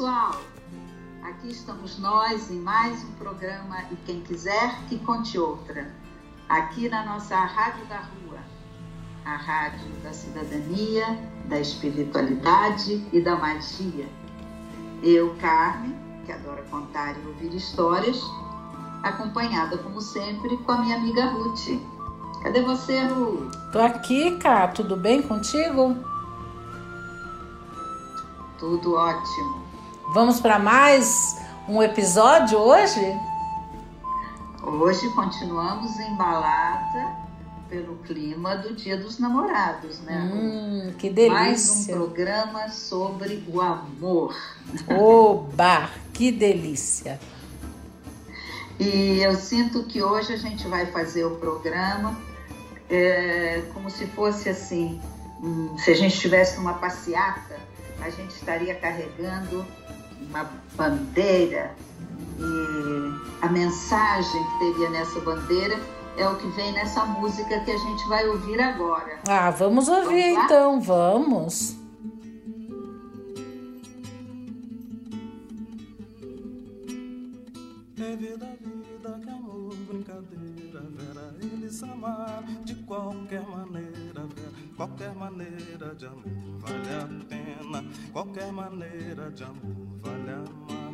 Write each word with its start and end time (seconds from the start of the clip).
Pessoal! 0.00 0.40
Aqui 1.22 1.50
estamos 1.50 1.98
nós 1.98 2.50
em 2.50 2.58
mais 2.58 3.04
um 3.04 3.12
programa 3.18 3.84
E 3.90 3.96
Quem 4.06 4.22
Quiser 4.22 4.74
Que 4.88 4.98
Conte 5.00 5.38
Outra, 5.38 5.94
aqui 6.48 6.88
na 6.88 7.04
nossa 7.04 7.36
Rádio 7.36 7.84
da 7.84 7.98
Rua, 7.98 8.38
a 9.26 9.36
rádio 9.36 9.90
da 10.02 10.10
cidadania, 10.10 11.04
da 11.44 11.60
espiritualidade 11.60 13.06
e 13.12 13.20
da 13.20 13.36
magia. 13.36 14.08
Eu, 15.02 15.36
Carmen, 15.38 15.94
que 16.24 16.32
adora 16.32 16.62
contar 16.70 17.14
e 17.18 17.26
ouvir 17.26 17.54
histórias, 17.54 18.22
acompanhada, 19.02 19.76
como 19.76 20.00
sempre, 20.00 20.56
com 20.56 20.72
a 20.72 20.78
minha 20.78 20.96
amiga 20.96 21.26
Ruth. 21.26 21.78
Cadê 22.42 22.62
você, 22.62 23.04
Ruth? 23.04 23.54
Tô 23.70 23.78
aqui, 23.80 24.38
Cá. 24.38 24.66
Tudo 24.68 24.96
bem 24.96 25.20
contigo? 25.20 25.94
Tudo 28.58 28.94
ótimo. 28.94 29.69
Vamos 30.12 30.40
para 30.40 30.58
mais 30.58 31.36
um 31.68 31.80
episódio 31.80 32.58
hoje? 32.58 33.00
Hoje 34.60 35.08
continuamos 35.10 36.00
embalada 36.00 37.16
pelo 37.68 37.96
clima 37.98 38.56
do 38.56 38.74
Dia 38.74 38.96
dos 38.96 39.20
Namorados, 39.20 40.00
né? 40.00 40.28
Hum, 40.34 40.94
que 40.98 41.10
delícia. 41.10 41.32
Mais 41.32 41.70
um 41.70 41.86
programa 41.92 42.68
sobre 42.70 43.44
o 43.46 43.60
amor. 43.60 44.34
Oba, 44.88 45.88
que 46.12 46.32
delícia. 46.32 47.20
E 48.80 49.20
eu 49.20 49.36
sinto 49.36 49.84
que 49.84 50.02
hoje 50.02 50.32
a 50.32 50.38
gente 50.38 50.66
vai 50.66 50.86
fazer 50.86 51.24
o 51.24 51.36
programa 51.36 52.20
é, 52.88 53.62
como 53.72 53.88
se 53.88 54.08
fosse 54.08 54.48
assim, 54.48 55.00
hum, 55.40 55.78
se 55.78 55.92
a 55.92 55.94
gente 55.94 56.14
estivesse 56.14 56.56
numa 56.56 56.74
passeata 56.74 57.70
a 58.02 58.10
gente 58.10 58.30
estaria 58.30 58.74
carregando 58.74 59.64
uma 60.28 60.50
bandeira 60.76 61.74
e 62.38 63.44
a 63.44 63.48
mensagem 63.48 64.44
que 64.44 64.58
teria 64.58 64.90
nessa 64.90 65.20
bandeira 65.20 65.78
é 66.16 66.28
o 66.28 66.36
que 66.36 66.46
vem 66.48 66.72
nessa 66.72 67.04
música 67.04 67.60
que 67.60 67.70
a 67.70 67.78
gente 67.78 68.08
vai 68.08 68.26
ouvir 68.28 68.60
agora. 68.60 69.18
Ah, 69.28 69.50
vamos 69.50 69.88
ouvir 69.88 70.34
vamos 70.34 70.44
então, 70.44 70.80
vamos. 70.80 71.76
É 77.98 78.16
vida, 78.16 78.58
vida, 78.60 79.20
que 79.22 79.30
amor, 79.30 79.74
brincadeira, 79.88 80.80
vera, 80.96 81.34
eles 81.40 81.82
amar 81.82 82.42
de 82.64 82.74
qualquer 82.84 83.42
maneira, 83.46 83.89
qualquer 84.80 85.14
maneira 85.14 85.94
de 85.94 86.06
amor 86.06 86.24
vale 86.58 86.94
a 86.94 87.06
pena, 87.28 87.84
qualquer 88.14 88.50
maneira 88.50 89.30
de 89.30 89.44
amor 89.44 89.76
vale 90.00 90.32
amar. 90.32 90.90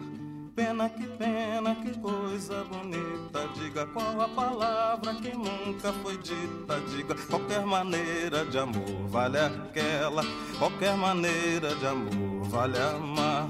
Pena 0.57 0.89
que 0.89 1.07
pena, 1.07 1.73
que 1.77 1.97
coisa 2.01 2.65
bonita. 2.65 3.47
Diga 3.55 3.87
qual 3.87 4.21
a 4.23 4.27
palavra 4.27 5.15
que 5.15 5.33
nunca 5.37 5.93
foi 6.03 6.17
dita. 6.19 6.81
Diga 6.91 7.15
qualquer 7.31 7.65
maneira 7.65 8.45
de 8.47 8.59
amor 8.59 9.07
vale 9.07 9.39
aquela. 9.39 10.25
Qualquer 10.59 10.97
maneira 10.97 11.73
de 11.77 11.87
amor 11.87 12.49
vale 12.49 12.81
amar. 12.81 13.47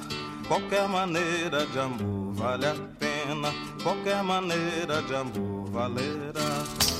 Qualquer 0.47 0.87
maneira 0.87 1.65
de 1.65 1.79
amor 1.79 2.35
vale 2.35 2.67
a 2.67 2.75
pena. 2.99 3.55
Qualquer 3.83 4.23
maneira 4.23 5.01
de 5.01 5.15
amor 5.15 5.71
valerá. 5.71 6.96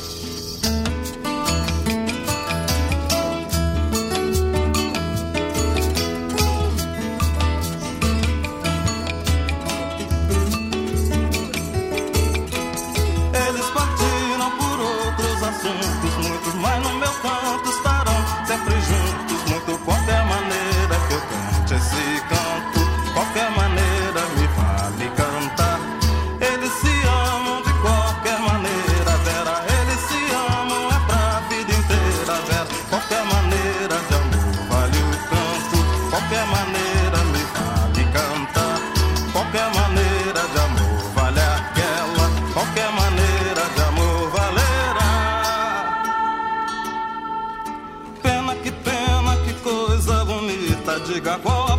Assuntos, 15.67 16.29
muitos, 16.29 16.55
mas 16.55 16.83
no 16.83 16.95
meu 16.99 17.13
canto 17.21 17.83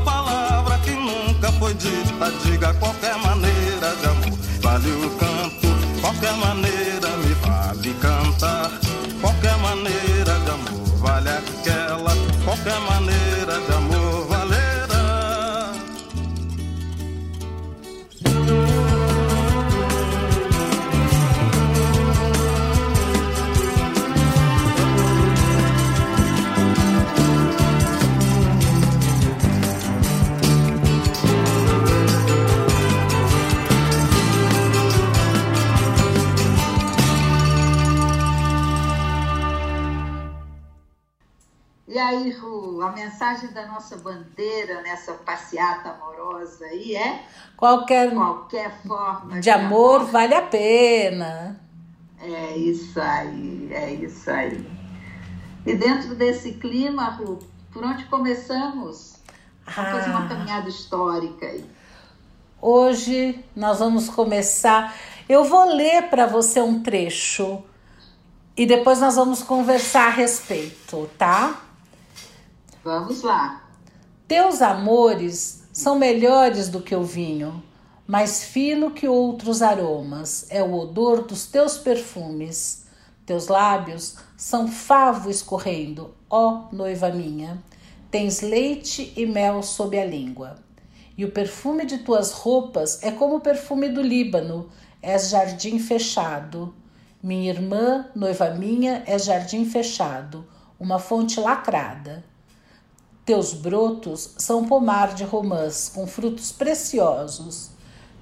Palavra 0.04 0.78
que 0.80 0.92
nunca 0.92 1.52
foi 1.54 1.74
dita. 1.74 2.32
Diga 2.44 2.74
qualquer 2.76 3.18
maneira 3.18 3.96
de 4.02 4.08
amor 4.08 4.38
vale 4.62 4.92
o 4.92 5.10
canto, 5.12 5.68
qualquer 6.02 6.34
maneira 6.34 7.10
me 7.18 7.34
vale 7.36 7.94
cantar. 7.96 8.72
Qualquer 9.22 9.58
maneira 9.58 10.40
de 10.46 10.52
amor 10.52 10.98
vale 11.00 11.30
aquela, 11.30 12.14
qualquer 12.44 12.80
maneira 12.82 12.97
Ru, 42.40 42.82
a 42.82 42.92
mensagem 42.92 43.52
da 43.52 43.66
nossa 43.68 43.98
bandeira 43.98 44.82
nessa 44.82 45.14
passeata 45.14 45.90
amorosa 45.90 46.66
aí 46.66 46.96
é 46.96 47.24
Qualquer 47.56 48.14
qualquer 48.14 48.72
forma 48.86 49.40
de 49.40 49.50
amor 49.50 50.06
vale 50.06 50.34
a 50.36 50.42
pena. 50.42 51.60
É 52.20 52.58
isso 52.58 53.00
aí, 53.00 53.70
é 53.72 53.94
isso 53.94 54.30
aí. 54.30 54.66
E 55.66 55.76
dentro 55.76 56.16
desse 56.16 56.54
clima, 56.54 57.10
Ru, 57.10 57.40
por 57.72 57.84
onde 57.84 58.06
começamos? 58.06 59.16
Vamos 59.66 59.92
fazer 59.92 60.10
uma 60.10 60.26
Ah. 60.26 60.30
caminhada 60.30 60.70
histórica 60.70 61.46
aí. 61.46 61.66
Hoje 62.62 63.44
nós 63.56 63.80
vamos 63.80 64.10
começar. 64.10 64.96
Eu 65.30 65.44
vou 65.44 65.66
ler 65.76 66.04
para 66.10 66.26
você 66.26 66.60
um 66.62 66.82
trecho 66.82 67.62
e 68.56 68.66
depois 68.66 69.00
nós 69.00 69.16
vamos 69.16 69.44
conversar 69.44 70.08
a 70.08 70.12
respeito, 70.12 71.08
tá? 71.18 71.62
Vamos 72.88 73.22
lá. 73.22 73.70
Teus 74.30 74.62
amores 74.62 75.68
são 75.74 76.00
melhores 76.00 76.70
do 76.70 76.82
que 76.82 76.96
o 76.96 77.04
vinho, 77.04 77.62
mais 78.08 78.46
fino 78.46 78.92
que 78.92 79.10
outros 79.10 79.62
aromas 79.62 80.46
é 80.50 80.64
o 80.64 80.74
odor 80.74 81.24
dos 81.24 81.48
teus 81.48 81.78
perfumes. 81.78 82.86
Teus 83.26 83.50
lábios 83.50 84.16
são 84.38 84.70
favo 84.70 85.30
escorrendo, 85.30 86.16
ó 86.30 86.70
noiva 86.72 87.10
minha. 87.10 87.62
Tens 88.10 88.40
leite 88.40 89.12
e 89.18 89.26
mel 89.26 89.62
sob 89.62 90.00
a 90.00 90.06
língua. 90.06 90.56
e 91.18 91.26
o 91.26 91.32
perfume 91.34 91.86
de 91.86 91.98
tuas 91.98 92.32
roupas 92.32 93.04
é 93.04 93.12
como 93.12 93.36
o 93.36 93.42
perfume 93.42 93.90
do 93.90 94.02
Líbano, 94.02 94.70
és 95.02 95.30
jardim 95.30 95.78
fechado. 95.78 96.74
Minha 97.22 97.50
irmã, 97.50 98.06
noiva 98.16 98.52
minha, 98.52 99.04
é 99.06 99.20
jardim 99.20 99.66
fechado, 99.66 100.48
uma 100.80 101.00
fonte 101.00 101.38
lacrada. 101.38 102.24
Teus 103.28 103.54
brotos 103.54 104.36
são 104.38 104.66
pomar 104.66 105.14
de 105.14 105.26
romãs 105.26 105.92
com 105.94 106.08
frutos 106.08 106.54
preciosos, 106.54 107.72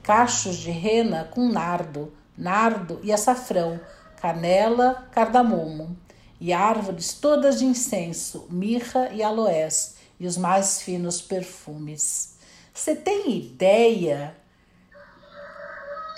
cachos 0.02 0.57
de 0.57 0.72
rena 0.72 1.25
com 1.25 1.48
nardo, 1.48 2.12
nardo 2.36 3.00
e 3.04 3.13
açafrão, 3.13 3.80
canela, 4.19 5.07
cardamomo, 5.12 5.96
e 6.42 6.52
árvores 6.52 7.13
todas 7.13 7.60
de 7.60 7.66
incenso, 7.66 8.48
mirra 8.50 9.12
e 9.13 9.22
aloés, 9.22 9.96
e 10.19 10.25
os 10.25 10.38
mais 10.38 10.81
finos 10.81 11.22
perfumes. 11.22 12.40
Você 12.74 12.96
tem 12.96 13.30
ideia 13.38 14.36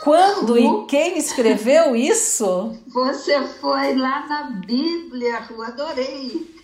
quando 0.02 0.58
e 0.58 0.86
quem 0.86 1.18
escreveu 1.18 1.94
isso? 1.94 2.80
Você 2.88 3.46
foi 3.60 3.98
lá 3.98 4.26
na 4.28 4.44
Bíblia, 4.66 5.40
Ru, 5.40 5.62
adorei. 5.62 6.57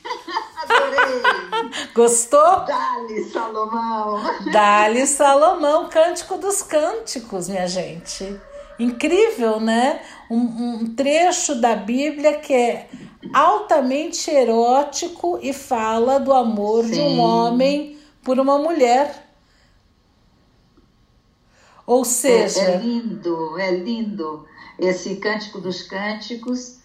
Adorei. 0.57 1.91
Gostou? 1.93 2.61
Dali 2.65 3.23
Salomão. 3.29 4.21
Dali 4.51 5.07
Salomão, 5.07 5.89
Cântico 5.89 6.37
dos 6.37 6.61
Cânticos, 6.61 7.49
minha 7.49 7.67
gente. 7.67 8.39
Incrível, 8.79 9.59
né? 9.59 10.01
Um, 10.29 10.39
um 10.39 10.95
trecho 10.95 11.55
da 11.55 11.75
Bíblia 11.75 12.39
que 12.39 12.53
é 12.53 12.89
altamente 13.33 14.29
erótico 14.31 15.39
e 15.41 15.53
fala 15.53 16.19
do 16.19 16.33
amor 16.33 16.83
Sim. 16.85 16.91
de 16.91 16.99
um 17.01 17.19
homem 17.19 17.97
por 18.23 18.39
uma 18.39 18.57
mulher. 18.57 19.27
Ou 21.85 22.03
seja. 22.03 22.61
É, 22.61 22.75
é, 22.75 22.77
lindo, 22.77 23.59
é 23.59 23.71
lindo. 23.71 24.45
Esse 24.79 25.17
Cântico 25.17 25.61
dos 25.61 25.83
Cânticos 25.83 26.79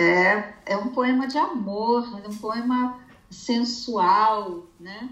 é, 0.00 0.54
é 0.66 0.76
um 0.76 0.88
poema 0.88 1.26
de 1.26 1.36
amor, 1.36 2.20
é 2.24 2.28
um 2.28 2.36
poema 2.36 2.98
sensual, 3.30 4.64
né? 4.78 5.10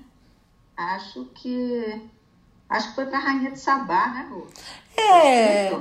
Acho 0.76 1.26
que. 1.35 2.00
Acho 2.69 2.88
que 2.88 2.94
foi 2.94 3.06
para 3.06 3.19
a 3.19 3.20
Rainha 3.20 3.50
de 3.50 3.58
Sabá, 3.58 4.08
né, 4.08 4.29
Rô? 4.31 4.46
É. 4.96 5.73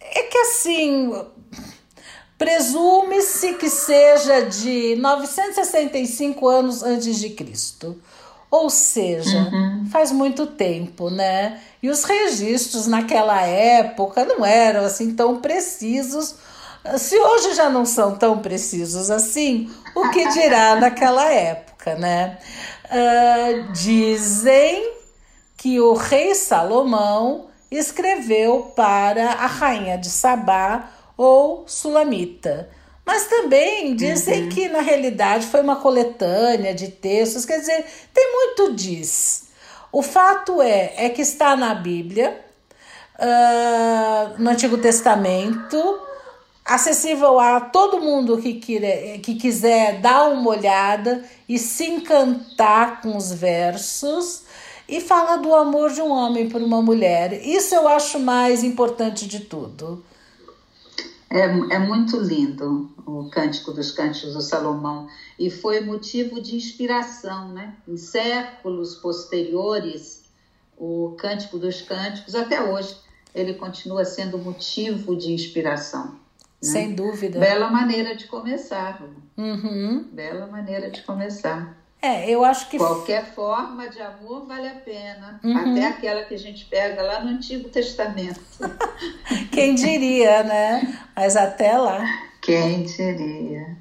É 0.00 0.22
que 0.22 0.38
assim. 0.38 1.12
Presume-se 2.38 3.54
que 3.54 3.68
seja 3.68 4.42
de 4.42 4.94
965 4.96 6.46
anos 6.46 6.82
antes 6.84 7.18
de 7.18 7.30
Cristo. 7.30 8.00
Ou 8.50 8.70
seja, 8.70 9.50
uhum. 9.52 9.86
faz 9.90 10.12
muito 10.12 10.46
tempo, 10.46 11.10
né? 11.10 11.60
E 11.82 11.90
os 11.90 12.04
registros 12.04 12.86
naquela 12.86 13.42
época 13.42 14.24
não 14.24 14.46
eram 14.46 14.84
assim 14.84 15.14
tão 15.14 15.40
precisos. 15.40 16.36
Se 16.96 17.18
hoje 17.18 17.54
já 17.54 17.68
não 17.68 17.84
são 17.84 18.16
tão 18.16 18.38
precisos 18.38 19.10
assim, 19.10 19.70
o 19.94 20.08
que 20.10 20.28
dirá 20.28 20.76
naquela 20.80 21.30
época, 21.30 21.94
né? 21.96 22.38
Uh, 22.84 23.72
dizem 23.72 24.92
que 25.56 25.80
o 25.80 25.94
rei 25.94 26.34
Salomão 26.34 27.48
escreveu 27.70 28.72
para 28.74 29.32
a 29.32 29.46
rainha 29.46 29.98
de 29.98 30.08
Sabá 30.08 30.90
ou 31.16 31.64
Sulamita 31.66 32.70
mas 33.08 33.26
também 33.26 33.96
dizem 33.96 34.42
uhum. 34.42 34.48
que 34.50 34.68
na 34.68 34.82
realidade 34.82 35.46
foi 35.46 35.62
uma 35.62 35.76
coletânea 35.76 36.74
de 36.74 36.88
textos, 36.88 37.46
quer 37.46 37.58
dizer, 37.58 37.86
tem 38.12 38.34
muito 38.34 38.74
diz. 38.74 39.48
O 39.90 40.02
fato 40.02 40.60
é, 40.60 40.92
é 40.94 41.08
que 41.08 41.22
está 41.22 41.56
na 41.56 41.74
Bíblia, 41.74 42.38
uh, 43.18 44.34
no 44.36 44.50
Antigo 44.50 44.76
Testamento, 44.76 45.78
acessível 46.68 47.40
a 47.40 47.60
todo 47.60 48.00
mundo 48.00 48.36
que, 48.36 48.54
queira, 48.54 49.18
que 49.18 49.36
quiser 49.36 50.00
dar 50.02 50.28
uma 50.28 50.50
olhada 50.50 51.24
e 51.48 51.58
se 51.58 51.86
encantar 51.86 53.00
com 53.00 53.16
os 53.16 53.32
versos. 53.32 54.42
E 54.86 55.00
fala 55.00 55.36
do 55.36 55.54
amor 55.54 55.92
de 55.92 56.00
um 56.00 56.10
homem 56.10 56.48
por 56.48 56.62
uma 56.62 56.80
mulher. 56.80 57.46
Isso 57.46 57.74
eu 57.74 57.88
acho 57.88 58.18
mais 58.18 58.62
importante 58.62 59.26
de 59.26 59.40
tudo. 59.40 60.02
É, 61.30 61.44
é 61.44 61.78
muito 61.78 62.16
lindo 62.18 62.90
o 63.06 63.28
Cântico 63.28 63.72
dos 63.72 63.90
Cânticos 63.90 64.32
do 64.32 64.40
Salomão 64.40 65.08
e 65.38 65.50
foi 65.50 65.80
motivo 65.80 66.40
de 66.40 66.56
inspiração, 66.56 67.48
né? 67.48 67.76
Em 67.86 67.98
séculos 67.98 68.94
posteriores, 68.94 70.24
o 70.78 71.14
Cântico 71.18 71.58
dos 71.58 71.82
Cânticos, 71.82 72.34
até 72.34 72.62
hoje, 72.62 72.96
ele 73.34 73.54
continua 73.54 74.06
sendo 74.06 74.38
motivo 74.38 75.14
de 75.14 75.32
inspiração. 75.32 76.16
Né? 76.62 76.70
Sem 76.70 76.94
dúvida. 76.94 77.38
Bela 77.38 77.70
maneira 77.70 78.16
de 78.16 78.26
começar. 78.26 79.00
Uhum. 79.36 80.08
Bela 80.12 80.46
maneira 80.46 80.90
de 80.90 81.02
começar. 81.02 81.76
É, 82.00 82.30
eu 82.30 82.44
acho 82.44 82.68
que. 82.68 82.78
Qualquer 82.78 83.34
forma 83.34 83.88
de 83.88 84.00
amor 84.00 84.46
vale 84.46 84.68
a 84.68 84.74
pena. 84.74 85.40
Uhum. 85.42 85.56
Até 85.56 85.86
aquela 85.86 86.24
que 86.24 86.34
a 86.34 86.38
gente 86.38 86.64
pega 86.66 87.02
lá 87.02 87.20
no 87.20 87.30
Antigo 87.30 87.68
Testamento. 87.68 88.40
Quem 89.50 89.74
diria, 89.74 90.42
né? 90.44 90.98
Mas 91.14 91.36
até 91.36 91.76
lá. 91.76 92.04
Quem 92.40 92.84
diria. 92.84 93.76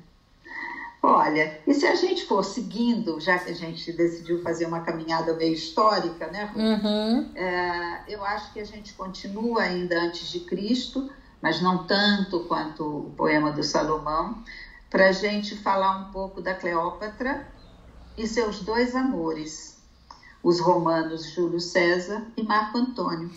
Olha, 1.02 1.62
e 1.66 1.74
se 1.74 1.86
a 1.86 1.96
gente 1.96 2.26
for 2.26 2.44
seguindo, 2.44 3.20
já 3.22 3.38
que 3.38 3.52
a 3.52 3.56
gente 3.56 3.94
decidiu 3.94 4.42
fazer 4.42 4.66
uma 4.66 4.82
caminhada 4.82 5.34
meio 5.36 5.54
histórica, 5.54 6.28
né? 6.28 6.52
Uhum. 6.56 7.32
É, 7.36 8.02
eu 8.10 8.26
acho 8.26 8.52
que 8.52 8.60
a 8.60 8.66
gente 8.66 8.94
continua 8.94 9.62
ainda 9.62 9.98
antes 10.02 10.30
de 10.30 10.42
Cristo, 10.42 11.10
mas 11.42 11.62
não 11.62 11.86
tanto 11.86 12.42
quanto 12.42 12.84
o 12.84 13.14
poema 13.16 13.52
do 13.52 13.64
Salomão, 13.64 14.44
para 14.90 15.10
a 15.10 15.12
gente 15.12 15.56
falar 15.58 15.98
um 15.98 16.12
pouco 16.12 16.42
da 16.42 16.54
Cleópatra 16.54 17.48
e 18.18 18.26
seus 18.26 18.62
dois 18.62 18.96
amores, 18.96 19.78
os 20.42 20.60
romanos 20.60 21.30
Júlio 21.32 21.60
César 21.60 22.26
e 22.36 22.44
Marco 22.44 22.78
Antônio. 22.78 23.32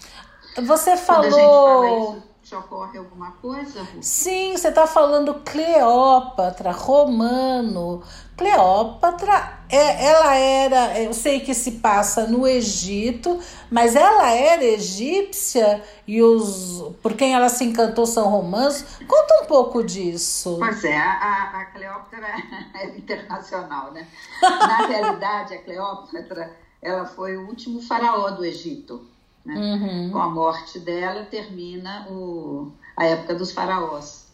Você 0.56 0.96
falou. 0.96 2.29
Te 2.50 2.56
ocorre 2.56 2.98
alguma 2.98 3.30
coisa? 3.40 3.86
Sim, 4.00 4.56
você 4.56 4.70
está 4.70 4.84
falando 4.84 5.34
Cleópatra, 5.44 6.72
romano. 6.72 8.02
Cleópatra, 8.36 9.60
é, 9.68 10.06
ela 10.06 10.34
era, 10.34 11.00
eu 11.00 11.14
sei 11.14 11.38
que 11.38 11.54
se 11.54 11.78
passa 11.78 12.26
no 12.26 12.48
Egito, 12.48 13.38
mas 13.70 13.94
ela 13.94 14.32
era 14.32 14.64
egípcia 14.64 15.80
e 16.08 16.20
os 16.20 16.92
por 17.00 17.14
quem 17.14 17.34
ela 17.34 17.48
se 17.48 17.62
encantou 17.62 18.04
são 18.04 18.28
romanos. 18.28 18.84
Conta 19.06 19.44
um 19.44 19.46
pouco 19.46 19.84
disso. 19.84 20.56
Pois 20.58 20.82
é, 20.82 20.98
a, 20.98 21.52
a 21.54 21.64
Cleópatra 21.66 22.26
é 22.74 22.86
internacional, 22.98 23.92
né? 23.92 24.08
Na 24.42 24.88
realidade, 24.88 25.54
a 25.54 25.62
Cleópatra 25.62 26.50
ela 26.82 27.06
foi 27.06 27.36
o 27.36 27.46
último 27.46 27.80
faraó 27.80 28.28
do 28.30 28.44
Egito. 28.44 29.06
Né? 29.44 29.54
Uhum. 29.54 30.10
Com 30.10 30.18
a 30.18 30.28
morte 30.28 30.78
dela 30.78 31.24
termina 31.24 32.06
o, 32.10 32.72
a 32.96 33.04
época 33.06 33.34
dos 33.34 33.52
faraós. 33.52 34.30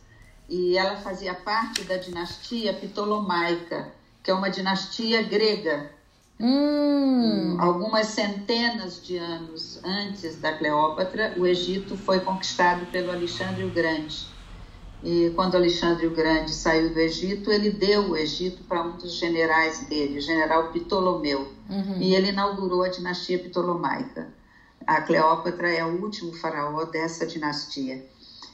E 0.48 0.76
ela 0.76 0.96
fazia 0.96 1.34
parte 1.34 1.82
da 1.84 1.96
dinastia 1.96 2.72
Ptolomaica, 2.72 3.92
que 4.22 4.30
é 4.30 4.34
uma 4.34 4.50
dinastia 4.50 5.22
grega. 5.22 5.90
Hum. 6.38 7.56
Algumas 7.58 8.08
centenas 8.08 9.02
de 9.02 9.16
anos 9.16 9.80
antes 9.82 10.38
da 10.38 10.52
Cleópatra, 10.52 11.34
o 11.36 11.46
Egito 11.46 11.96
foi 11.96 12.20
conquistado 12.20 12.86
pelo 12.86 13.10
Alexandre 13.10 13.64
o 13.64 13.70
Grande. 13.70 14.26
E 15.02 15.30
quando 15.34 15.54
Alexandre 15.54 16.06
o 16.06 16.10
Grande 16.10 16.52
saiu 16.52 16.92
do 16.92 16.98
Egito, 16.98 17.50
ele 17.50 17.70
deu 17.70 18.10
o 18.10 18.16
Egito 18.16 18.62
para 18.64 18.82
um 18.82 18.96
dos 18.96 19.14
generais 19.14 19.86
dele, 19.86 20.18
o 20.18 20.20
general 20.20 20.72
Ptolomeu. 20.72 21.52
Uhum. 21.68 22.00
E 22.00 22.14
ele 22.14 22.28
inaugurou 22.28 22.82
a 22.82 22.88
dinastia 22.88 23.38
Ptolomaica. 23.38 24.28
A 24.87 25.00
Cleópatra 25.00 25.69
é 25.69 25.85
o 25.85 26.00
último 26.02 26.33
faraó 26.33 26.85
dessa 26.85 27.26
dinastia. 27.26 28.07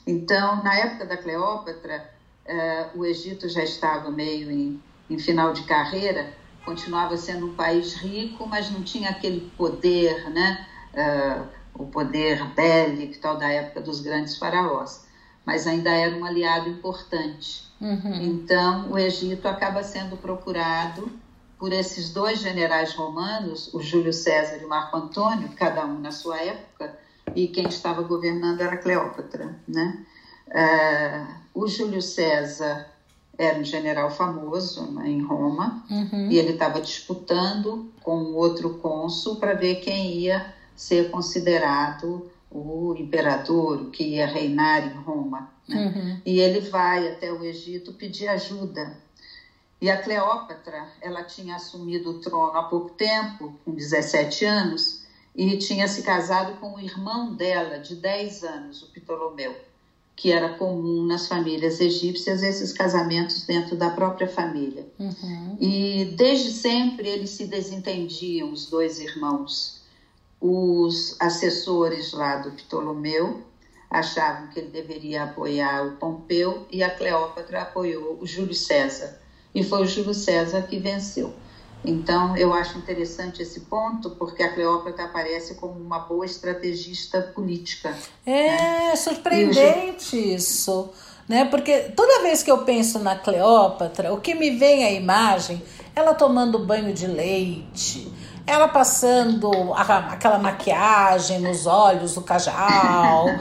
Então, 0.06 0.62
na 0.62 0.74
época 0.74 1.04
da 1.04 1.16
Cleópatra, 1.16 2.10
eh, 2.44 2.88
o 2.94 3.04
Egito 3.04 3.48
já 3.48 3.62
estava 3.62 4.10
meio 4.10 4.50
em, 4.50 4.82
em 5.08 5.18
final 5.18 5.52
de 5.52 5.62
carreira, 5.62 6.32
continuava 6.64 7.16
sendo 7.16 7.46
um 7.46 7.54
país 7.54 7.94
rico, 7.94 8.46
mas 8.46 8.70
não 8.70 8.82
tinha 8.82 9.10
aquele 9.10 9.52
poder, 9.56 10.30
né? 10.30 10.66
Uh, 10.92 11.62
o 11.74 11.86
poder 11.86 12.44
bélico 12.54 13.18
tal 13.18 13.36
da 13.36 13.48
época 13.48 13.80
dos 13.80 14.00
grandes 14.00 14.36
faraós, 14.36 15.06
mas 15.44 15.66
ainda 15.66 15.90
era 15.90 16.14
um 16.14 16.24
aliado 16.24 16.68
importante. 16.68 17.66
Uhum. 17.80 18.14
Então, 18.14 18.90
o 18.90 18.98
Egito 18.98 19.48
acaba 19.48 19.82
sendo 19.82 20.16
procurado 20.16 21.10
por 21.62 21.72
esses 21.72 22.10
dois 22.10 22.40
generais 22.40 22.92
romanos, 22.92 23.72
o 23.72 23.80
Júlio 23.80 24.12
César 24.12 24.58
e 24.60 24.64
o 24.64 24.68
Marco 24.68 24.96
Antônio, 24.96 25.48
cada 25.50 25.86
um 25.86 26.00
na 26.00 26.10
sua 26.10 26.36
época, 26.40 26.98
e 27.36 27.46
quem 27.46 27.68
estava 27.68 28.02
governando 28.02 28.60
era 28.60 28.76
Cleópatra. 28.76 29.54
Né? 29.68 30.04
Uh, 30.48 31.60
o 31.62 31.68
Júlio 31.68 32.02
César 32.02 32.88
era 33.38 33.60
um 33.60 33.64
general 33.64 34.10
famoso 34.10 34.90
né, 34.90 35.08
em 35.08 35.22
Roma 35.22 35.84
uhum. 35.88 36.28
e 36.32 36.36
ele 36.36 36.54
estava 36.54 36.80
disputando 36.80 37.92
com 38.02 38.32
outro 38.32 38.78
cônsul 38.78 39.36
para 39.36 39.54
ver 39.54 39.76
quem 39.76 40.14
ia 40.18 40.52
ser 40.74 41.12
considerado 41.12 42.28
o 42.50 42.96
imperador, 42.98 43.88
que 43.90 44.02
ia 44.02 44.26
reinar 44.26 44.84
em 44.84 44.96
Roma. 44.96 45.48
Né? 45.68 45.92
Uhum. 45.94 46.20
E 46.26 46.40
ele 46.40 46.58
vai 46.58 47.06
até 47.06 47.32
o 47.32 47.44
Egito 47.44 47.92
pedir 47.92 48.26
ajuda. 48.26 48.96
E 49.82 49.90
a 49.90 50.00
Cleópatra, 50.00 50.86
ela 51.00 51.24
tinha 51.24 51.56
assumido 51.56 52.10
o 52.10 52.20
trono 52.20 52.56
há 52.56 52.62
pouco 52.62 52.90
tempo, 52.90 53.58
com 53.64 53.74
17 53.74 54.44
anos, 54.44 55.02
e 55.34 55.58
tinha 55.58 55.88
se 55.88 56.02
casado 56.02 56.60
com 56.60 56.76
o 56.76 56.80
irmão 56.80 57.34
dela, 57.34 57.80
de 57.80 57.96
10 57.96 58.44
anos, 58.44 58.82
o 58.84 58.92
Ptolomeu, 58.92 59.56
que 60.14 60.30
era 60.30 60.50
comum 60.50 61.04
nas 61.04 61.26
famílias 61.26 61.80
egípcias 61.80 62.44
esses 62.44 62.72
casamentos 62.72 63.44
dentro 63.44 63.74
da 63.74 63.90
própria 63.90 64.28
família. 64.28 64.86
Uhum. 65.00 65.56
E 65.58 66.14
desde 66.16 66.52
sempre 66.52 67.08
eles 67.08 67.30
se 67.30 67.46
desentendiam, 67.46 68.52
os 68.52 68.70
dois 68.70 69.00
irmãos. 69.00 69.82
Os 70.40 71.16
assessores 71.18 72.12
lá 72.12 72.36
do 72.36 72.52
Ptolomeu 72.52 73.42
achavam 73.90 74.46
que 74.46 74.60
ele 74.60 74.70
deveria 74.70 75.24
apoiar 75.24 75.84
o 75.84 75.96
Pompeu 75.96 76.68
e 76.70 76.84
a 76.84 76.90
Cleópatra 76.90 77.62
apoiou 77.62 78.18
o 78.20 78.24
Júlio 78.24 78.54
César. 78.54 79.20
E 79.54 79.62
foi 79.62 79.82
o 79.82 79.86
Júlio 79.86 80.14
César 80.14 80.62
que 80.62 80.78
venceu. 80.78 81.32
Então, 81.84 82.36
eu 82.36 82.52
acho 82.54 82.78
interessante 82.78 83.42
esse 83.42 83.60
ponto, 83.60 84.10
porque 84.10 84.42
a 84.42 84.52
Cleópatra 84.54 85.04
aparece 85.04 85.56
como 85.56 85.74
uma 85.74 85.98
boa 85.98 86.24
estrategista 86.24 87.20
política. 87.20 87.96
É 88.24 88.46
né? 88.46 88.96
surpreendente 88.96 90.16
isso, 90.16 90.90
né? 91.28 91.44
Porque 91.46 91.90
toda 91.96 92.22
vez 92.22 92.42
que 92.42 92.50
eu 92.50 92.58
penso 92.58 93.00
na 93.00 93.16
Cleópatra, 93.16 94.12
o 94.12 94.20
que 94.20 94.32
me 94.32 94.50
vem 94.50 94.84
à 94.84 94.92
imagem, 94.92 95.60
ela 95.94 96.14
tomando 96.14 96.60
banho 96.60 96.94
de 96.94 97.08
leite, 97.08 98.12
ela 98.46 98.68
passando 98.68 99.50
a, 99.74 100.12
aquela 100.12 100.38
maquiagem 100.38 101.40
nos 101.40 101.66
olhos, 101.66 102.16
o 102.16 102.22
cajal. 102.22 103.26
uh, 103.30 103.32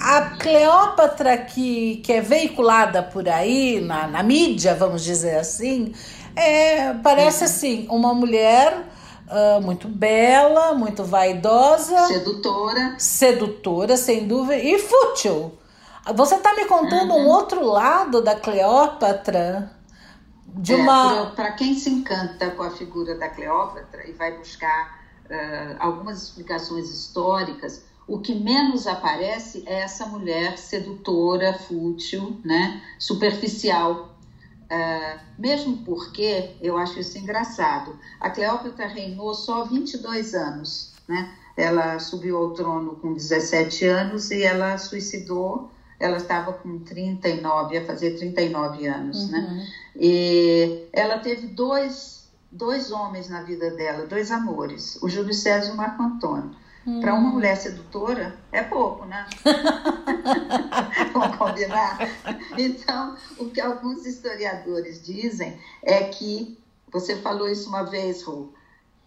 a 0.00 0.20
Cleópatra 0.38 1.36
que, 1.38 1.96
que 1.96 2.12
é 2.12 2.20
veiculada 2.20 3.02
por 3.02 3.28
aí, 3.28 3.80
na, 3.80 4.06
na 4.06 4.22
mídia, 4.22 4.74
vamos 4.74 5.02
dizer 5.02 5.38
assim, 5.38 5.92
é, 6.36 6.92
parece 6.94 7.44
assim, 7.44 7.86
uma 7.90 8.14
mulher 8.14 8.86
uh, 9.28 9.60
muito 9.60 9.88
bela, 9.88 10.74
muito 10.74 11.04
vaidosa. 11.04 12.06
Sedutora. 12.06 12.94
Sedutora, 12.98 13.96
sem 13.96 14.26
dúvida, 14.26 14.56
e 14.56 14.78
fútil. 14.78 15.58
Você 16.14 16.34
está 16.34 16.54
me 16.54 16.66
contando 16.66 17.14
uhum. 17.14 17.24
um 17.24 17.28
outro 17.28 17.64
lado 17.64 18.20
da 18.20 18.34
Cleópatra? 18.34 19.70
De 20.54 20.72
é, 20.72 20.76
uma... 20.76 21.26
Para 21.30 21.52
quem 21.52 21.74
se 21.74 21.90
encanta 21.90 22.50
com 22.50 22.62
a 22.62 22.70
figura 22.70 23.16
da 23.16 23.28
Cleópatra 23.28 24.08
e 24.08 24.12
vai 24.12 24.36
buscar 24.36 25.00
uh, 25.26 25.76
algumas 25.78 26.22
explicações 26.22 26.90
históricas, 26.90 27.84
o 28.06 28.18
que 28.18 28.34
menos 28.34 28.86
aparece 28.86 29.64
é 29.66 29.80
essa 29.80 30.06
mulher 30.06 30.58
sedutora, 30.58 31.54
fútil, 31.54 32.38
né, 32.44 32.82
superficial, 32.98 34.14
Uh, 34.64 35.20
mesmo 35.38 35.76
porque, 35.84 36.56
eu 36.60 36.78
acho 36.78 36.98
isso 36.98 37.18
engraçado, 37.18 37.98
a 38.18 38.30
Cleópatra 38.30 38.86
reinou 38.86 39.34
só 39.34 39.64
22 39.64 40.34
anos, 40.34 40.94
né? 41.06 41.34
Ela 41.56 41.98
subiu 41.98 42.38
ao 42.38 42.54
trono 42.54 42.96
com 42.96 43.12
17 43.12 43.84
anos 43.84 44.30
e 44.30 44.42
ela 44.42 44.78
suicidou, 44.78 45.70
ela 46.00 46.16
estava 46.16 46.54
com 46.54 46.78
39, 46.78 47.74
ia 47.74 47.84
fazer 47.84 48.16
39 48.16 48.86
anos, 48.86 49.30
né? 49.30 49.38
uhum. 49.38 49.54
né? 49.54 49.66
E 49.96 50.88
ela 50.92 51.18
teve 51.18 51.46
dois, 51.48 52.28
dois 52.50 52.90
homens 52.90 53.28
na 53.28 53.42
vida 53.42 53.70
dela, 53.70 54.06
dois 54.06 54.30
amores, 54.30 55.00
o 55.02 55.08
Júlio 55.08 55.34
César 55.34 55.70
e 55.70 55.74
o 55.74 55.76
Marco 55.76 56.02
Antônio. 56.02 56.50
Hum. 56.86 57.00
Para 57.00 57.14
uma 57.14 57.30
mulher 57.30 57.56
sedutora, 57.56 58.38
é 58.52 58.62
pouco, 58.62 59.06
né? 59.06 59.26
Vamos 61.14 61.36
combinar? 61.36 61.98
Então, 62.58 63.16
o 63.38 63.48
que 63.48 63.60
alguns 63.60 64.04
historiadores 64.04 65.02
dizem 65.02 65.58
é 65.82 66.04
que, 66.04 66.58
você 66.92 67.16
falou 67.16 67.48
isso 67.48 67.68
uma 67.68 67.84
vez, 67.84 68.22
Ru, 68.22 68.52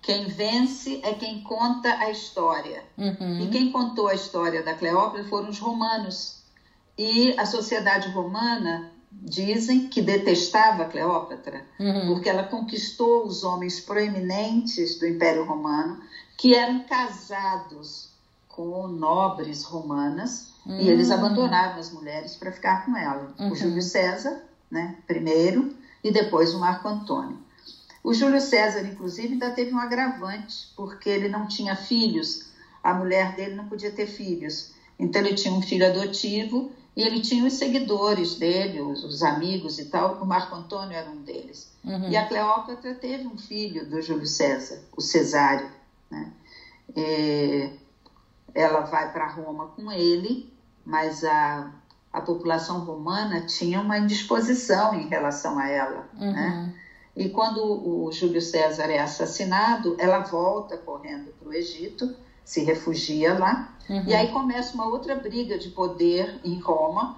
quem 0.01 0.27
vence 0.27 1.01
é 1.03 1.13
quem 1.13 1.43
conta 1.43 1.89
a 1.99 2.09
história. 2.09 2.83
Uhum. 2.97 3.41
E 3.41 3.49
quem 3.49 3.71
contou 3.71 4.07
a 4.07 4.15
história 4.15 4.63
da 4.63 4.73
Cleópatra 4.73 5.23
foram 5.25 5.49
os 5.49 5.59
romanos. 5.59 6.43
E 6.97 7.37
a 7.37 7.45
sociedade 7.45 8.09
romana 8.09 8.91
dizem 9.11 9.87
que 9.87 10.01
detestava 10.01 10.85
Cleópatra, 10.85 11.65
uhum. 11.79 12.07
porque 12.07 12.29
ela 12.29 12.43
conquistou 12.43 13.25
os 13.25 13.43
homens 13.43 13.79
proeminentes 13.79 14.99
do 14.99 15.07
Império 15.07 15.45
Romano 15.45 16.01
que 16.37 16.53
eram 16.53 16.83
casados 16.83 18.09
com 18.47 18.87
nobres 18.87 19.63
romanas 19.63 20.53
uhum. 20.65 20.79
e 20.79 20.89
eles 20.89 21.11
abandonaram 21.11 21.79
as 21.79 21.91
mulheres 21.91 22.35
para 22.35 22.51
ficar 22.51 22.85
com 22.85 22.95
ela. 22.95 23.33
Uhum. 23.39 23.51
O 23.51 23.55
Júlio 23.55 23.81
César, 23.81 24.43
né, 24.69 24.95
primeiro, 25.05 25.75
e 26.03 26.11
depois 26.11 26.53
o 26.53 26.59
Marco 26.59 26.87
Antônio. 26.87 27.37
O 28.03 28.13
Júlio 28.13 28.39
César, 28.39 28.81
inclusive, 28.81 29.33
ainda 29.33 29.51
teve 29.51 29.73
um 29.73 29.79
agravante, 29.79 30.71
porque 30.75 31.09
ele 31.09 31.27
não 31.27 31.47
tinha 31.47 31.75
filhos, 31.75 32.47
a 32.81 32.93
mulher 32.93 33.35
dele 33.35 33.55
não 33.55 33.67
podia 33.67 33.91
ter 33.91 34.07
filhos. 34.07 34.71
Então, 34.97 35.21
ele 35.21 35.35
tinha 35.35 35.53
um 35.53 35.61
filho 35.61 35.85
adotivo 35.85 36.71
e 36.97 37.03
ele 37.03 37.21
tinha 37.21 37.45
os 37.45 37.53
seguidores 37.53 38.39
dele, 38.39 38.81
os, 38.81 39.03
os 39.03 39.21
amigos 39.21 39.77
e 39.77 39.85
tal. 39.85 40.15
O 40.15 40.25
Marco 40.25 40.55
Antônio 40.55 40.97
era 40.97 41.07
um 41.07 41.21
deles. 41.21 41.71
Uhum. 41.83 42.09
E 42.09 42.17
a 42.17 42.27
Cleópatra 42.27 42.95
teve 42.95 43.27
um 43.27 43.37
filho 43.37 43.87
do 43.87 44.01
Júlio 44.01 44.25
César, 44.25 44.81
o 44.97 44.99
Cesário. 44.99 45.69
Né? 46.09 46.31
É, 46.95 47.69
ela 48.55 48.81
vai 48.81 49.13
para 49.13 49.27
Roma 49.27 49.67
com 49.67 49.91
ele, 49.91 50.51
mas 50.83 51.23
a, 51.23 51.71
a 52.11 52.19
população 52.19 52.79
romana 52.79 53.45
tinha 53.45 53.79
uma 53.79 53.99
indisposição 53.99 54.95
em 54.95 55.07
relação 55.07 55.59
a 55.59 55.69
ela. 55.69 56.09
Uhum. 56.19 56.33
Né? 56.33 56.73
E 57.15 57.29
quando 57.29 57.61
o 57.63 58.11
Júlio 58.11 58.41
César 58.41 58.85
é 58.85 58.97
assassinado, 58.97 59.95
ela 59.99 60.21
volta 60.21 60.75
correndo 60.75 61.31
para 61.39 61.49
o 61.49 61.53
Egito, 61.53 62.15
se 62.43 62.63
refugia 62.63 63.37
lá, 63.37 63.76
uhum. 63.89 64.03
e 64.05 64.15
aí 64.15 64.27
começa 64.29 64.73
uma 64.73 64.87
outra 64.87 65.15
briga 65.15 65.57
de 65.57 65.69
poder 65.69 66.39
em 66.43 66.59
Roma 66.59 67.17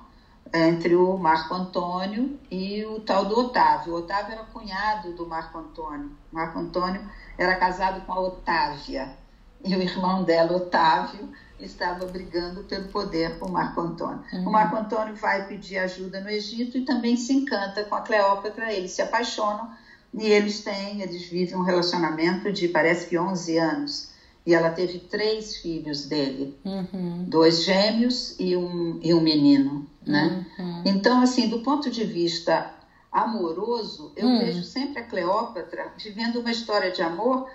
entre 0.54 0.96
o 0.96 1.18
Marco 1.18 1.54
Antônio 1.54 2.40
e 2.50 2.84
o 2.86 3.00
tal 3.02 3.26
do 3.26 3.38
Otávio. 3.38 3.94
O 3.94 3.98
Otávio 3.98 4.34
era 4.34 4.44
cunhado 4.44 5.14
do 5.14 5.28
Marco 5.28 5.58
Antônio. 5.58 6.12
Marco 6.32 6.58
Antônio 6.58 7.02
era 7.38 7.56
casado 7.56 8.02
com 8.06 8.14
a 8.14 8.20
Otávia 8.20 9.16
e 9.64 9.76
o 9.76 9.82
irmão 9.82 10.24
dela, 10.24 10.56
Otávio, 10.56 11.30
estava 11.60 12.06
brigando 12.06 12.64
pelo 12.64 12.88
poder 12.88 13.38
com 13.38 13.48
o 13.48 13.52
Marco 13.52 13.82
Antônio. 13.82 14.24
Uhum. 14.32 14.48
O 14.48 14.52
Marco 14.52 14.76
Antônio 14.78 15.16
vai 15.16 15.46
pedir 15.48 15.78
ajuda 15.78 16.22
no 16.22 16.30
Egito 16.30 16.78
e 16.78 16.86
também 16.86 17.18
se 17.18 17.34
encanta 17.34 17.84
com 17.84 17.96
a 17.96 18.02
Cleópatra, 18.02 18.72
eles 18.72 18.92
se 18.92 19.02
apaixonam 19.02 19.70
e 20.14 20.26
eles 20.26 20.64
têm, 20.64 21.02
eles 21.02 21.30
vivem 21.30 21.58
um 21.58 21.64
relacionamento 21.64 22.52
de 22.52 22.68
parece 22.70 23.08
que 23.08 23.20
11 23.20 23.58
anos. 23.58 24.09
E 24.46 24.54
ela 24.54 24.72
teve 24.72 25.00
três 25.00 25.58
filhos 25.58 26.06
dele, 26.06 26.58
uhum. 26.66 27.26
dois 27.28 27.64
gêmeos 27.64 28.36
e 28.40 28.56
um, 28.56 29.00
e 29.02 29.14
um 29.14 29.22
menino, 29.22 29.86
né? 30.06 30.46
Uhum. 30.58 30.84
Então, 30.86 31.22
assim, 31.22 31.50
do 31.50 31.60
ponto 31.60 31.90
de 31.92 32.04
vista 32.04 32.74
amoroso, 33.12 34.12
eu 34.16 34.28
hum. 34.28 34.40
vejo 34.40 34.64
sempre 34.64 35.00
a 35.00 35.04
Cleópatra 35.04 35.92
vivendo 35.98 36.40
uma 36.40 36.52
história 36.52 36.92
de 36.92 37.02
amor 37.02 37.50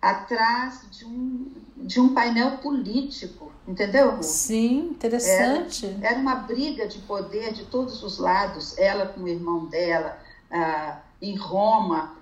atrás 0.00 0.86
de 0.90 1.04
um, 1.04 1.50
de 1.76 2.00
um 2.00 2.14
painel 2.14 2.58
político, 2.58 3.50
entendeu? 3.66 4.22
Sim, 4.22 4.90
interessante. 4.90 5.86
Era, 5.86 6.12
era, 6.12 6.18
uma 6.20 6.36
briga 6.36 6.86
de 6.86 6.98
poder 7.00 7.52
de 7.52 7.64
todos 7.64 8.02
os 8.02 8.18
lados, 8.18 8.78
ela 8.78 9.06
com 9.06 9.22
o 9.22 9.28
irmão 9.28 9.66
dela, 9.66 10.18
ah, 10.50 11.00
em 11.20 11.36
Roma, 11.36 12.16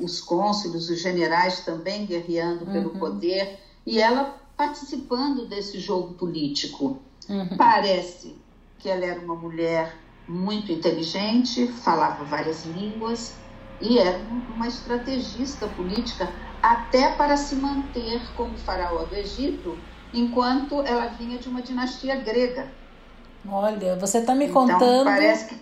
os 0.00 0.20
cônsules, 0.20 0.88
os 0.88 1.00
generais 1.00 1.60
também 1.60 2.06
guerreando 2.06 2.66
pelo 2.66 2.92
uhum. 2.92 2.98
poder, 2.98 3.58
e 3.86 4.00
ela 4.00 4.36
participando 4.56 5.46
desse 5.46 5.78
jogo 5.78 6.14
político. 6.14 6.98
Uhum. 7.28 7.56
Parece 7.56 8.36
que 8.78 8.88
ela 8.88 9.04
era 9.04 9.20
uma 9.20 9.34
mulher 9.34 9.96
muito 10.28 10.72
inteligente, 10.72 11.66
falava 11.66 12.24
várias 12.24 12.64
línguas 12.64 13.34
e 13.80 13.98
era 13.98 14.18
uma 14.54 14.66
estrategista 14.66 15.66
política 15.68 16.28
até 16.62 17.12
para 17.12 17.36
se 17.36 17.56
manter 17.56 18.22
como 18.36 18.56
faraó 18.56 19.04
do 19.04 19.14
Egito, 19.14 19.76
enquanto 20.12 20.80
ela 20.82 21.08
vinha 21.08 21.38
de 21.38 21.48
uma 21.48 21.60
dinastia 21.60 22.16
grega. 22.16 22.68
Olha, 23.46 23.96
você 23.96 24.18
está 24.18 24.34
me 24.34 24.46
então, 24.46 24.66
contando 24.66 25.10
que... 25.48 25.60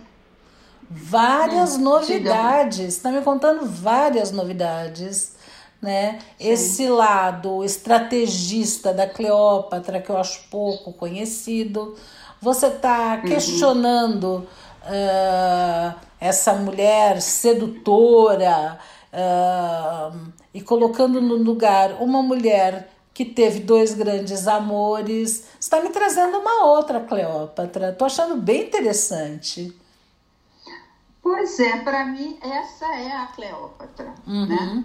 várias 0.95 1.77
hum, 1.77 1.83
novidades. 1.83 2.97
Está 2.97 3.11
me 3.11 3.23
contando 3.23 3.67
várias 3.67 4.31
novidades, 4.31 5.35
né? 5.81 6.19
Sim. 6.39 6.49
Esse 6.49 6.89
lado 6.89 7.65
estrategista 7.65 8.93
da 8.93 9.07
Cleópatra 9.07 10.01
que 10.01 10.11
eu 10.11 10.17
acho 10.17 10.43
pouco 10.51 10.93
conhecido 10.93 11.97
você 12.43 12.67
está 12.67 13.21
uhum. 13.23 13.23
questionando 13.23 14.25
uhum. 14.25 14.43
uh, 14.43 15.95
essa 16.21 16.53
mulher 16.55 17.23
sedutora 17.23 18.81
uh, 19.13 20.33
e 20.53 20.61
colocando 20.61 21.21
no 21.21 21.37
lugar 21.37 22.03
uma 22.03 22.21
mulher 22.21 22.89
que 23.15 23.25
teve 23.25 23.61
dois 23.61 23.95
grandes 23.95 24.49
amores. 24.49 25.45
Está 25.61 25.81
me 25.81 25.91
trazendo 25.91 26.39
uma 26.39 26.65
outra 26.65 26.99
Cleópatra. 26.99 27.91
Estou 27.91 28.07
achando 28.07 28.37
bem 28.37 28.65
interessante. 28.65 29.73
Pois 31.23 31.59
é, 31.61 31.79
para 31.79 32.05
mim 32.05 32.37
essa 32.43 32.87
é 32.87 33.12
a 33.12 33.26
Cleópatra, 33.26 34.12
uhum. 34.26 34.47
né? 34.47 34.85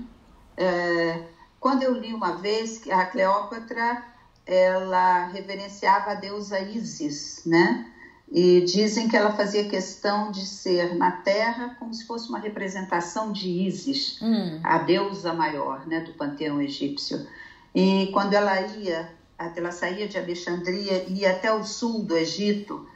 É, 0.56 1.24
quando 1.60 1.84
eu 1.84 1.94
li 1.94 2.14
uma 2.14 2.38
vez 2.38 2.78
que 2.78 2.92
a 2.92 3.06
Cleópatra 3.06 4.04
ela 4.46 5.28
reverenciava 5.28 6.12
a 6.12 6.16
deusa 6.16 6.60
Isis, 6.60 7.42
né? 7.46 7.92
E 8.32 8.62
dizem 8.62 9.08
que 9.08 9.16
ela 9.16 9.32
fazia 9.32 9.70
questão 9.70 10.32
de 10.32 10.46
ser 10.46 10.96
na 10.96 11.12
Terra 11.12 11.76
como 11.80 11.94
se 11.94 12.06
fosse 12.06 12.28
uma 12.30 12.40
representação 12.40 13.32
de 13.32 13.48
Isis, 13.50 14.22
hum. 14.22 14.60
a 14.64 14.80
deusa 14.80 15.34
maior, 15.34 15.88
né, 15.88 16.02
do 16.02 16.14
panteão 16.14 16.62
egípcio. 16.62 17.26
E 17.74 18.10
quando 18.12 18.34
ela 18.34 18.60
ia, 18.62 19.10
ela 19.56 19.72
saía 19.72 20.08
de 20.08 20.18
Alexandria 20.18 21.06
e 21.08 21.22
ia 21.22 21.32
até 21.32 21.54
o 21.54 21.64
sul 21.64 22.04
do 22.04 22.18
Egito 22.18 22.88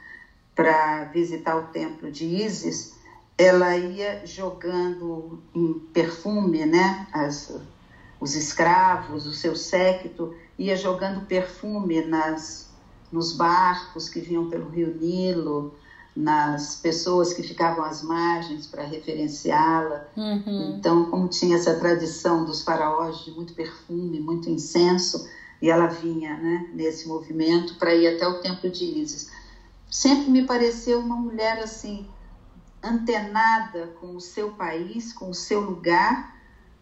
para 0.54 1.04
visitar 1.04 1.56
o 1.56 1.68
templo 1.68 2.10
de 2.10 2.26
Isis, 2.26 2.94
ela 3.42 3.76
ia 3.76 4.24
jogando 4.24 5.42
em 5.54 5.74
perfume, 5.92 6.64
né, 6.64 7.06
as, 7.12 7.52
os 8.20 8.36
escravos, 8.36 9.26
o 9.26 9.32
seu 9.32 9.56
séquito, 9.56 10.34
ia 10.58 10.76
jogando 10.76 11.26
perfume 11.26 12.02
nas, 12.04 12.70
nos 13.10 13.32
barcos 13.32 14.08
que 14.08 14.20
vinham 14.20 14.48
pelo 14.48 14.68
rio 14.68 14.94
Nilo, 14.94 15.74
nas 16.14 16.76
pessoas 16.76 17.32
que 17.32 17.42
ficavam 17.42 17.84
às 17.84 18.02
margens 18.02 18.66
para 18.66 18.84
referenciá-la. 18.84 20.06
Uhum. 20.16 20.76
Então, 20.78 21.06
como 21.06 21.26
tinha 21.26 21.56
essa 21.56 21.74
tradição 21.74 22.44
dos 22.44 22.62
faraós 22.62 23.24
de 23.24 23.32
muito 23.32 23.54
perfume, 23.54 24.20
muito 24.20 24.48
incenso, 24.48 25.26
e 25.60 25.70
ela 25.70 25.86
vinha 25.86 26.36
né, 26.36 26.70
nesse 26.74 27.08
movimento 27.08 27.76
para 27.76 27.94
ir 27.94 28.06
até 28.06 28.28
o 28.28 28.40
templo 28.40 28.68
de 28.70 28.84
Isis. 28.84 29.30
Sempre 29.90 30.30
me 30.30 30.44
pareceu 30.44 31.00
uma 31.00 31.16
mulher 31.16 31.58
assim, 31.58 32.06
antenada 32.82 33.88
com 34.00 34.16
o 34.16 34.20
seu 34.20 34.52
país, 34.52 35.12
com 35.12 35.30
o 35.30 35.34
seu 35.34 35.60
lugar, 35.60 36.36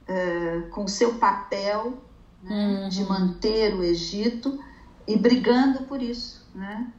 uh, 0.08 0.68
com 0.70 0.84
o 0.84 0.88
seu 0.88 1.14
papel 1.14 1.98
né, 2.42 2.82
uhum. 2.82 2.88
de 2.88 3.04
manter 3.04 3.74
o 3.74 3.82
Egito 3.82 4.58
e 5.06 5.16
brigando 5.16 5.84
por 5.84 6.02
isso, 6.02 6.48
né? 6.54 6.90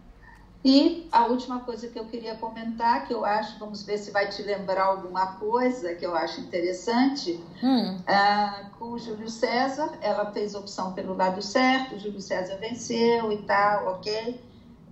E 0.64 1.08
a 1.12 1.26
última 1.26 1.62
coisa 1.62 1.88
que 1.88 1.98
eu 1.98 2.06
queria 2.06 2.36
comentar, 2.36 3.08
que 3.08 3.14
eu 3.14 3.26
acho, 3.26 3.58
vamos 3.58 3.82
ver 3.82 3.98
se 3.98 4.12
vai 4.12 4.30
te 4.30 4.44
lembrar 4.44 4.84
alguma 4.84 5.26
coisa 5.38 5.96
que 5.96 6.06
eu 6.06 6.16
acho 6.16 6.40
interessante, 6.40 7.44
hum. 7.64 7.98
uh, 7.98 8.70
com 8.78 8.92
o 8.92 9.00
Júlio 9.00 9.28
César, 9.28 9.98
ela 10.02 10.32
fez 10.32 10.54
opção 10.54 10.94
pelo 10.94 11.16
lado 11.16 11.42
certo, 11.42 11.96
o 11.96 12.00
Júlio 12.00 12.22
César 12.22 12.58
venceu 12.58 13.32
e 13.32 13.38
tal, 13.40 13.88
ok? 13.88 14.40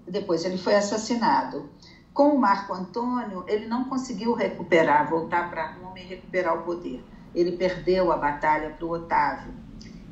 Depois 0.07 0.43
ele 0.43 0.57
foi 0.57 0.75
assassinado. 0.75 1.69
Com 2.19 2.35
o 2.35 2.37
Marco 2.37 2.73
Antônio, 2.73 3.45
ele 3.47 3.65
não 3.65 3.85
conseguiu 3.85 4.33
recuperar, 4.33 5.09
voltar 5.09 5.49
para 5.49 5.71
Roma 5.71 5.97
e 5.97 6.03
recuperar 6.03 6.53
o 6.53 6.63
poder. 6.63 7.01
Ele 7.33 7.53
perdeu 7.53 8.11
a 8.11 8.17
batalha 8.17 8.71
para 8.71 8.85
o 8.85 8.91
Otávio. 8.91 9.53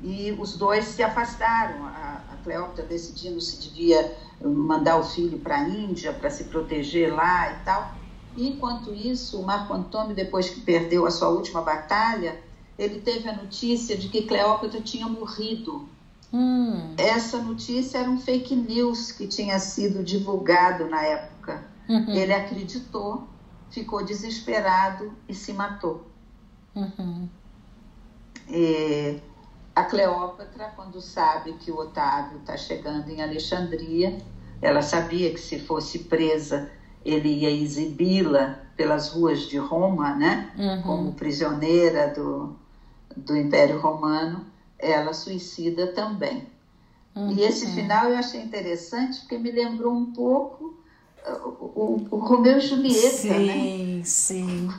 E 0.02 0.32
os 0.40 0.56
dois 0.56 0.86
se 0.86 1.04
afastaram. 1.04 1.86
A, 1.86 2.22
a 2.32 2.38
Cleópatra 2.46 2.86
decidindo 2.86 3.42
se 3.42 3.60
devia 3.60 4.16
mandar 4.42 4.96
o 4.96 5.04
filho 5.04 5.38
para 5.40 5.58
a 5.58 5.68
Índia 5.68 6.14
para 6.14 6.30
se 6.30 6.46
proteger 6.46 7.14
lá 7.14 7.52
e 7.52 7.66
tal. 7.66 7.92
E, 8.38 8.48
enquanto 8.48 8.94
isso, 8.94 9.42
o 9.42 9.46
Marco 9.46 9.74
Antônio, 9.74 10.16
depois 10.16 10.50
que 10.50 10.62
perdeu 10.62 11.06
a 11.06 11.12
sua 11.12 11.28
última 11.28 11.62
batalha, 11.62 12.40
ele 12.80 13.02
teve 13.02 13.28
a 13.28 13.36
notícia 13.36 13.98
de 13.98 14.08
que 14.08 14.22
Cleópatra 14.22 14.80
tinha 14.80 15.10
morrido. 15.10 15.90
Hum. 16.32 16.94
Essa 16.98 17.42
notícia 17.42 17.98
era 17.98 18.10
um 18.10 18.18
fake 18.18 18.56
news 18.56 19.12
que 19.12 19.28
tinha 19.28 19.60
sido 19.60 20.02
divulgado 20.02 20.86
na 20.86 21.04
época. 21.04 21.76
Uhum. 21.88 22.10
Ele 22.10 22.34
acreditou, 22.34 23.28
ficou 23.70 24.04
desesperado 24.04 25.14
e 25.28 25.34
se 25.34 25.54
matou. 25.54 26.06
Uhum. 26.76 27.28
E 28.50 29.20
a 29.76 29.84
Cleópatra, 29.84 30.72
quando 30.76 31.00
sabe 31.00 31.54
que 31.54 31.72
o 31.72 31.78
Otávio 31.78 32.40
está 32.40 32.58
chegando 32.58 33.10
em 33.10 33.22
Alexandria, 33.22 34.18
ela 34.62 34.82
sabia 34.82 35.32
que 35.32 35.40
se 35.40 35.60
fosse 35.60 36.00
presa, 36.00 36.70
ele 37.06 37.30
ia 37.30 37.52
exibi-la 37.52 38.60
pelas 38.76 39.10
ruas 39.10 39.42
de 39.42 39.58
Roma, 39.58 40.14
né? 40.16 40.52
Uhum. 40.58 40.82
Como 40.82 41.14
prisioneira 41.14 42.08
do, 42.08 42.56
do 43.16 43.36
Império 43.36 43.80
Romano, 43.80 44.46
ela 44.80 45.14
suicida 45.14 45.88
também. 45.88 46.48
Uhum. 47.16 47.32
E 47.32 47.42
esse 47.42 47.68
final 47.74 48.10
eu 48.10 48.18
achei 48.18 48.42
interessante 48.42 49.20
porque 49.22 49.38
me 49.38 49.52
lembrou 49.52 49.94
um 49.94 50.12
pouco 50.14 50.76
o, 51.34 52.08
o, 52.12 52.18
Romeu 52.18 52.58
e 52.58 52.62
Julieta, 52.62 53.18
sim, 53.18 53.30
né? 53.30 53.54
Sim, 53.54 54.02
sim. 54.04 54.70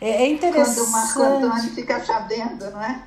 É, 0.00 0.24
é 0.24 0.28
interessante. 0.28 0.76
Quando 0.76 0.88
o 0.88 0.90
Marco 0.90 1.22
Antônio 1.22 1.74
fica 1.74 2.04
sabendo, 2.04 2.70
não 2.70 2.82
é? 2.82 3.02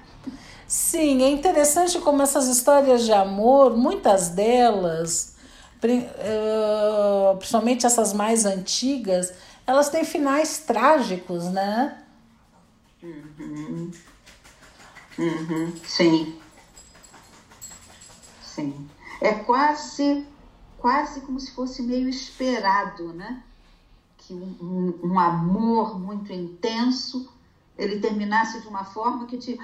Sim, 0.68 1.22
é 1.24 1.30
interessante 1.30 2.00
como 2.00 2.22
essas 2.22 2.48
histórias 2.48 3.06
de 3.06 3.14
amor, 3.14 3.78
muitas 3.78 4.30
delas, 4.30 5.36
eh, 5.84 7.36
principalmente 7.38 7.86
essas 7.86 8.14
mais 8.14 8.46
antigas, 8.46 9.32
elas 9.68 9.90
têm 9.90 10.04
finais 10.04 10.60
trágicos, 10.60 11.46
né? 11.46 11.98
Uhum. 13.04 13.92
Uhum. 15.18 15.74
Sim. 15.86 16.36
Sim. 18.44 18.90
É 19.22 19.34
quase, 19.34 20.26
quase 20.86 21.22
como 21.22 21.40
se 21.40 21.50
fosse 21.50 21.82
meio 21.82 22.08
esperado, 22.08 23.12
né? 23.12 23.42
Que 24.20 24.36
um, 24.36 24.56
um, 24.62 25.14
um 25.14 25.20
amor 25.20 26.00
muito 26.00 26.32
intenso 26.32 27.28
ele 27.76 28.00
terminasse 28.00 28.62
de 28.62 28.68
uma 28.68 28.84
forma 28.84 29.26
que 29.26 29.36
te 29.36 29.60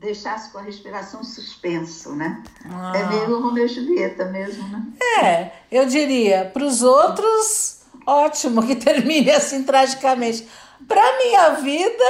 deixasse 0.00 0.50
com 0.50 0.58
a 0.58 0.62
respiração 0.62 1.22
suspenso, 1.22 2.12
né? 2.16 2.42
Ah. 2.64 2.92
É 2.92 3.06
meio 3.06 3.40
Romeu 3.40 3.66
e 3.66 3.68
Julieta 3.68 4.24
mesmo, 4.24 4.66
né? 4.66 4.84
É, 5.22 5.52
eu 5.70 5.86
diria, 5.86 6.50
para 6.52 6.64
os 6.64 6.82
outros, 6.82 7.82
ótimo 8.04 8.66
que 8.66 8.74
termine 8.82 9.30
assim 9.30 9.62
tragicamente. 9.62 10.44
Para 10.88 11.18
minha 11.18 11.50
vida, 11.50 12.04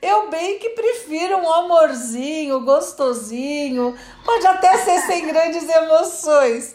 eu 0.00 0.30
bem 0.30 0.58
que 0.58 0.70
prefiro 0.70 1.36
um 1.36 1.52
amorzinho, 1.52 2.64
gostosinho, 2.64 3.94
pode 4.24 4.46
até 4.46 4.78
ser 4.78 5.00
sem 5.02 5.26
grandes 5.26 5.68
emoções, 5.68 6.74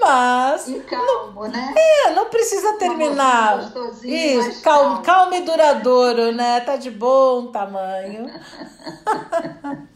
mas. 0.00 0.68
E 0.68 0.80
calmo, 0.80 1.46
né? 1.46 1.74
É, 1.76 2.10
não 2.14 2.28
precisa 2.30 2.74
terminar. 2.74 3.72
Isso, 4.02 4.62
calmo, 4.62 5.02
calmo, 5.02 5.02
calmo 5.02 5.34
e 5.34 5.42
duradouro, 5.42 6.32
né? 6.32 6.60
Tá 6.60 6.76
de 6.76 6.90
bom 6.90 7.52
tamanho. 7.52 8.26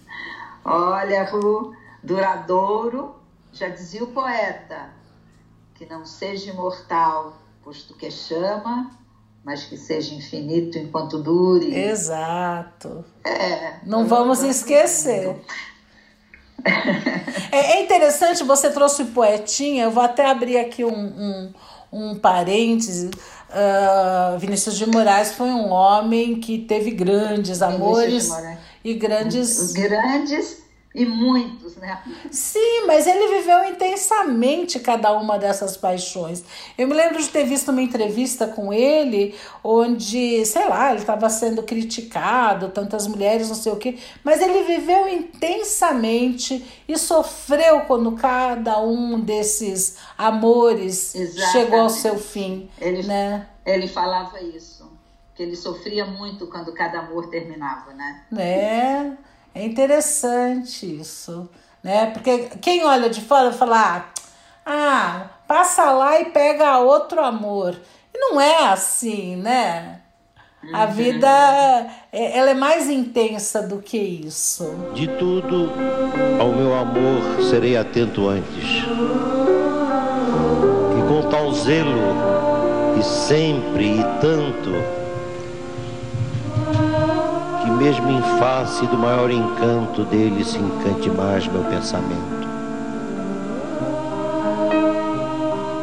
Olha, 0.65 1.25
Ru, 1.25 1.75
duradouro, 2.03 3.17
já 3.53 3.69
dizia 3.69 4.05
o 4.05 4.09
poeta, 4.09 4.91
que 5.75 5.87
não 5.87 6.05
seja 6.05 6.51
imortal, 6.51 7.37
posto 7.63 7.95
que 7.95 8.07
é 8.07 8.11
mas 9.45 9.65
que 9.65 9.77
seja 9.77 10.15
infinito 10.15 10.79
enquanto 10.79 11.23
dure. 11.23 11.75
Exato. 11.75 13.05
É, 13.23 13.81
não 13.85 14.07
vamos 14.07 14.43
esquecer. 14.43 15.29
é, 15.29 15.41
é, 17.53 17.83
interessante, 17.83 18.43
você 18.45 18.71
trouxe 18.71 19.03
o 19.03 19.07
poetinha, 19.07 19.85
eu 19.85 19.91
vou 19.91 20.03
até 20.03 20.27
abrir 20.27 20.59
aqui 20.59 20.85
um, 20.85 20.91
um, 20.91 21.53
um 21.93 22.15
parêntese. 22.15 23.11
Uh, 23.51 24.39
Vinícius 24.39 24.77
de 24.77 24.87
Moraes 24.87 25.33
foi 25.33 25.47
um 25.47 25.71
homem 25.71 26.41
que 26.41 26.59
teve 26.59 26.91
grandes 26.91 27.63
amores 27.63 28.31
e 28.85 28.95
grandes. 28.95 29.73
Grandes 29.73 30.64
e 30.95 31.05
muitos, 31.05 31.75
né? 31.77 32.01
Sim, 32.31 32.87
mas 32.87 33.07
ele 33.07 33.39
viveu 33.39 33.65
intensamente 33.65 34.79
cada 34.79 35.13
uma 35.13 35.37
dessas 35.37 35.77
paixões. 35.77 36.45
Eu 36.79 36.87
me 36.87 36.95
lembro 36.95 37.21
de 37.21 37.29
ter 37.29 37.45
visto 37.45 37.73
uma 37.73 37.83
entrevista 37.83 38.47
com 38.47 38.73
ele, 38.73 39.35
onde, 39.63 40.47
sei 40.47 40.69
lá, 40.69 40.91
ele 40.91 41.01
estava 41.01 41.29
sendo 41.29 41.65
criticado, 41.65 42.69
tantas 42.69 43.09
mulheres, 43.09 43.49
não 43.49 43.57
sei 43.57 43.73
o 43.73 43.77
quê, 43.77 43.99
mas 44.23 44.41
ele 44.41 44.63
viveu 44.63 45.09
intensamente 45.09 46.65
e 46.87 46.97
sofreu 46.97 47.81
quando 47.83 48.13
cada 48.13 48.81
um 48.81 49.19
desses 49.19 49.99
amores 50.17 51.13
Exatamente. 51.15 51.53
chegou 51.53 51.81
ao 51.81 51.91
seu 51.91 52.17
fim. 52.17 52.71
Ele, 52.81 53.03
né? 53.03 53.49
ele 53.67 53.89
falava 53.89 54.41
isso, 54.41 54.93
que 55.35 55.43
ele 55.43 55.57
sofria 55.57 56.05
muito 56.05 56.47
quando 56.47 56.73
cada 56.73 57.01
amor 57.01 57.29
terminava, 57.31 57.93
né? 57.93 58.25
É. 58.37 59.34
É 59.55 59.65
interessante 59.65 61.01
isso, 61.01 61.49
né? 61.83 62.07
Porque 62.07 62.51
quem 62.61 62.85
olha 62.85 63.09
de 63.09 63.21
fora 63.21 63.53
fala, 63.53 64.11
ah, 64.67 65.27
passa 65.47 65.91
lá 65.93 66.21
e 66.21 66.27
pega 66.27 66.79
outro 66.81 67.23
amor. 67.23 67.77
E 68.13 68.19
não 68.19 68.41
é 68.41 68.67
assim, 68.67 69.37
né? 69.37 70.01
A 70.73 70.87
vida, 70.87 71.29
é, 72.11 72.39
ela 72.39 72.51
é 72.51 72.55
mais 72.55 72.89
intensa 72.89 73.63
do 73.63 73.83
que 73.83 73.99
isso. 73.99 74.75
De 74.95 75.07
tudo, 75.07 75.71
ao 76.41 76.49
meu 76.49 76.75
amor 76.75 77.43
serei 77.51 77.77
atento 77.77 78.29
antes. 78.29 78.83
E 80.99 81.09
com 81.09 81.29
tal 81.29 81.53
zelo, 81.53 82.17
e 82.99 83.03
sempre 83.03 83.99
e 83.99 84.03
tanto, 84.21 85.04
mesmo 87.85 88.11
em 88.11 88.23
face 88.39 88.87
do 88.87 88.97
maior 88.97 89.31
encanto 89.31 90.05
dele 90.05 90.43
se 90.43 90.57
encante 90.57 91.11
mais 91.11 91.47
meu 91.47 91.63
pensamento. 91.65 92.49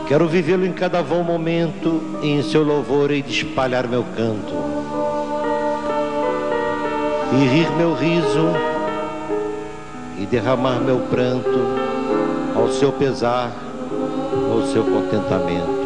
Quero 0.08 0.28
vivê-lo 0.28 0.66
em 0.66 0.74
cada 0.74 1.04
vão 1.04 1.24
momento 1.24 2.02
e 2.24 2.30
em 2.30 2.42
seu 2.42 2.64
louvor 2.64 3.12
hei 3.12 3.22
de 3.22 3.32
espalhar 3.32 3.88
meu 3.88 4.04
canto. 4.18 4.52
E 7.34 7.48
rir 7.48 7.70
meu 7.78 7.94
riso 7.94 8.48
e 10.18 10.26
derramar 10.26 10.80
meu 10.80 11.02
pranto 11.02 11.60
ao 12.56 12.68
seu 12.70 12.92
pesar, 12.92 13.52
ao 14.52 14.64
seu 14.64 14.84
contentamento. 14.84 15.81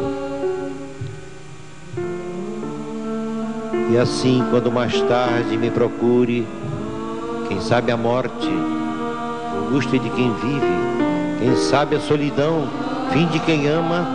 E 3.89 3.97
assim, 3.97 4.43
quando 4.49 4.71
mais 4.71 4.99
tarde 5.01 5.55
me 5.57 5.69
procure, 5.69 6.47
quem 7.47 7.61
sabe 7.61 7.91
a 7.91 7.97
morte, 7.97 8.49
angústia 9.67 9.99
de 9.99 10.09
quem 10.09 10.33
vive, 10.33 10.65
quem 11.39 11.55
sabe 11.55 11.95
a 11.95 11.99
solidão, 11.99 12.67
fim 13.11 13.27
de 13.27 13.39
quem 13.41 13.67
ama, 13.67 14.07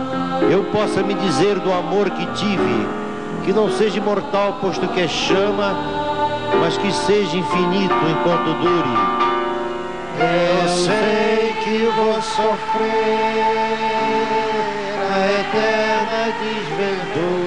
eu 0.51 0.65
possa 0.65 1.01
me 1.01 1.13
dizer 1.13 1.57
do 1.59 1.71
amor 1.71 2.09
que 2.09 2.25
tive, 2.33 2.87
que 3.45 3.53
não 3.53 3.71
seja 3.71 3.97
imortal, 3.97 4.57
posto 4.59 4.85
que 4.89 5.01
é 5.01 5.07
chama, 5.07 5.73
mas 6.59 6.77
que 6.77 6.91
seja 6.91 7.37
infinito 7.37 7.95
enquanto 8.09 8.53
dure. 8.59 9.21
Eu 10.19 10.67
sei 10.67 11.53
que 11.63 11.85
vou 11.95 12.21
sofrer 12.21 12.91
a 15.09 15.25
eterna 15.39 16.33
desventura 16.41 17.40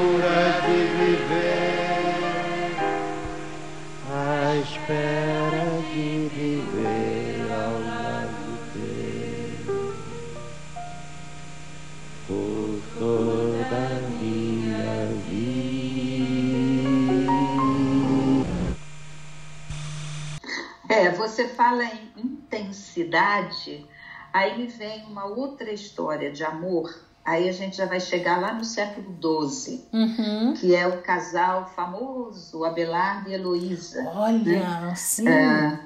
fala 21.64 21.82
em 21.84 22.12
intensidade, 22.16 23.86
aí 24.30 24.58
me 24.58 24.66
vem 24.66 25.02
uma 25.06 25.24
outra 25.24 25.72
história 25.72 26.30
de 26.30 26.44
amor. 26.44 26.94
Aí 27.24 27.48
a 27.48 27.52
gente 27.52 27.78
já 27.78 27.86
vai 27.86 28.00
chegar 28.00 28.38
lá 28.38 28.52
no 28.52 28.62
século 28.66 29.16
XII, 29.48 29.82
Uhum. 29.90 30.52
que 30.52 30.74
é 30.74 30.86
o 30.86 31.00
casal 31.00 31.72
famoso 31.74 32.66
Abelardo 32.66 33.30
e 33.30 33.32
Heloísa. 33.32 34.04
Olha, 34.14 34.94
sim. 34.94 35.26
É, 35.26 35.80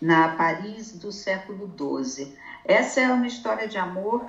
na 0.00 0.28
Paris 0.28 0.92
do 0.92 1.10
século 1.10 1.68
XII. 1.76 2.32
Essa 2.64 3.00
é 3.00 3.12
uma 3.12 3.26
história 3.26 3.66
de 3.66 3.78
amor 3.78 4.24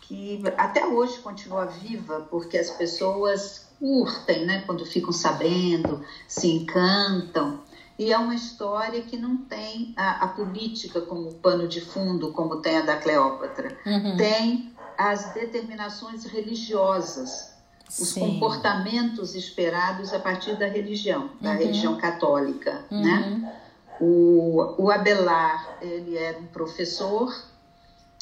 que 0.00 0.42
até 0.56 0.84
hoje 0.84 1.20
continua 1.20 1.66
viva, 1.66 2.26
porque 2.28 2.58
as 2.58 2.70
pessoas 2.70 3.68
curtem, 3.78 4.46
né, 4.46 4.64
quando 4.66 4.84
ficam 4.84 5.12
sabendo, 5.12 6.02
se 6.26 6.48
encantam. 6.50 7.60
E 7.98 8.12
é 8.12 8.18
uma 8.18 8.34
história 8.34 9.02
que 9.02 9.16
não 9.16 9.36
tem 9.36 9.92
a, 9.96 10.24
a 10.24 10.28
política 10.28 11.00
como 11.00 11.32
pano 11.34 11.68
de 11.68 11.80
fundo, 11.80 12.32
como 12.32 12.56
tem 12.56 12.78
a 12.78 12.82
da 12.82 12.96
Cleópatra. 12.96 13.76
Uhum. 13.86 14.16
Tem 14.16 14.72
as 14.98 15.32
determinações 15.32 16.24
religiosas, 16.24 17.52
os 17.88 18.08
Sim. 18.08 18.20
comportamentos 18.20 19.34
esperados 19.36 20.12
a 20.12 20.18
partir 20.18 20.56
da 20.56 20.66
religião, 20.66 21.30
da 21.40 21.50
Uhum. 21.52 21.56
religião 21.58 21.96
católica, 21.96 22.84
Uhum. 22.90 23.00
né? 23.02 23.54
O, 24.00 24.74
o 24.76 24.90
Abelar, 24.90 25.78
ele 25.80 26.16
era 26.16 26.36
um 26.38 26.46
professor, 26.46 27.32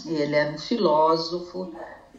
ele 0.05 0.35
era 0.37 0.51
um 0.53 0.59
filósofo, 0.59 1.73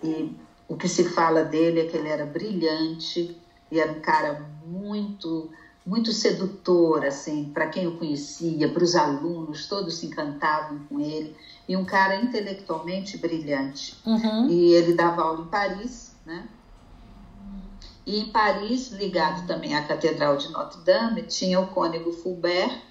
e 0.04 0.36
o 0.68 0.76
que 0.76 0.88
se 0.89 1.04
fala 1.04 1.44
dele 1.44 1.82
é 1.82 1.86
que 1.86 1.96
ele 1.96 2.10
era 2.10 2.26
brilhante, 2.26 3.38
e 3.70 3.80
era 3.80 3.92
um 3.92 4.00
cara 4.00 4.44
muito, 4.66 5.52
muito 5.86 6.13
sedutor, 6.13 7.06
assim, 7.06 7.52
para 7.54 7.67
quem 7.67 7.88
o 7.88 7.98
conhecia, 7.98 8.69
para 8.69 8.84
os 8.84 8.96
alunos, 8.96 9.67
todos 9.67 9.98
se 9.98 10.06
encantavam 10.06 10.80
com 10.89 11.00
ele, 11.00 11.36
e 11.67 11.76
um 11.76 11.84
cara 11.84 12.15
intelectualmente 12.15 13.17
brilhante. 13.17 13.96
Uhum. 14.06 14.50
E 14.50 14.74
ele 14.74 14.93
dava 14.93 15.24
aula 15.24 15.41
em 15.41 15.48
Paris, 15.48 16.15
né? 16.26 16.48
E 18.06 18.19
em 18.19 18.26
Paris, 18.28 18.91
ligado 18.91 19.48
também 19.48 19.76
à 19.76 19.84
Catedral 19.84 20.38
de 20.38 20.50
Notre-Dame, 20.50 21.24
tinha 21.24 21.60
o 21.60 21.67
cônego 21.67 22.12
Fulbert, 22.12 22.82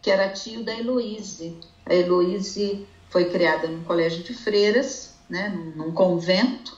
que 0.00 0.10
era 0.10 0.30
tio 0.30 0.64
da 0.64 0.72
Heloíse. 0.72 1.58
A 1.86 1.94
Heloíse 1.94 2.86
foi 3.10 3.26
criada 3.26 3.68
num 3.68 3.84
colégio 3.84 4.22
de 4.22 4.34
freiras, 4.34 5.14
né, 5.28 5.48
num 5.48 5.84
num 5.84 5.92
convento, 5.92 6.76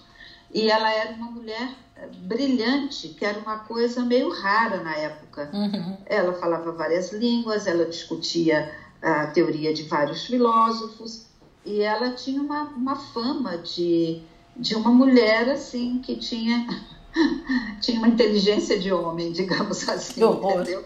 e 0.53 0.71
ela 0.71 0.93
era 0.93 1.13
uma 1.15 1.31
mulher 1.31 1.69
brilhante, 2.13 3.09
que 3.09 3.25
era 3.25 3.39
uma 3.39 3.59
coisa 3.59 4.05
meio 4.05 4.31
rara 4.31 4.83
na 4.83 4.97
época. 4.97 5.51
Uhum. 5.53 5.97
Ela 6.07 6.33
falava 6.33 6.73
várias 6.73 7.13
línguas, 7.13 7.67
ela 7.67 7.85
discutia 7.85 8.71
a 9.03 9.27
teoria 9.27 9.73
de 9.75 9.83
vários 9.85 10.25
filósofos 10.25 11.27
e 11.65 11.81
ela 11.81 12.11
tinha 12.11 12.41
uma, 12.41 12.63
uma 12.63 12.97
fama 12.97 13.59
de, 13.59 14.23
de 14.57 14.75
uma 14.75 14.91
mulher 14.91 15.49
assim 15.51 15.99
que 15.99 16.17
tinha 16.17 16.67
tinha 17.81 17.99
uma 17.99 18.09
inteligência 18.09 18.79
de 18.79 18.93
homem, 18.93 19.33
digamos 19.33 19.87
assim, 19.89 20.25
entendeu? 20.25 20.85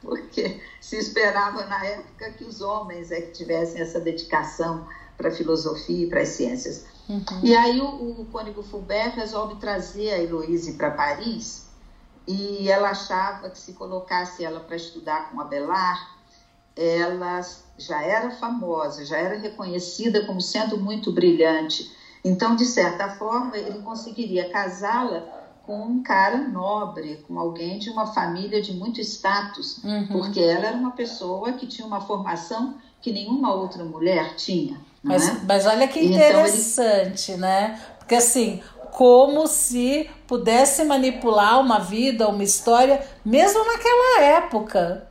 Porque 0.00 0.60
se 0.80 0.96
esperava 0.96 1.66
na 1.66 1.84
época 1.84 2.30
que 2.32 2.44
os 2.44 2.60
homens 2.60 3.10
é 3.10 3.20
que 3.20 3.32
tivessem 3.32 3.80
essa 3.80 4.00
dedicação 4.00 4.86
para 5.20 5.28
a 5.28 5.32
filosofia 5.32 6.04
e 6.06 6.08
para 6.08 6.22
as 6.22 6.30
ciências. 6.30 6.86
Uhum. 7.08 7.22
E 7.42 7.54
aí 7.54 7.78
o, 7.80 8.22
o 8.22 8.26
cônego 8.32 8.62
Fulbert 8.62 9.14
resolve 9.14 9.56
trazer 9.56 10.12
a 10.12 10.18
Heloíse 10.18 10.72
para 10.72 10.90
Paris 10.90 11.68
e 12.26 12.68
ela 12.68 12.90
achava 12.90 13.50
que 13.50 13.58
se 13.58 13.74
colocasse 13.74 14.42
ela 14.42 14.60
para 14.60 14.76
estudar 14.76 15.30
com 15.30 15.40
Abelard, 15.40 16.00
ela 16.74 17.40
já 17.76 18.02
era 18.02 18.30
famosa, 18.30 19.04
já 19.04 19.18
era 19.18 19.36
reconhecida 19.36 20.24
como 20.24 20.40
sendo 20.40 20.78
muito 20.78 21.12
brilhante. 21.12 21.90
Então, 22.24 22.54
de 22.54 22.64
certa 22.64 23.08
forma, 23.10 23.56
ele 23.58 23.80
conseguiria 23.80 24.48
casá-la 24.48 25.24
com 25.62 25.82
um 25.82 26.02
cara 26.02 26.38
nobre, 26.38 27.22
com 27.26 27.38
alguém 27.38 27.78
de 27.78 27.90
uma 27.90 28.06
família 28.06 28.60
de 28.62 28.72
muito 28.72 29.00
status, 29.00 29.78
Uhum. 29.84 30.06
porque 30.08 30.40
ela 30.40 30.66
era 30.66 30.76
uma 30.76 30.92
pessoa 30.92 31.52
que 31.52 31.66
tinha 31.66 31.86
uma 31.86 32.00
formação 32.00 32.74
que 33.00 33.12
nenhuma 33.12 33.52
outra 33.54 33.84
mulher 33.84 34.34
tinha. 34.36 34.80
Mas, 35.02 35.28
é? 35.28 35.40
mas 35.46 35.66
olha 35.66 35.88
que 35.88 36.00
Então, 36.00 36.46
ele- 36.46 36.60
interessante, 36.60 37.36
né? 37.36 37.80
Porque 37.98 38.14
assim, 38.16 38.62
como 38.90 39.46
se 39.46 40.10
pudesse 40.26 40.84
manipular 40.84 41.60
uma 41.60 41.78
vida, 41.78 42.28
uma 42.28 42.44
história, 42.44 43.04
mesmo 43.24 43.64
naquela 43.64 44.22
época. 44.22 45.08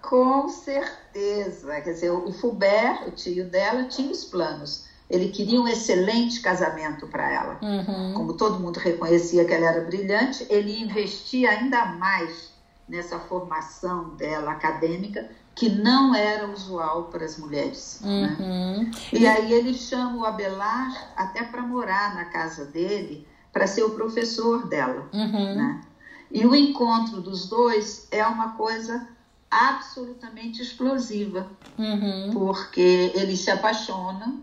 Com 0.00 0.48
certeza. 0.48 1.80
Quer 1.80 1.92
dizer, 1.92 2.10
o 2.10 2.32
Fulbert, 2.32 3.06
o 3.08 3.10
tio 3.10 3.48
dela, 3.50 3.84
tinha 3.88 4.10
os 4.10 4.24
planos. 4.24 4.86
Ele 5.10 5.30
queria 5.30 5.60
um 5.60 5.66
excelente 5.68 6.40
casamento 6.40 7.06
para 7.08 7.30
ela. 7.32 7.58
Uhum. 7.62 8.12
Como 8.12 8.34
todo 8.36 8.60
mundo 8.60 8.78
reconhecia 8.78 9.44
que 9.44 9.52
ela 9.54 9.66
era 9.66 9.84
brilhante, 9.84 10.46
ele 10.50 10.80
investia 10.82 11.50
ainda 11.50 11.84
mais 11.86 12.52
nessa 12.88 13.18
formação 13.18 14.10
dela 14.16 14.52
acadêmica, 14.52 15.30
que 15.58 15.68
não 15.68 16.14
era 16.14 16.48
usual 16.48 17.04
para 17.06 17.24
as 17.24 17.36
mulheres. 17.36 18.00
né? 18.00 18.36
Uhum. 18.38 18.90
E 19.12 19.26
aí 19.26 19.52
ele 19.52 19.74
chama 19.74 20.16
o 20.18 20.24
Abelard 20.24 20.96
até 21.16 21.42
para 21.42 21.62
morar 21.62 22.14
na 22.14 22.26
casa 22.26 22.64
dele, 22.64 23.26
para 23.52 23.66
ser 23.66 23.82
o 23.82 23.90
professor 23.90 24.68
dela. 24.68 25.08
Uhum. 25.12 25.54
né? 25.56 25.80
E 26.30 26.46
o 26.46 26.54
encontro 26.54 27.20
dos 27.20 27.48
dois 27.48 28.06
é 28.12 28.24
uma 28.24 28.52
coisa 28.52 29.08
absolutamente 29.50 30.62
explosiva, 30.62 31.48
Uhum. 31.76 32.30
porque 32.32 33.10
eles 33.16 33.40
se 33.40 33.50
apaixonam. 33.50 34.40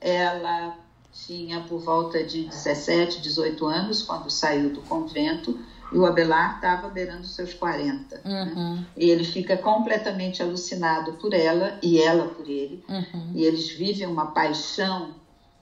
Ela 0.00 0.76
tinha 1.12 1.62
por 1.62 1.80
volta 1.80 2.22
de 2.22 2.44
17, 2.44 3.20
18 3.22 3.66
anos 3.66 4.02
quando 4.02 4.30
saiu 4.30 4.70
do 4.70 4.82
convento 4.82 5.58
e 5.94 5.98
o 5.98 6.04
Abelard 6.04 6.56
estava 6.56 6.88
beirando 6.88 7.24
seus 7.24 7.54
40. 7.54 8.20
né? 8.24 8.52
Uhum. 8.52 8.84
E 8.96 9.08
ele 9.10 9.24
fica 9.24 9.56
completamente 9.56 10.42
alucinado 10.42 11.12
por 11.14 11.32
ela 11.32 11.78
e 11.80 12.02
ela 12.02 12.26
por 12.26 12.48
ele. 12.48 12.84
Uhum. 12.88 13.30
E 13.32 13.44
eles 13.44 13.68
vivem 13.68 14.08
uma 14.08 14.32
paixão 14.32 15.10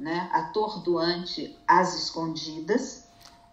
né, 0.00 0.30
atordoante 0.32 1.54
às 1.68 1.94
escondidas. 1.94 3.02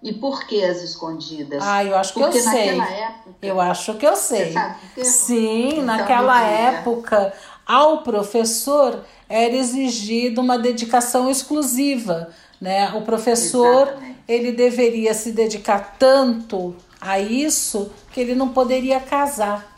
E 0.02 0.14
por 0.14 0.46
que 0.46 0.64
as 0.64 0.82
escondidas? 0.82 1.62
Ah, 1.62 1.84
eu 1.84 1.98
acho 1.98 2.14
que 2.14 2.20
Porque 2.22 2.38
eu 2.38 2.44
sei. 2.44 2.80
época. 2.80 3.36
Eu 3.42 3.60
acho 3.60 3.94
que 3.96 4.08
eu 4.08 4.16
sei. 4.16 4.56
Sim, 5.04 5.68
Então, 5.72 5.84
naquela 5.84 6.42
época, 6.42 7.34
ao 7.66 8.04
professor 8.04 9.04
era 9.28 9.54
exigida 9.54 10.40
uma 10.40 10.58
dedicação 10.58 11.30
exclusiva, 11.30 12.30
né? 12.62 12.94
O 12.94 13.02
professor, 13.02 13.90
Exatamente. 13.90 14.19
Ele 14.30 14.52
deveria 14.52 15.14
se 15.16 15.32
dedicar 15.32 15.96
tanto 15.98 16.76
a 17.02 17.20
isso 17.20 17.92
que 18.14 18.22
ele 18.22 18.36
não 18.36 18.50
poderia 18.50 19.00
casar. 19.00 19.76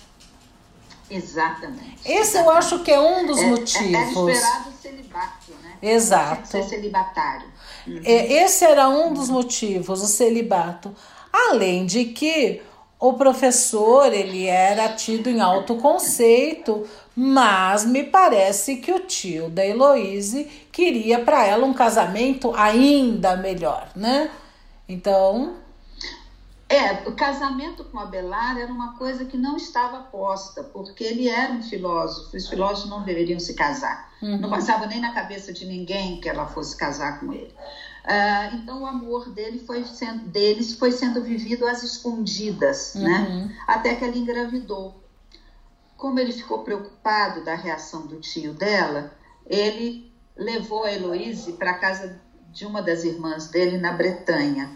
Exatamente. 1.09 1.99
Esse 2.05 2.37
eu 2.37 2.49
acho 2.49 2.79
que 2.79 2.91
é 2.91 2.99
um 2.99 3.25
dos 3.25 3.37
É- 3.37 3.41
é- 3.41 3.45
Era 3.45 3.49
motivos. 3.55 4.35
esperado 4.35 4.69
o 4.69 4.81
celibato, 4.81 5.51
né? 5.63 5.73
Exato. 5.81 6.47
Ser 6.47 6.63
celibatário. 6.63 7.47
É, 8.03 8.33
Esse 8.43 8.63
era 8.65 8.87
um 8.89 9.13
dos 9.13 9.29
motivos, 9.29 10.01
o 10.01 10.07
celibato. 10.07 10.93
Além 11.33 11.85
de 11.85 12.05
que 12.05 12.61
o 12.99 13.13
professor 13.13 14.13
ele 14.13 14.45
era 14.45 14.89
tido 14.89 15.29
em 15.29 15.41
alto 15.41 15.75
conceito, 15.77 16.85
mas 17.15 17.83
me 17.85 18.03
parece 18.03 18.75
que 18.77 18.91
o 18.91 18.99
tio 18.99 19.49
da 19.49 19.65
Heloíse 19.65 20.47
queria 20.71 21.23
para 21.23 21.45
ela 21.45 21.65
um 21.65 21.73
casamento 21.73 22.53
ainda 22.55 23.35
melhor, 23.35 23.89
né? 23.95 24.31
Então, 24.87 25.55
É, 26.69 27.05
o 27.05 27.11
casamento 27.13 27.83
com 27.83 27.99
Abelar 27.99 28.57
era 28.57 28.71
uma 28.71 28.97
coisa 28.97 29.25
que 29.25 29.35
não 29.35 29.57
estava 29.57 30.03
posta, 30.03 30.63
porque 30.63 31.03
ele 31.03 31.27
era 31.27 31.51
um 31.51 31.61
filósofo, 31.61 32.35
os 32.37 32.47
filósofos 32.47 32.89
não 32.89 33.03
deveriam 33.03 33.39
se 33.41 33.53
casar. 33.55 34.09
Não 34.39 34.49
passava 34.49 34.85
nem 34.85 35.01
na 35.01 35.13
cabeça 35.13 35.51
de 35.51 35.65
ninguém 35.65 36.21
que 36.21 36.29
ela 36.29 36.47
fosse 36.47 36.77
casar 36.77 37.19
com 37.19 37.33
ele. 37.33 37.53
Ah, 38.05 38.51
então 38.53 38.83
o 38.83 38.85
amor 38.85 39.29
dele 39.31 39.59
foi 39.59 39.83
sendo, 39.83 40.29
deles 40.29 40.73
foi 40.75 40.91
sendo 40.91 41.21
vivido 41.21 41.67
às 41.67 41.83
escondidas, 41.83 42.93
né? 42.95 43.53
Até 43.67 43.95
que 43.95 44.05
ela 44.05 44.15
engravidou. 44.15 44.95
Como 45.97 46.19
ele 46.19 46.31
ficou 46.31 46.59
preocupado 46.63 47.43
da 47.43 47.53
reação 47.55 48.07
do 48.07 48.19
tio 48.21 48.53
dela, 48.53 49.11
ele 49.45 50.10
levou 50.35 50.83
a 50.83 50.91
Heloíse 50.91 51.53
para 51.53 51.73
casa 51.75 52.19
de 52.51 52.65
uma 52.65 52.81
das 52.81 53.03
irmãs 53.03 53.47
dele 53.47 53.77
na 53.77 53.93
Bretanha, 53.93 54.69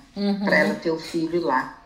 para 0.44 0.58
ela 0.58 0.76
ter 0.76 0.92
o 0.92 1.00
filho 1.00 1.42
lá. 1.42 1.82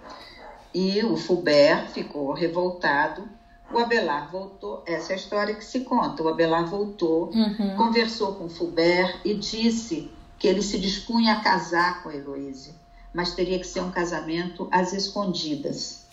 E 0.74 1.04
o 1.04 1.18
Fulbert 1.18 1.90
ficou 1.90 2.32
revoltado. 2.32 3.28
O 3.72 3.78
Abelar 3.78 4.32
voltou, 4.32 4.84
essa 4.86 5.12
é 5.12 5.16
a 5.16 5.18
história 5.18 5.56
que 5.56 5.66
se 5.66 5.82
conta. 5.82 6.24
O 6.24 6.30
Abelar 6.30 6.68
voltou, 6.68 7.32
conversou 7.76 8.36
com 8.36 8.46
o 8.46 8.50
Fulbert 8.50 9.20
e 9.26 9.34
disse 9.34 10.12
que 10.38 10.48
ele 10.48 10.62
se 10.62 10.80
dispunha 10.80 11.34
a 11.34 11.42
casar 11.42 12.02
com 12.02 12.10
a 12.10 12.16
Heloíse, 12.16 12.74
mas 13.14 13.34
teria 13.34 13.60
que 13.60 13.68
ser 13.68 13.82
um 13.82 13.92
casamento 13.92 14.68
às 14.72 14.94
escondidas, 14.94 16.06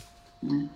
né? 0.43 0.69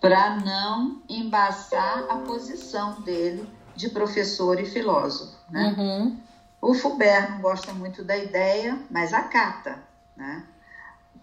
para 0.00 0.36
não 0.36 1.00
embaçar 1.08 2.04
a 2.08 2.16
posição 2.16 3.00
dele 3.00 3.48
de 3.76 3.90
professor 3.90 4.58
e 4.58 4.64
filósofo. 4.64 5.36
Né? 5.50 5.74
uhum, 5.76 6.18
O 6.60 6.74
Fulbert 6.74 7.30
não 7.30 7.40
gosta 7.40 7.72
muito 7.72 8.02
da 8.02 8.16
ideia, 8.16 8.78
mas 8.90 9.12
acata. 9.12 9.78
Né? 10.16 10.42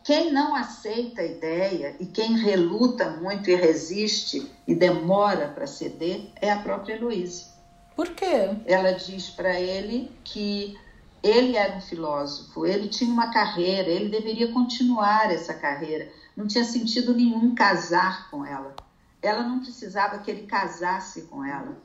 Quem 0.04 0.32
não 0.32 0.56
aceita 0.56 1.22
a 1.22 1.26
ideia 1.26 1.96
e 2.00 2.06
quem 2.06 2.38
reluta 2.38 3.10
muito 3.10 3.50
e 3.50 3.56
resiste 3.56 4.52
e 4.68 4.76
demora 4.76 5.48
para 5.48 5.66
ceder 5.66 6.30
é 6.42 6.52
a 6.52 6.60
própria 6.60 6.96
Heloíse. 6.96 7.48
por 7.96 8.10
quê? 8.10 8.50
Ela 8.66 8.92
diz 8.92 9.30
para 9.30 9.60
ele 9.60 10.12
que 10.24 10.78
ele 11.24 11.56
era 11.56 11.78
um 11.78 11.82
filósofo, 11.82 12.66
ele 12.66 12.90
tinha 12.90 13.10
uma 13.10 13.32
carreira, 13.32 13.90
ele 13.90 14.10
deveria 14.10 14.52
continuar 14.52 15.32
essa 15.32 15.54
carreira. 15.54 16.12
Não 16.36 16.48
tinha 16.48 16.66
sentido 16.66 17.14
nenhum 17.16 17.56
casar 17.56 18.30
com 18.30 18.46
ela. 18.46 18.76
Ela 19.22 19.44
não 19.44 19.60
precisava 19.60 20.18
que 20.18 20.30
ele 20.30 20.46
casasse 20.46 21.22
com 21.24 21.46
ela. 21.46 21.78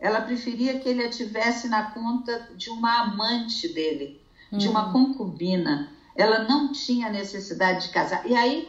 Ela 0.00 0.22
preferia 0.22 0.80
que 0.80 0.88
ele 0.88 1.02
a 1.02 1.10
tivesse 1.10 1.68
na 1.68 1.90
conta 1.90 2.48
de 2.56 2.70
uma 2.70 3.02
amante 3.02 3.68
dele, 3.68 4.20
de 4.50 4.66
uma 4.66 4.92
concubina. 4.92 5.92
Ela 6.16 6.44
não 6.48 6.72
tinha 6.72 7.10
necessidade 7.10 7.86
de 7.86 7.92
casar. 7.92 8.26
E 8.26 8.34
aí 8.34 8.68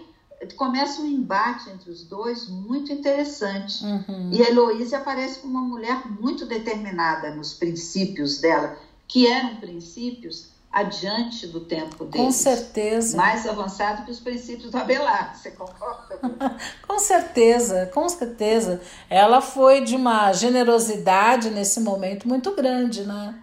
começa 0.55 1.01
um 1.01 1.05
embate 1.05 1.69
entre 1.69 1.89
os 1.89 2.03
dois 2.03 2.49
muito 2.49 2.91
interessante. 2.91 3.83
Uhum. 3.83 4.29
E 4.31 4.43
a 4.43 4.49
Heloísa 4.49 4.97
aparece 4.97 5.39
como 5.39 5.57
uma 5.57 5.67
mulher 5.67 6.05
muito 6.05 6.45
determinada 6.45 7.33
nos 7.33 7.53
princípios 7.53 8.39
dela, 8.39 8.77
que 9.07 9.27
eram 9.27 9.55
princípios 9.55 10.50
adiante 10.71 11.47
do 11.47 11.59
tempo 11.61 12.05
deles. 12.05 12.25
Com 12.25 12.31
certeza. 12.31 13.17
Mais 13.17 13.45
avançado 13.45 14.05
que 14.05 14.11
os 14.11 14.19
princípios 14.19 14.71
do 14.71 14.77
Abelardo, 14.77 15.37
você 15.37 15.51
concorda? 15.51 16.19
Com 16.87 16.97
certeza, 16.99 17.89
com 17.93 18.07
certeza. 18.07 18.81
Ela 19.09 19.41
foi 19.41 19.81
de 19.81 19.95
uma 19.95 20.31
generosidade 20.33 21.49
nesse 21.49 21.79
momento 21.79 22.27
muito 22.27 22.55
grande, 22.55 23.03
né? 23.03 23.41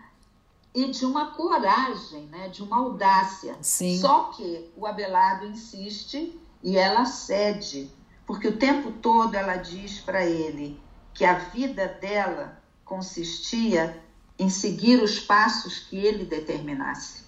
e 0.75 0.91
de 0.91 1.05
uma 1.05 1.33
coragem, 1.33 2.27
né? 2.27 2.49
de 2.49 2.63
uma 2.63 2.79
audácia. 2.79 3.57
Sim. 3.61 3.99
Só 3.99 4.25
que 4.25 4.71
o 4.77 4.87
Abelardo 4.87 5.47
insiste 5.47 6.39
e 6.63 6.77
ela 6.77 7.05
cede, 7.05 7.91
porque 8.25 8.47
o 8.47 8.57
tempo 8.57 8.93
todo 8.93 9.35
ela 9.35 9.57
diz 9.57 10.01
para 10.01 10.25
ele 10.25 10.81
que 11.13 11.25
a 11.25 11.35
vida 11.35 11.89
dela 12.01 12.63
consistia 12.85 14.01
em 14.39 14.49
seguir 14.49 15.03
os 15.03 15.19
passos 15.19 15.81
que 15.81 15.97
ele 15.97 16.25
determinasse. 16.25 17.25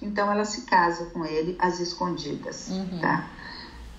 Então 0.00 0.30
ela 0.30 0.44
se 0.44 0.62
casa 0.62 1.06
com 1.06 1.24
ele 1.24 1.56
às 1.58 1.78
escondidas, 1.78 2.70
tá? 3.00 3.28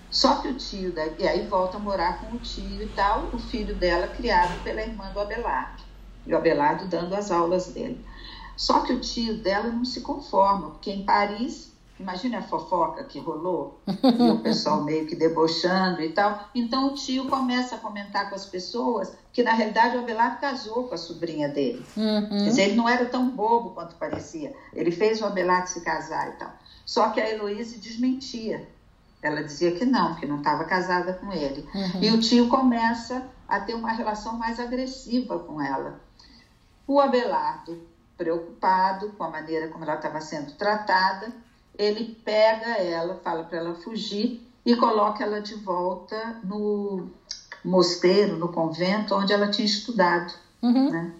Só 0.10 0.42
que 0.42 0.50
o 0.50 0.56
tio, 0.56 0.92
da... 0.92 1.06
e 1.06 1.28
aí 1.28 1.48
volta 1.48 1.78
a 1.78 1.80
morar 1.80 2.20
com 2.20 2.36
o 2.36 2.40
tio 2.40 2.82
e 2.82 2.88
tal, 2.90 3.30
o 3.32 3.40
filho 3.40 3.76
dela 3.76 4.08
criado 4.08 4.62
pela 4.64 4.82
irmã 4.82 5.12
do 5.14 5.20
Abelardo. 5.20 5.84
E 6.26 6.34
o 6.34 6.38
Abelardo 6.38 6.86
dando 6.88 7.16
as 7.16 7.32
aulas 7.32 7.68
dele. 7.68 8.04
Só 8.58 8.82
que 8.82 8.92
o 8.94 9.00
tio 9.00 9.38
dela 9.38 9.70
não 9.70 9.86
se 9.86 10.02
conforma, 10.02 10.72
porque 10.72 10.92
em 10.92 11.06
Paris, 11.06 11.71
imagina 12.02 12.40
a 12.40 12.42
fofoca 12.42 13.04
que 13.04 13.20
rolou, 13.20 13.80
e 13.88 14.30
o 14.30 14.40
pessoal 14.40 14.84
meio 14.84 15.08
que 15.08 15.16
debochando 15.16 16.02
e 16.02 16.10
tal. 16.10 16.50
Então 16.54 16.88
o 16.88 16.96
tio 16.96 17.28
começa 17.28 17.76
a 17.76 17.78
comentar 17.78 18.30
com 18.30 18.36
as 18.36 18.46
pessoas 18.46 19.14
que 19.32 19.44
na 19.44 19.54
realidade 19.54 19.96
o 19.96 20.02
Abelardo 20.02 20.42
casou 20.42 20.88
com 20.88 20.96
a 20.96 20.98
sobrinha 20.98 21.48
dele. 21.48 21.86
Uhum. 21.96 22.30
Quer 22.30 22.44
dizer, 22.44 22.62
ele 22.64 22.76
não 22.76 22.90
era 22.90 23.06
tão 23.06 23.30
bobo 23.30 23.72
quanto 23.72 23.96
parecia. 23.96 24.54
Ele 24.74 24.92
fez 24.92 25.22
o 25.22 25.26
Abelardo 25.26 25.70
se 25.70 25.82
casar 25.82 26.30
e 26.30 26.32
tal. 26.34 26.52
Só 26.86 27.10
que 27.10 27.22
a 27.22 27.30
Heloíse 27.30 27.80
desmentia. 27.80 28.68
Ela 29.22 29.44
dizia 29.44 29.72
que 29.72 29.86
não, 29.86 30.16
que 30.16 30.26
não 30.26 30.38
estava 30.38 30.66
casada 30.66 31.14
com 31.14 31.32
ele. 31.32 31.66
Uhum. 31.74 32.02
E 32.02 32.12
o 32.12 32.20
tio 32.20 32.50
começa 32.50 33.24
a 33.48 33.60
ter 33.60 33.76
uma 33.76 33.92
relação 33.92 34.38
mais 34.38 34.60
agressiva 34.60 35.38
com 35.40 35.62
ela. 35.62 36.02
O 36.88 37.00
Abelardo, 37.00 37.80
preocupado 38.18 39.10
com 39.14 39.24
a 39.24 39.30
maneira 39.30 39.68
como 39.68 39.84
ela 39.84 39.96
estava 39.96 40.20
sendo 40.22 40.54
tratada, 40.54 41.32
ele 41.82 42.16
pega 42.24 42.78
ela, 42.78 43.20
fala 43.24 43.44
para 43.44 43.58
ela 43.58 43.76
fugir 43.76 44.48
e 44.64 44.76
coloca 44.76 45.24
ela 45.24 45.42
de 45.42 45.56
volta 45.56 46.40
no 46.44 47.10
mosteiro, 47.66 48.38
no 48.38 48.50
convento 48.50 49.16
onde 49.16 49.34
ela 49.34 49.50
tinha 49.50 49.66
estudado. 49.66 50.32
Uhum. 50.62 50.92
Né? 50.92 51.12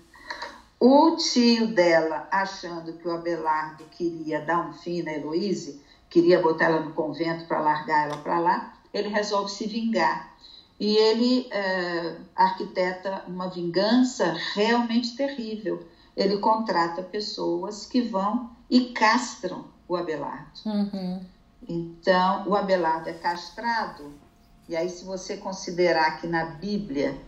O 0.80 1.16
tio 1.16 1.74
dela, 1.74 2.28
achando 2.32 2.94
que 2.94 3.08
o 3.08 3.12
Abelardo 3.12 3.84
queria 3.92 4.42
dar 4.42 4.68
um 4.68 4.74
fim 4.74 5.02
na 5.02 5.14
Heloíse, 5.14 5.82
queria 6.10 6.40
botar 6.40 6.66
ela 6.66 6.82
no 6.82 6.94
convento 6.94 7.46
para 7.46 7.60
largar 7.60 8.06
ela 8.06 8.18
para 8.18 8.40
lá, 8.40 8.74
ele 8.94 9.10
resolve 9.10 9.52
se 9.52 9.66
vingar. 9.66 10.32
E 10.80 10.96
ele 10.96 11.48
é, 11.52 12.18
arquiteta 12.36 13.24
uma 13.28 13.48
vingança 13.48 14.36
realmente 14.54 15.16
terrível. 15.16 15.86
Ele 16.18 16.38
contrata 16.38 17.02
pessoas 17.04 17.86
que 17.86 18.02
vão 18.02 18.50
e 18.70 18.86
castram 18.92 19.71
o 19.92 19.98
Abelardo. 19.98 20.50
Uhum. 20.66 21.22
Então, 21.68 22.48
o 22.48 22.56
Abelardo 22.56 23.10
é 23.10 23.14
castrado, 23.14 24.14
e 24.70 24.76
aí, 24.76 24.90
se 24.90 25.04
você 25.04 25.36
considerar 25.38 26.22
que 26.22 26.28
na 26.28 26.46
Bíblia 26.46 27.20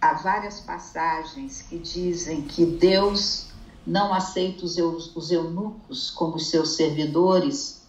há 0.00 0.14
várias 0.14 0.60
passagens 0.60 1.60
que 1.62 1.78
dizem 1.78 2.42
que 2.42 2.64
Deus 2.64 3.48
não 3.86 4.12
aceita 4.14 4.64
os, 4.64 4.78
eu, 4.78 4.96
os 5.14 5.30
eunucos 5.30 6.10
como 6.10 6.38
seus 6.38 6.76
servidores, 6.76 7.82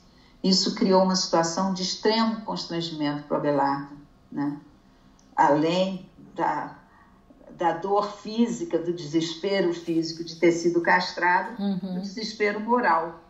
isso 0.44 0.76
criou 0.76 1.04
uma 1.04 1.16
situação 1.16 1.74
de 1.74 1.82
extremo 1.84 2.42
constrangimento 2.42 3.24
para 3.24 3.36
o 3.36 3.38
Abelardo, 3.38 3.98
né? 4.32 4.58
além 5.36 6.10
da, 6.36 6.76
da 7.52 7.72
dor 7.74 8.12
física, 8.12 8.78
do 8.78 8.92
desespero 8.94 9.74
físico 9.74 10.24
de 10.24 10.36
ter 10.36 10.52
sido 10.52 10.82
castrado, 10.82 11.62
Uhum. 11.62 11.96
do 11.96 12.02
desespero 12.02 12.60
moral. 12.60 13.29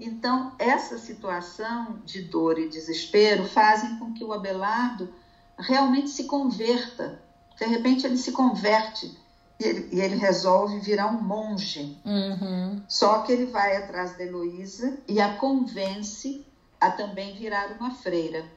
Então, 0.00 0.52
essa 0.58 0.96
situação 0.96 1.98
de 2.06 2.22
dor 2.22 2.58
e 2.58 2.68
desespero 2.68 3.44
fazem 3.44 3.98
com 3.98 4.14
que 4.14 4.24
o 4.24 4.32
Abelardo 4.32 5.12
realmente 5.58 6.08
se 6.08 6.24
converta. 6.24 7.20
De 7.58 7.66
repente, 7.66 8.06
ele 8.06 8.16
se 8.16 8.32
converte 8.32 9.14
e 9.60 9.64
ele, 9.64 9.88
e 9.92 10.00
ele 10.00 10.16
resolve 10.16 10.78
virar 10.78 11.08
um 11.08 11.20
monge. 11.20 11.98
Uhum. 12.02 12.80
Só 12.88 13.18
que 13.18 13.30
ele 13.30 13.44
vai 13.44 13.76
atrás 13.76 14.16
da 14.16 14.24
Heloísa 14.24 14.96
e 15.06 15.20
a 15.20 15.34
convence 15.34 16.46
a 16.80 16.90
também 16.90 17.34
virar 17.34 17.70
uma 17.72 17.90
freira. 17.90 18.50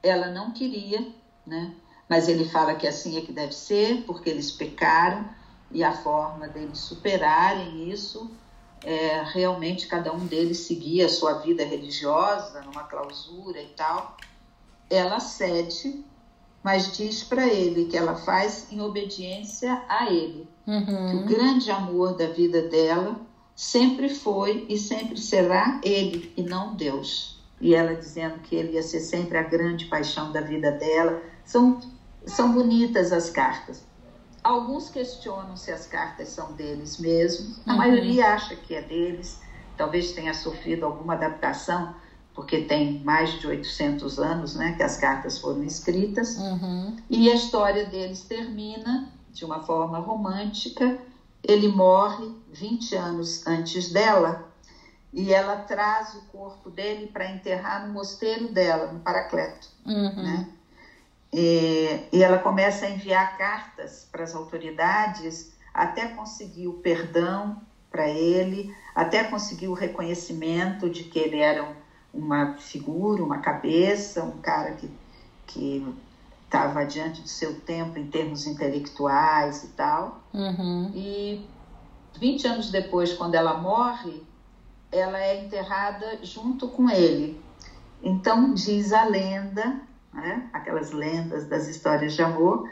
Ela 0.00 0.30
não 0.30 0.52
queria, 0.52 1.04
né? 1.44 1.74
Mas 2.08 2.28
ele 2.28 2.44
fala 2.44 2.76
que 2.76 2.86
assim 2.86 3.18
é 3.18 3.22
que 3.22 3.32
deve 3.32 3.52
ser, 3.52 4.04
porque 4.06 4.30
eles 4.30 4.52
pecaram 4.52 5.28
e 5.72 5.82
a 5.82 5.92
forma 5.92 6.46
deles 6.46 6.78
superarem 6.78 7.90
isso 7.90 8.30
é 8.84 9.22
realmente 9.32 9.86
cada 9.86 10.12
um 10.12 10.26
deles 10.26 10.58
seguir 10.58 11.02
a 11.02 11.08
sua 11.08 11.34
vida 11.34 11.64
religiosa 11.64 12.60
numa 12.62 12.84
clausura 12.84 13.60
e 13.60 13.68
tal. 13.68 14.16
Ela 14.90 15.20
cede, 15.20 16.04
mas 16.62 16.96
diz 16.96 17.22
para 17.22 17.46
ele 17.46 17.86
que 17.86 17.96
ela 17.96 18.14
faz 18.14 18.66
em 18.70 18.80
obediência 18.80 19.82
a 19.88 20.10
ele. 20.10 20.48
Uhum. 20.66 20.84
Que 20.84 21.16
o 21.16 21.24
grande 21.24 21.70
amor 21.70 22.16
da 22.16 22.26
vida 22.26 22.62
dela 22.62 23.16
sempre 23.54 24.08
foi 24.08 24.66
e 24.68 24.78
sempre 24.78 25.18
será 25.18 25.80
ele 25.82 26.32
e 26.36 26.42
não 26.42 26.74
Deus. 26.74 27.40
E 27.60 27.74
ela 27.74 27.94
dizendo 27.94 28.40
que 28.40 28.56
ele 28.56 28.72
ia 28.72 28.82
ser 28.82 29.00
sempre 29.00 29.38
a 29.38 29.42
grande 29.42 29.86
paixão 29.86 30.32
da 30.32 30.40
vida 30.40 30.72
dela. 30.72 31.22
São 31.44 31.80
são 32.26 32.52
bonitas 32.52 33.12
as 33.12 33.30
cartas. 33.30 33.84
Alguns 34.42 34.88
questionam 34.88 35.56
se 35.56 35.70
as 35.70 35.86
cartas 35.86 36.28
são 36.28 36.52
deles 36.52 36.98
mesmo, 36.98 37.54
a 37.66 37.72
uhum. 37.72 37.78
maioria 37.78 38.34
acha 38.34 38.56
que 38.56 38.74
é 38.74 38.82
deles, 38.82 39.40
talvez 39.76 40.12
tenha 40.12 40.34
sofrido 40.34 40.84
alguma 40.84 41.14
adaptação, 41.14 41.94
porque 42.34 42.62
tem 42.62 43.00
mais 43.04 43.38
de 43.40 43.46
800 43.46 44.18
anos 44.18 44.56
né, 44.56 44.72
que 44.76 44.82
as 44.82 44.96
cartas 44.96 45.38
foram 45.38 45.62
escritas, 45.62 46.36
uhum. 46.38 46.96
e 47.08 47.30
a 47.30 47.34
história 47.34 47.84
deles 47.86 48.22
termina 48.22 49.08
de 49.32 49.44
uma 49.44 49.60
forma 49.60 49.98
romântica. 49.98 50.98
Ele 51.42 51.68
morre 51.68 52.30
20 52.52 52.94
anos 52.96 53.46
antes 53.46 53.90
dela 53.92 54.48
e 55.12 55.32
ela 55.32 55.56
traz 55.56 56.14
o 56.14 56.22
corpo 56.32 56.70
dele 56.70 57.06
para 57.06 57.30
enterrar 57.30 57.86
no 57.86 57.92
mosteiro 57.92 58.52
dela, 58.52 58.92
no 58.92 59.00
Paracleto. 59.00 59.68
Uhum. 59.84 60.14
Né? 60.16 60.48
E, 61.32 62.00
e 62.12 62.22
ela 62.22 62.38
começa 62.38 62.86
a 62.86 62.90
enviar 62.90 63.38
cartas 63.38 64.06
para 64.10 64.22
as 64.24 64.34
autoridades 64.34 65.52
até 65.72 66.08
conseguir 66.08 66.68
o 66.68 66.74
perdão 66.74 67.62
para 67.90 68.08
ele, 68.08 68.74
até 68.94 69.24
conseguir 69.24 69.68
o 69.68 69.72
reconhecimento 69.72 70.90
de 70.90 71.04
que 71.04 71.18
ele 71.18 71.38
era 71.38 71.74
uma 72.12 72.54
figura, 72.58 73.24
uma 73.24 73.38
cabeça, 73.38 74.22
um 74.22 74.38
cara 74.38 74.72
que 74.72 74.90
que 75.46 75.84
estava 76.44 76.84
diante 76.84 77.22
do 77.22 77.28
seu 77.28 77.60
tempo 77.60 77.98
em 77.98 78.06
termos 78.06 78.46
intelectuais 78.46 79.64
e 79.64 79.68
tal. 79.68 80.22
Uhum. 80.32 80.90
E 80.94 81.46
20 82.18 82.46
anos 82.46 82.70
depois, 82.70 83.12
quando 83.14 83.34
ela 83.34 83.54
morre, 83.54 84.22
ela 84.90 85.18
é 85.18 85.42
enterrada 85.42 86.18
junto 86.22 86.68
com 86.68 86.90
ele. 86.90 87.40
Então 88.02 88.52
diz 88.52 88.92
a 88.92 89.04
lenda 89.04 89.80
né? 90.12 90.48
aquelas 90.52 90.90
lendas 90.90 91.46
das 91.46 91.68
histórias 91.68 92.14
de 92.14 92.22
amor, 92.22 92.68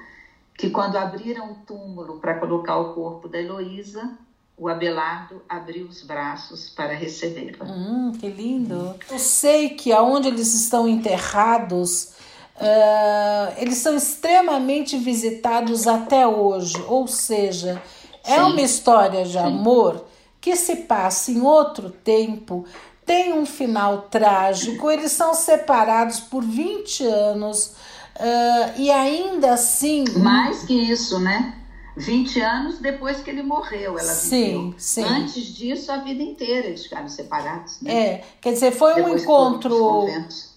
que 0.57 0.71
quando 0.71 0.97
abriram 0.97 1.53
o 1.53 1.55
túmulo 1.67 2.19
para 2.19 2.39
colocar 2.39 2.77
o 2.77 2.93
corpo 2.95 3.29
da 3.29 3.41
Heloísa, 3.41 4.19
o 4.61 4.69
Abelardo 4.69 5.41
abriu 5.49 5.87
os 5.87 6.03
braços 6.03 6.69
para 6.69 6.93
recebê-la. 6.93 7.65
Hum, 7.65 8.13
que 8.13 8.29
lindo! 8.29 8.95
Eu 9.11 9.19
sei 9.19 9.71
que 9.71 9.91
aonde 9.91 10.29
eles 10.29 10.53
estão 10.53 10.87
enterrados, 10.87 12.13
uh, 12.57 13.55
eles 13.57 13.79
são 13.79 13.97
extremamente 13.97 14.99
visitados 14.99 15.87
até 15.87 16.27
hoje, 16.27 16.77
ou 16.87 17.09
seja, 17.09 17.83
é 18.23 18.35
Sim. 18.35 18.41
uma 18.43 18.61
história 18.61 19.25
de 19.25 19.33
Sim. 19.33 19.39
amor 19.39 20.05
que 20.39 20.55
se 20.57 20.77
passa 20.77 21.31
em 21.31 21.41
outro 21.41 21.91
tempo, 21.91 22.67
tem 23.11 23.33
um 23.33 23.45
final 23.45 24.03
trágico, 24.03 24.89
eles 24.89 25.11
são 25.11 25.35
separados 25.35 26.21
por 26.21 26.45
20 26.45 27.05
anos 27.05 27.73
uh, 28.15 28.73
e 28.77 28.89
ainda 28.89 29.55
assim. 29.55 30.05
Mais 30.17 30.63
que 30.63 30.73
isso, 30.73 31.19
né? 31.19 31.57
20 31.97 32.41
anos 32.41 32.79
depois 32.79 33.21
que 33.21 33.31
ele 33.31 33.43
morreu, 33.43 33.99
ela 33.99 34.15
sim, 34.15 34.45
viveu. 34.45 34.75
Sim. 34.79 35.03
Antes 35.03 35.45
disso, 35.47 35.91
a 35.91 35.97
vida 35.97 36.23
inteira 36.23 36.69
eles 36.69 36.85
ficaram 36.85 37.09
separados. 37.09 37.81
Né? 37.83 37.93
É, 37.93 38.25
quer 38.41 38.53
dizer, 38.53 38.71
foi 38.71 38.95
depois 38.95 39.15
um 39.15 39.25
encontro. 39.25 40.07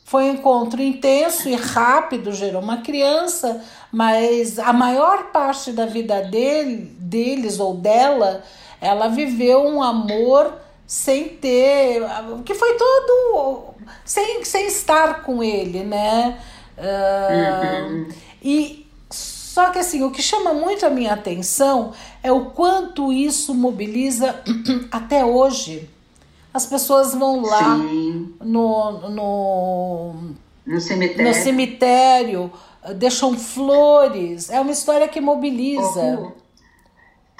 Foi 0.05 0.25
um 0.25 0.33
encontro 0.35 0.79
intenso 0.79 1.49
e 1.49 1.55
rápido, 1.55 2.33
gerou 2.33 2.61
uma 2.61 2.83
criança, 2.83 3.63
mas 3.91 4.59
a 4.59 4.71
maior 4.71 5.31
parte 5.31 5.71
da 5.71 5.87
vida 5.87 6.21
dele, 6.21 6.95
deles 6.99 7.59
ou 7.59 7.73
dela, 7.73 8.43
ela 8.79 9.07
viveu 9.07 9.65
um 9.65 9.81
amor 9.81 10.61
sem 10.93 11.27
ter. 11.27 12.03
que 12.45 12.53
foi 12.53 12.77
todo. 12.77 13.73
sem, 14.05 14.45
sem 14.45 14.67
estar 14.67 15.23
com 15.23 15.43
ele, 15.43 15.83
né? 15.83 16.39
Uh, 16.77 17.83
uhum. 17.87 18.07
E 18.43 18.85
só 19.09 19.71
que 19.71 19.79
assim, 19.79 20.03
o 20.03 20.11
que 20.11 20.21
chama 20.21 20.53
muito 20.53 20.85
a 20.85 20.91
minha 20.91 21.13
atenção 21.13 21.93
é 22.21 22.31
o 22.31 22.51
quanto 22.51 23.11
isso 23.11 23.55
mobiliza 23.55 24.39
até 24.91 25.25
hoje. 25.25 25.89
As 26.53 26.67
pessoas 26.67 27.15
vão 27.15 27.41
lá 27.41 27.75
no, 27.75 29.09
no, 29.09 30.13
no, 30.63 30.79
cemitério. 30.79 31.27
no 31.27 31.33
cemitério, 31.33 32.51
deixam 32.97 33.35
flores. 33.35 34.51
É 34.51 34.61
uma 34.61 34.71
história 34.71 35.07
que 35.07 35.19
mobiliza. 35.19 36.33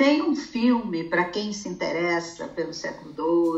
Tem 0.03 0.21
um 0.21 0.35
filme, 0.35 1.05
para 1.05 1.23
quem 1.23 1.53
se 1.53 1.69
interessa 1.69 2.45
pelo 2.49 2.73
século 2.73 3.13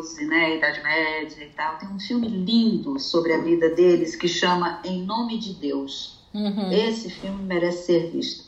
XII, 0.06 0.28
né, 0.28 0.58
Idade 0.58 0.80
Média 0.84 1.44
e 1.44 1.50
tal, 1.50 1.76
tem 1.80 1.90
um 1.90 2.00
filme 2.00 2.28
lindo 2.28 3.00
sobre 3.00 3.34
a 3.34 3.40
vida 3.40 3.68
deles 3.68 4.16
que 4.16 4.28
chama 4.28 4.80
Em 4.84 5.04
Nome 5.04 5.40
de 5.40 5.56
Deus. 5.56 6.20
Uhum. 6.32 6.72
Esse 6.72 7.10
filme 7.10 7.44
merece 7.44 7.86
ser 7.86 8.12
visto. 8.12 8.46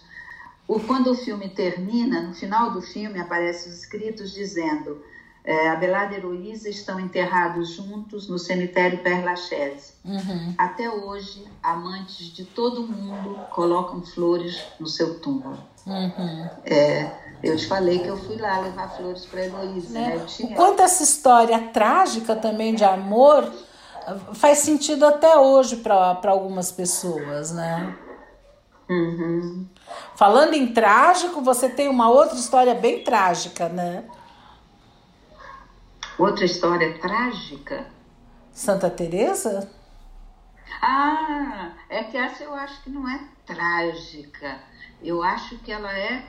O, 0.67 0.79
quando 0.79 1.09
o 1.09 1.15
filme 1.15 1.49
termina, 1.49 2.21
no 2.21 2.35
final 2.35 2.69
do 2.69 2.83
filme 2.83 3.19
aparecem 3.19 3.71
os 3.71 3.79
escritos 3.79 4.31
dizendo 4.31 5.01
é, 5.43 5.69
Abelardo 5.69 6.13
e 6.13 6.17
Heloísa 6.17 6.69
estão 6.69 6.99
enterrados 6.99 7.71
juntos 7.71 8.27
no 8.27 8.37
cemitério 8.37 8.99
Père 8.99 9.23
Lachaise. 9.23 9.93
Uhum. 10.05 10.53
Até 10.55 10.87
hoje, 10.87 11.47
amantes 11.63 12.27
de 12.27 12.45
todo 12.45 12.85
mundo 12.85 13.39
colocam 13.49 14.03
flores 14.03 14.61
no 14.79 14.85
seu 14.85 15.19
túmulo. 15.19 15.57
Uhum. 15.87 16.49
É, 16.65 17.09
eu 17.43 17.55
te 17.55 17.67
falei 17.67 17.99
que 17.99 18.07
eu 18.07 18.17
fui 18.17 18.37
lá 18.37 18.59
levar 18.59 18.89
flores 18.89 19.25
para 19.25 19.45
Heloísa. 19.45 19.93
Né? 19.93 20.15
Né? 20.15 20.25
Tinha... 20.25 20.55
Quanto 20.55 20.81
essa 20.81 21.03
história 21.03 21.59
trágica 21.69 22.35
também 22.35 22.73
de 22.73 22.83
amor 22.83 23.51
faz 24.33 24.59
sentido 24.59 25.05
até 25.05 25.37
hoje 25.37 25.77
para 25.77 26.19
algumas 26.25 26.71
pessoas, 26.71 27.51
né? 27.51 27.95
Uhum. 28.89 29.67
Falando 30.15 30.53
em 30.53 30.73
trágico, 30.73 31.41
você 31.41 31.67
tem 31.67 31.89
uma 31.89 32.09
outra 32.09 32.37
história 32.37 32.73
bem 32.73 33.03
trágica, 33.03 33.67
né? 33.67 34.05
Outra 36.17 36.45
história 36.45 36.97
trágica? 36.99 37.85
Santa 38.51 38.89
Teresa? 38.89 39.69
Ah, 40.81 41.73
é 41.89 42.03
que 42.03 42.17
essa 42.17 42.43
eu 42.43 42.53
acho 42.53 42.81
que 42.83 42.89
não 42.89 43.07
é 43.07 43.19
trágica. 43.45 44.59
Eu 45.03 45.21
acho 45.21 45.57
que 45.59 45.71
ela 45.71 45.91
é 45.91 46.25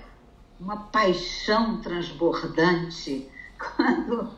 uma 0.59 0.77
paixão 0.77 1.81
transbordante. 1.81 3.31
Quando, 3.59 4.31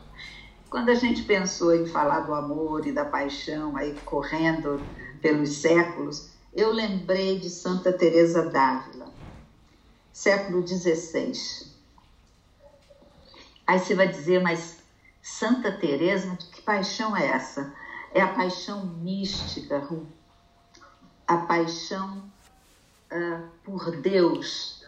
quando 0.67 0.89
a 0.89 0.95
gente 0.95 1.21
pensou 1.23 1.75
em 1.75 1.85
falar 1.85 2.21
do 2.21 2.33
amor 2.33 2.87
e 2.87 2.91
da 2.91 3.05
paixão 3.05 3.77
aí 3.77 3.93
correndo 4.03 4.81
pelos 5.21 5.57
séculos, 5.57 6.31
eu 6.51 6.71
lembrei 6.71 7.37
de 7.37 7.47
Santa 7.47 7.93
Teresa 7.93 8.49
d'Ávila, 8.49 9.13
século 10.11 10.67
XVI. 10.67 11.33
Aí 13.67 13.77
você 13.77 13.93
vai 13.93 14.07
dizer, 14.07 14.41
mas 14.41 14.79
Santa 15.21 15.71
Teresa, 15.71 16.35
que 16.51 16.61
paixão 16.63 17.15
é 17.15 17.27
essa? 17.27 17.73
É 18.11 18.21
a 18.21 18.33
paixão 18.33 18.85
mística, 18.85 19.87
a 21.27 21.37
paixão 21.37 22.23
uh, 23.11 23.47
por 23.63 23.95
Deus, 23.97 24.80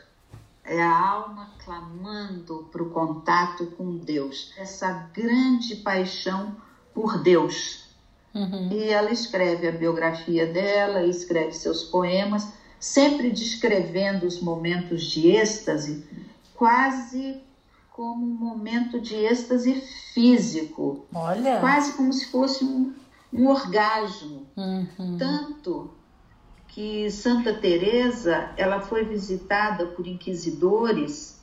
é 0.66 0.82
a 0.82 1.10
alma 1.10 1.52
clamando 1.64 2.68
para 2.72 2.82
o 2.82 2.90
contato 2.90 3.68
com 3.78 3.98
Deus, 3.98 4.54
essa 4.58 5.10
grande 5.14 5.76
paixão 5.78 6.56
por 6.94 7.22
Deus. 7.22 7.84
Uhum. 8.34 8.70
E 8.72 8.90
ela 8.90 9.12
escreve 9.12 9.68
a 9.68 9.72
biografia 9.72 10.48
dela, 10.48 11.06
escreve 11.06 11.54
seus 11.54 11.84
poemas, 11.84 12.48
sempre 12.80 13.30
descrevendo 13.30 14.26
os 14.26 14.42
momentos 14.42 15.04
de 15.04 15.30
êxtase, 15.30 16.06
quase 16.56 17.42
como 17.92 18.26
um 18.26 18.34
momento 18.34 19.00
de 19.00 19.16
êxtase 19.16 19.76
físico. 20.14 21.06
Olha. 21.14 21.60
Quase 21.60 21.94
como 21.94 22.12
se 22.12 22.32
fosse 22.32 22.66
um, 22.66 22.94
um 23.32 23.48
orgasmo. 23.48 24.48
Uhum. 24.58 25.18
Tanto 25.18 25.92
que 26.74 27.10
Santa 27.12 27.54
Teresa 27.54 28.50
ela 28.58 28.82
foi 28.82 29.06
visitada 29.06 29.86
por 29.86 30.08
inquisidores 30.08 31.40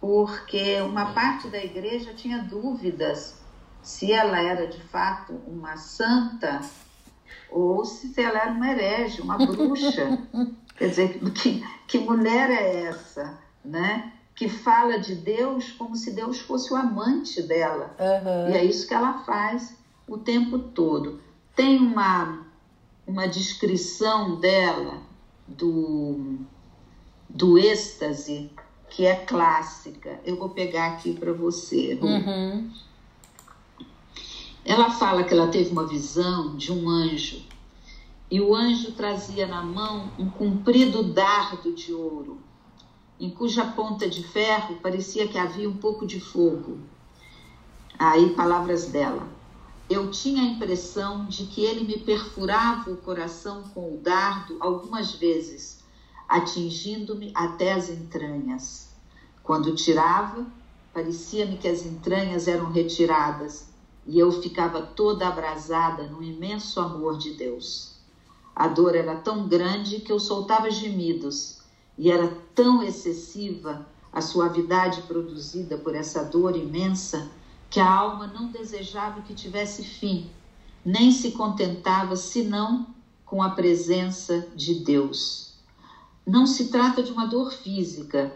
porque 0.00 0.80
uma 0.80 1.12
parte 1.12 1.48
da 1.48 1.62
igreja 1.62 2.12
tinha 2.12 2.38
dúvidas 2.42 3.36
se 3.80 4.12
ela 4.12 4.40
era 4.40 4.66
de 4.66 4.80
fato 4.82 5.34
uma 5.46 5.76
santa 5.76 6.60
ou 7.48 7.84
se 7.84 8.12
ela 8.20 8.40
era 8.40 8.50
uma 8.50 8.68
herege, 8.68 9.22
uma 9.22 9.38
bruxa. 9.38 10.18
Quer 10.76 10.88
dizer, 10.88 11.20
que, 11.30 11.64
que 11.86 11.98
mulher 11.98 12.50
é 12.50 12.82
essa, 12.86 13.38
né? 13.64 14.12
Que 14.34 14.48
fala 14.48 14.98
de 14.98 15.14
Deus 15.14 15.70
como 15.72 15.96
se 15.96 16.12
Deus 16.12 16.40
fosse 16.40 16.72
o 16.72 16.76
amante 16.76 17.40
dela. 17.40 17.96
Uhum. 17.98 18.52
E 18.52 18.56
é 18.58 18.64
isso 18.64 18.86
que 18.86 18.92
ela 18.92 19.24
faz 19.24 19.76
o 20.06 20.18
tempo 20.18 20.58
todo. 20.58 21.20
Tem 21.54 21.78
uma, 21.78 22.45
uma 23.06 23.26
descrição 23.26 24.36
dela 24.40 25.02
do, 25.46 26.38
do 27.28 27.58
êxtase 27.58 28.50
que 28.90 29.06
é 29.06 29.14
clássica. 29.14 30.20
Eu 30.24 30.36
vou 30.36 30.48
pegar 30.48 30.94
aqui 30.94 31.12
para 31.12 31.32
você. 31.32 31.98
Uhum. 32.00 32.70
Ela 34.64 34.90
fala 34.90 35.22
que 35.22 35.32
ela 35.32 35.48
teve 35.48 35.70
uma 35.70 35.86
visão 35.86 36.56
de 36.56 36.72
um 36.72 36.88
anjo 36.88 37.44
e 38.30 38.40
o 38.40 38.54
anjo 38.54 38.92
trazia 38.92 39.46
na 39.46 39.62
mão 39.62 40.10
um 40.18 40.28
comprido 40.28 41.02
dardo 41.02 41.72
de 41.72 41.92
ouro, 41.92 42.40
em 43.20 43.30
cuja 43.30 43.64
ponta 43.64 44.08
de 44.08 44.22
ferro 44.24 44.76
parecia 44.82 45.28
que 45.28 45.38
havia 45.38 45.68
um 45.68 45.76
pouco 45.76 46.04
de 46.04 46.18
fogo. 46.18 46.78
Aí, 47.98 48.30
palavras 48.30 48.86
dela. 48.86 49.35
Eu 49.88 50.10
tinha 50.10 50.42
a 50.42 50.46
impressão 50.46 51.26
de 51.26 51.46
que 51.46 51.64
ele 51.64 51.84
me 51.84 51.96
perfurava 51.98 52.90
o 52.90 52.96
coração 52.96 53.62
com 53.72 53.94
o 53.94 53.98
dardo 53.98 54.56
algumas 54.58 55.12
vezes, 55.12 55.78
atingindo-me 56.28 57.30
até 57.32 57.72
as 57.72 57.88
entranhas. 57.88 58.88
Quando 59.44 59.76
tirava, 59.76 60.44
parecia-me 60.92 61.56
que 61.56 61.68
as 61.68 61.86
entranhas 61.86 62.48
eram 62.48 62.72
retiradas 62.72 63.68
e 64.04 64.18
eu 64.18 64.32
ficava 64.32 64.82
toda 64.82 65.28
abrasada 65.28 66.08
no 66.08 66.20
imenso 66.20 66.80
amor 66.80 67.16
de 67.16 67.34
Deus. 67.34 67.94
A 68.56 68.66
dor 68.66 68.96
era 68.96 69.14
tão 69.14 69.46
grande 69.46 70.00
que 70.00 70.10
eu 70.10 70.18
soltava 70.18 70.68
gemidos 70.68 71.58
e 71.96 72.10
era 72.10 72.26
tão 72.56 72.82
excessiva 72.82 73.86
a 74.12 74.20
suavidade 74.20 75.02
produzida 75.02 75.78
por 75.78 75.94
essa 75.94 76.24
dor 76.24 76.56
imensa 76.56 77.30
que 77.76 77.80
a 77.80 77.92
alma 77.92 78.26
não 78.26 78.48
desejava 78.48 79.20
que 79.20 79.34
tivesse 79.34 79.84
fim, 79.84 80.30
nem 80.82 81.12
se 81.12 81.32
contentava 81.32 82.16
senão 82.16 82.86
com 83.22 83.42
a 83.42 83.50
presença 83.50 84.48
de 84.56 84.76
Deus. 84.76 85.52
Não 86.26 86.46
se 86.46 86.68
trata 86.68 87.02
de 87.02 87.12
uma 87.12 87.26
dor 87.26 87.52
física, 87.52 88.34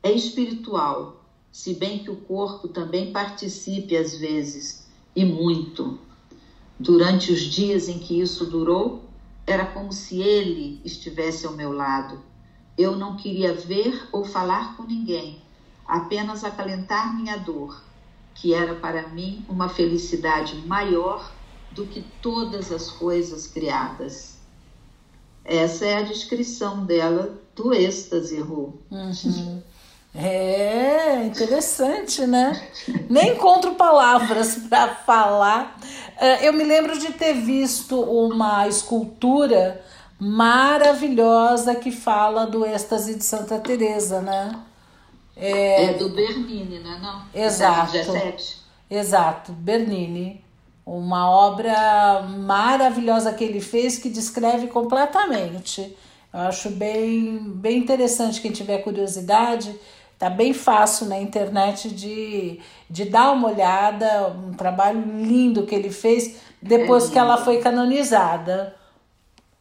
é 0.00 0.12
espiritual, 0.12 1.24
se 1.50 1.74
bem 1.74 2.04
que 2.04 2.10
o 2.12 2.18
corpo 2.18 2.68
também 2.68 3.10
participe 3.10 3.96
às 3.96 4.16
vezes 4.16 4.86
e 5.16 5.24
muito. 5.24 5.98
Durante 6.78 7.32
os 7.32 7.40
dias 7.40 7.88
em 7.88 7.98
que 7.98 8.20
isso 8.20 8.46
durou, 8.46 9.02
era 9.44 9.66
como 9.66 9.92
se 9.92 10.22
ele 10.22 10.80
estivesse 10.84 11.46
ao 11.46 11.52
meu 11.52 11.72
lado. 11.72 12.22
Eu 12.78 12.94
não 12.94 13.16
queria 13.16 13.52
ver 13.52 14.08
ou 14.12 14.24
falar 14.24 14.76
com 14.76 14.84
ninguém, 14.84 15.42
apenas 15.84 16.44
acalentar 16.44 17.16
minha 17.16 17.36
dor, 17.38 17.88
que 18.40 18.54
era 18.54 18.74
para 18.74 19.08
mim 19.08 19.44
uma 19.48 19.68
felicidade 19.68 20.56
maior 20.66 21.32
do 21.72 21.86
que 21.86 22.04
todas 22.22 22.72
as 22.72 22.90
coisas 22.90 23.46
criadas. 23.46 24.38
Essa 25.44 25.86
é 25.86 25.96
a 25.98 26.02
descrição 26.02 26.84
dela 26.84 27.38
do 27.54 27.74
êxtase, 27.74 28.40
Ru. 28.40 28.78
Uhum. 28.90 29.62
É 30.14 31.24
interessante, 31.26 32.26
né? 32.26 32.68
Nem 33.10 33.34
encontro 33.34 33.74
palavras 33.74 34.56
para 34.68 34.94
falar. 34.94 35.78
Eu 36.40 36.52
me 36.52 36.64
lembro 36.64 36.98
de 36.98 37.12
ter 37.12 37.34
visto 37.34 38.00
uma 38.00 38.66
escultura 38.66 39.84
maravilhosa 40.18 41.74
que 41.74 41.92
fala 41.92 42.46
do 42.46 42.64
êxtase 42.64 43.14
de 43.14 43.24
Santa 43.24 43.58
Teresa, 43.58 44.20
né? 44.20 44.58
É, 45.38 45.84
é 45.84 45.92
do 45.94 46.08
Bernini, 46.10 46.80
né? 46.80 46.98
Não? 47.00 47.22
Exato. 47.34 47.96
Exato, 48.90 49.52
Bernini. 49.52 50.44
Uma 50.84 51.30
obra 51.30 52.22
maravilhosa 52.22 53.32
que 53.32 53.44
ele 53.44 53.60
fez 53.60 53.98
que 53.98 54.08
descreve 54.08 54.68
completamente. 54.68 55.96
Eu 56.32 56.40
acho 56.40 56.70
bem, 56.70 57.38
bem 57.38 57.78
interessante 57.78 58.40
quem 58.40 58.50
tiver 58.50 58.78
curiosidade 58.78 59.78
Tá 60.18 60.28
bem 60.28 60.52
fácil 60.52 61.06
na 61.06 61.20
internet 61.20 61.90
de, 61.90 62.58
de 62.90 63.04
dar 63.04 63.30
uma 63.30 63.50
olhada, 63.50 64.26
um 64.30 64.52
trabalho 64.52 65.00
lindo 65.00 65.64
que 65.64 65.72
ele 65.72 65.90
fez 65.90 66.40
depois 66.60 67.08
é 67.08 67.12
que 67.12 67.18
ela 67.18 67.36
foi 67.36 67.58
canonizada. 67.58 68.74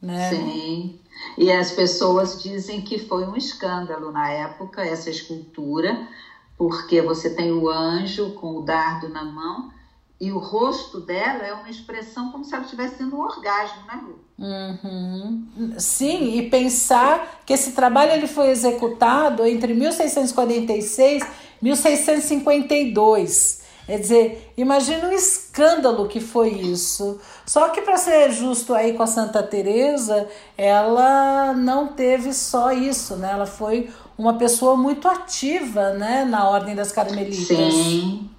Né? 0.01 0.30
Sim. 0.32 0.99
E 1.38 1.52
as 1.52 1.72
pessoas 1.72 2.42
dizem 2.42 2.82
que 2.82 2.98
foi 2.98 3.28
um 3.28 3.36
escândalo 3.36 4.12
na 4.12 4.30
época 4.30 4.84
essa 4.84 5.10
escultura, 5.10 6.08
porque 6.58 7.02
você 7.02 7.30
tem 7.30 7.52
o 7.52 7.70
anjo 7.70 8.32
com 8.32 8.58
o 8.58 8.62
dardo 8.64 9.10
na 9.10 9.24
mão 9.24 9.72
e 10.20 10.32
o 10.32 10.40
rosto 10.40 11.00
dela 11.00 11.46
é 11.46 11.54
uma 11.54 11.70
expressão 11.70 12.32
como 12.32 12.44
se 12.44 12.56
ela 12.56 12.64
estivesse 12.64 12.96
tendo 12.96 13.16
um 13.16 13.20
orgasmo, 13.20 13.86
né, 13.86 14.02
Lu? 14.04 14.20
Uhum. 14.40 15.76
Sim, 15.78 16.38
e 16.38 16.50
pensar 16.50 17.42
que 17.46 17.54
esse 17.54 17.74
trabalho 17.74 18.14
ele 18.14 18.28
foi 18.28 18.50
executado 18.50 19.46
entre 19.46 19.76
1646 19.76 21.24
e 21.24 21.28
1652. 21.62 23.57
Quer 23.88 24.00
dizer, 24.00 24.54
imagina 24.58 25.08
o 25.08 25.14
escândalo 25.14 26.08
que 26.08 26.20
foi 26.20 26.50
isso. 26.50 27.20
Só 27.46 27.70
que 27.70 27.82
para 27.82 27.98
ser 27.98 28.32
justo 28.32 28.74
aí 28.74 28.94
com 28.94 29.02
a 29.02 29.08
Santa 29.08 29.42
Teresa, 29.42 30.28
ela 30.58 31.54
não 31.54 31.88
teve 31.88 32.34
só 32.34 32.72
isso, 32.72 33.16
né? 33.16 33.32
Ela 33.32 33.46
foi 33.46 33.90
uma 34.18 34.38
pessoa 34.38 34.76
muito 34.76 35.08
ativa, 35.08 35.94
né, 35.94 36.26
na 36.26 36.50
ordem 36.50 36.76
das 36.76 36.92
carmelitas. 36.92 37.48
Sim. 37.48 38.30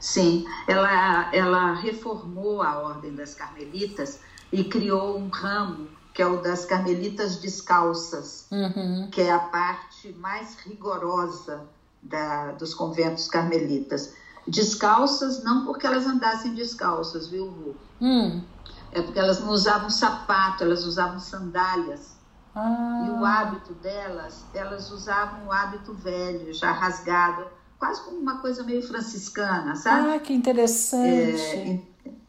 Sim, 0.00 0.44
ela, 0.66 1.32
ela 1.32 1.74
reformou 1.74 2.60
a 2.60 2.80
Ordem 2.80 3.14
das 3.14 3.34
Carmelitas 3.34 4.18
e 4.52 4.64
criou 4.64 5.16
um 5.16 5.28
ramo 5.28 5.86
que 6.12 6.20
é 6.20 6.26
o 6.26 6.42
das 6.42 6.64
Carmelitas 6.64 7.36
Descalças, 7.36 8.46
uhum. 8.50 9.08
que 9.12 9.20
é 9.20 9.30
a 9.30 9.38
parte 9.38 10.12
mais 10.18 10.56
rigorosa 10.58 11.62
da, 12.02 12.50
dos 12.52 12.74
conventos 12.74 13.28
carmelitas. 13.28 14.12
Descalças 14.46 15.42
não 15.44 15.64
porque 15.64 15.86
elas 15.86 16.06
andassem 16.06 16.54
descalças, 16.54 17.28
viu, 17.28 17.46
Lu? 17.46 17.76
Hum. 18.00 18.42
É 18.90 19.00
porque 19.00 19.18
elas 19.18 19.40
não 19.40 19.50
usavam 19.50 19.88
sapato, 19.88 20.64
elas 20.64 20.84
usavam 20.84 21.18
sandálias. 21.18 22.16
Ah. 22.54 23.04
E 23.06 23.10
o 23.10 23.24
hábito 23.24 23.72
delas, 23.74 24.44
elas 24.52 24.90
usavam 24.90 25.46
o 25.46 25.52
hábito 25.52 25.94
velho, 25.94 26.52
já 26.52 26.70
rasgado 26.70 27.46
quase 27.82 28.00
como 28.02 28.18
uma 28.18 28.38
coisa 28.38 28.62
meio 28.62 28.80
franciscana, 28.80 29.74
sabe? 29.74 30.14
Ah, 30.14 30.20
que 30.20 30.32
interessante. 30.32 31.40
É, 31.40 31.80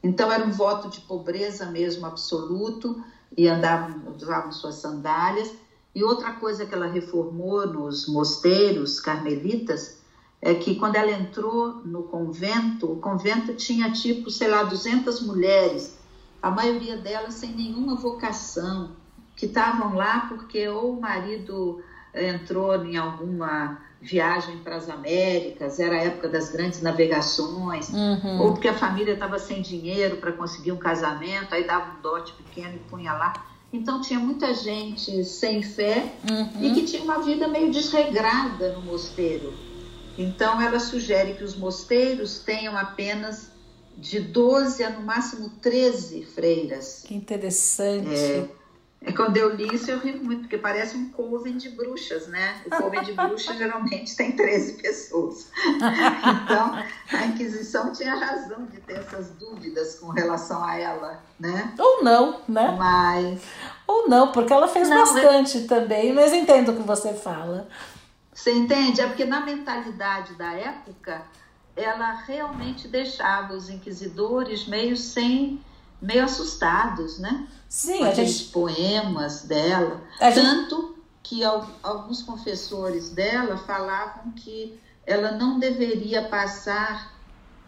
então 0.01 0.31
era 0.31 0.43
um 0.43 0.51
voto 0.51 0.89
de 0.89 1.01
pobreza 1.01 1.67
mesmo 1.67 2.07
absoluto 2.07 3.03
e 3.37 3.47
andavam, 3.47 4.15
usavam 4.15 4.51
suas 4.51 4.75
sandálias. 4.75 5.51
E 5.93 6.03
outra 6.03 6.33
coisa 6.33 6.65
que 6.65 6.73
ela 6.73 6.87
reformou 6.87 7.67
nos 7.67 8.07
mosteiros 8.07 8.99
carmelitas 8.99 9.99
é 10.45 10.53
que 10.53 10.75
quando 10.75 10.97
ela 10.97 11.09
entrou 11.09 11.75
no 11.85 12.03
convento, 12.03 12.91
o 12.91 12.97
convento 12.97 13.53
tinha 13.53 13.89
tipo, 13.91 14.29
sei 14.29 14.49
lá, 14.49 14.63
200 14.63 15.21
mulheres, 15.21 15.97
a 16.41 16.51
maioria 16.51 16.97
delas 16.97 17.35
sem 17.35 17.51
nenhuma 17.51 17.95
vocação, 17.95 18.91
que 19.37 19.45
estavam 19.45 19.95
lá 19.95 20.25
porque 20.27 20.67
ou 20.67 20.97
o 20.97 21.01
marido 21.01 21.81
entrou 22.13 22.75
em 22.83 22.97
alguma 22.97 23.79
viagem 24.01 24.57
para 24.57 24.75
as 24.75 24.89
Américas, 24.89 25.79
era 25.79 25.95
a 25.95 26.03
época 26.03 26.27
das 26.27 26.51
grandes 26.51 26.81
navegações, 26.81 27.87
uhum. 27.87 28.41
ou 28.41 28.51
porque 28.51 28.67
a 28.67 28.73
família 28.73 29.13
estava 29.13 29.39
sem 29.39 29.61
dinheiro 29.61 30.17
para 30.17 30.33
conseguir 30.33 30.73
um 30.73 30.77
casamento, 30.77 31.55
aí 31.55 31.65
dava 31.65 31.97
um 31.97 32.01
dote 32.01 32.33
pequeno 32.33 32.75
e 32.75 32.79
punha 32.89 33.13
lá. 33.13 33.31
Então 33.71 34.01
tinha 34.01 34.19
muita 34.19 34.53
gente 34.53 35.23
sem 35.23 35.63
fé 35.63 36.13
uhum. 36.29 36.65
e 36.65 36.73
que 36.73 36.83
tinha 36.83 37.01
uma 37.01 37.19
vida 37.19 37.47
meio 37.47 37.71
desregrada 37.71 38.73
no 38.73 38.81
mosteiro. 38.81 39.53
Então 40.17 40.61
ela 40.61 40.79
sugere 40.79 41.33
que 41.33 41.43
os 41.43 41.55
mosteiros 41.55 42.39
tenham 42.39 42.77
apenas 42.77 43.51
de 43.97 44.19
12 44.19 44.83
a 44.83 44.89
no 44.89 45.01
máximo 45.01 45.49
13 45.61 46.25
freiras. 46.25 47.03
Que 47.05 47.15
interessante. 47.15 48.13
É, 48.13 48.49
é, 49.05 49.11
quando 49.11 49.35
eu 49.37 49.53
li 49.53 49.73
isso, 49.73 49.91
eu 49.91 49.99
ri 49.99 50.13
muito, 50.13 50.41
porque 50.41 50.57
parece 50.57 50.95
um 50.95 51.09
coven 51.09 51.57
de 51.57 51.69
bruxas, 51.69 52.27
né? 52.27 52.61
O 52.65 52.69
coven 52.69 53.03
de 53.03 53.13
bruxas 53.13 53.55
geralmente 53.57 54.15
tem 54.15 54.31
13 54.31 54.73
pessoas. 54.81 55.47
Então, 56.43 56.73
a 57.11 57.25
Inquisição 57.25 57.91
tinha 57.91 58.15
razão 58.15 58.65
de 58.65 58.79
ter 58.81 58.97
essas 58.97 59.29
dúvidas 59.31 59.95
com 59.95 60.09
relação 60.09 60.63
a 60.63 60.77
ela, 60.77 61.23
né? 61.39 61.73
Ou 61.77 62.03
não, 62.03 62.41
né? 62.47 62.75
Mas. 62.77 63.41
Ou 63.87 64.07
não, 64.07 64.31
porque 64.31 64.53
ela 64.53 64.67
fez 64.67 64.89
não, 64.89 64.97
bastante 64.97 65.59
mas... 65.59 65.67
também, 65.67 66.13
mas 66.13 66.33
entendo 66.33 66.71
o 66.71 66.75
que 66.75 66.81
você 66.81 67.13
fala. 67.13 67.67
Você 68.33 68.51
entende? 68.53 69.01
É 69.01 69.07
porque 69.07 69.25
na 69.25 69.41
mentalidade 69.41 70.33
da 70.33 70.53
época, 70.53 71.21
ela 71.75 72.13
realmente 72.13 72.87
deixava 72.87 73.53
os 73.53 73.69
inquisidores 73.69 74.67
meio 74.67 74.95
sem 74.97 75.59
meio 76.01 76.25
assustados, 76.25 77.17
né? 77.19 77.47
Sim, 77.69 77.99
Com 77.99 78.03
a 78.03 78.09
aqueles 78.09 78.37
gente. 78.39 78.51
poemas 78.51 79.43
dela. 79.43 80.01
Gente- 80.19 80.35
Tanto 80.35 80.97
que 81.23 81.43
al- 81.45 81.69
alguns 81.81 82.21
confessores 82.21 83.09
dela 83.11 83.55
falavam 83.57 84.31
que 84.33 84.77
ela 85.05 85.31
não 85.31 85.57
deveria 85.59 86.23
passar 86.23 87.13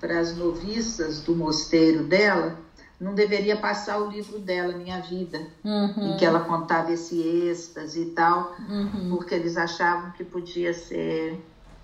para 0.02 0.20
as 0.20 0.36
noviças 0.36 1.22
do 1.22 1.34
mosteiro 1.36 2.04
dela, 2.04 2.58
não 3.00 3.14
deveria 3.14 3.58
passar 3.58 4.00
o 4.00 4.10
livro 4.10 4.40
dela, 4.40 4.74
Minha 4.74 5.02
Vida, 5.02 5.42
Uhum, 5.64 6.14
em 6.14 6.18
que 6.18 6.26
ela 6.26 6.40
contava 6.42 6.92
esse 6.92 7.20
êxtase 7.20 8.02
e 8.02 8.06
tal, 8.08 8.56
uhum. 8.70 9.10
porque 9.10 9.36
eles 9.36 9.58
achavam 9.58 10.12
que 10.12 10.24
podia 10.24 10.74
ser 10.74 11.40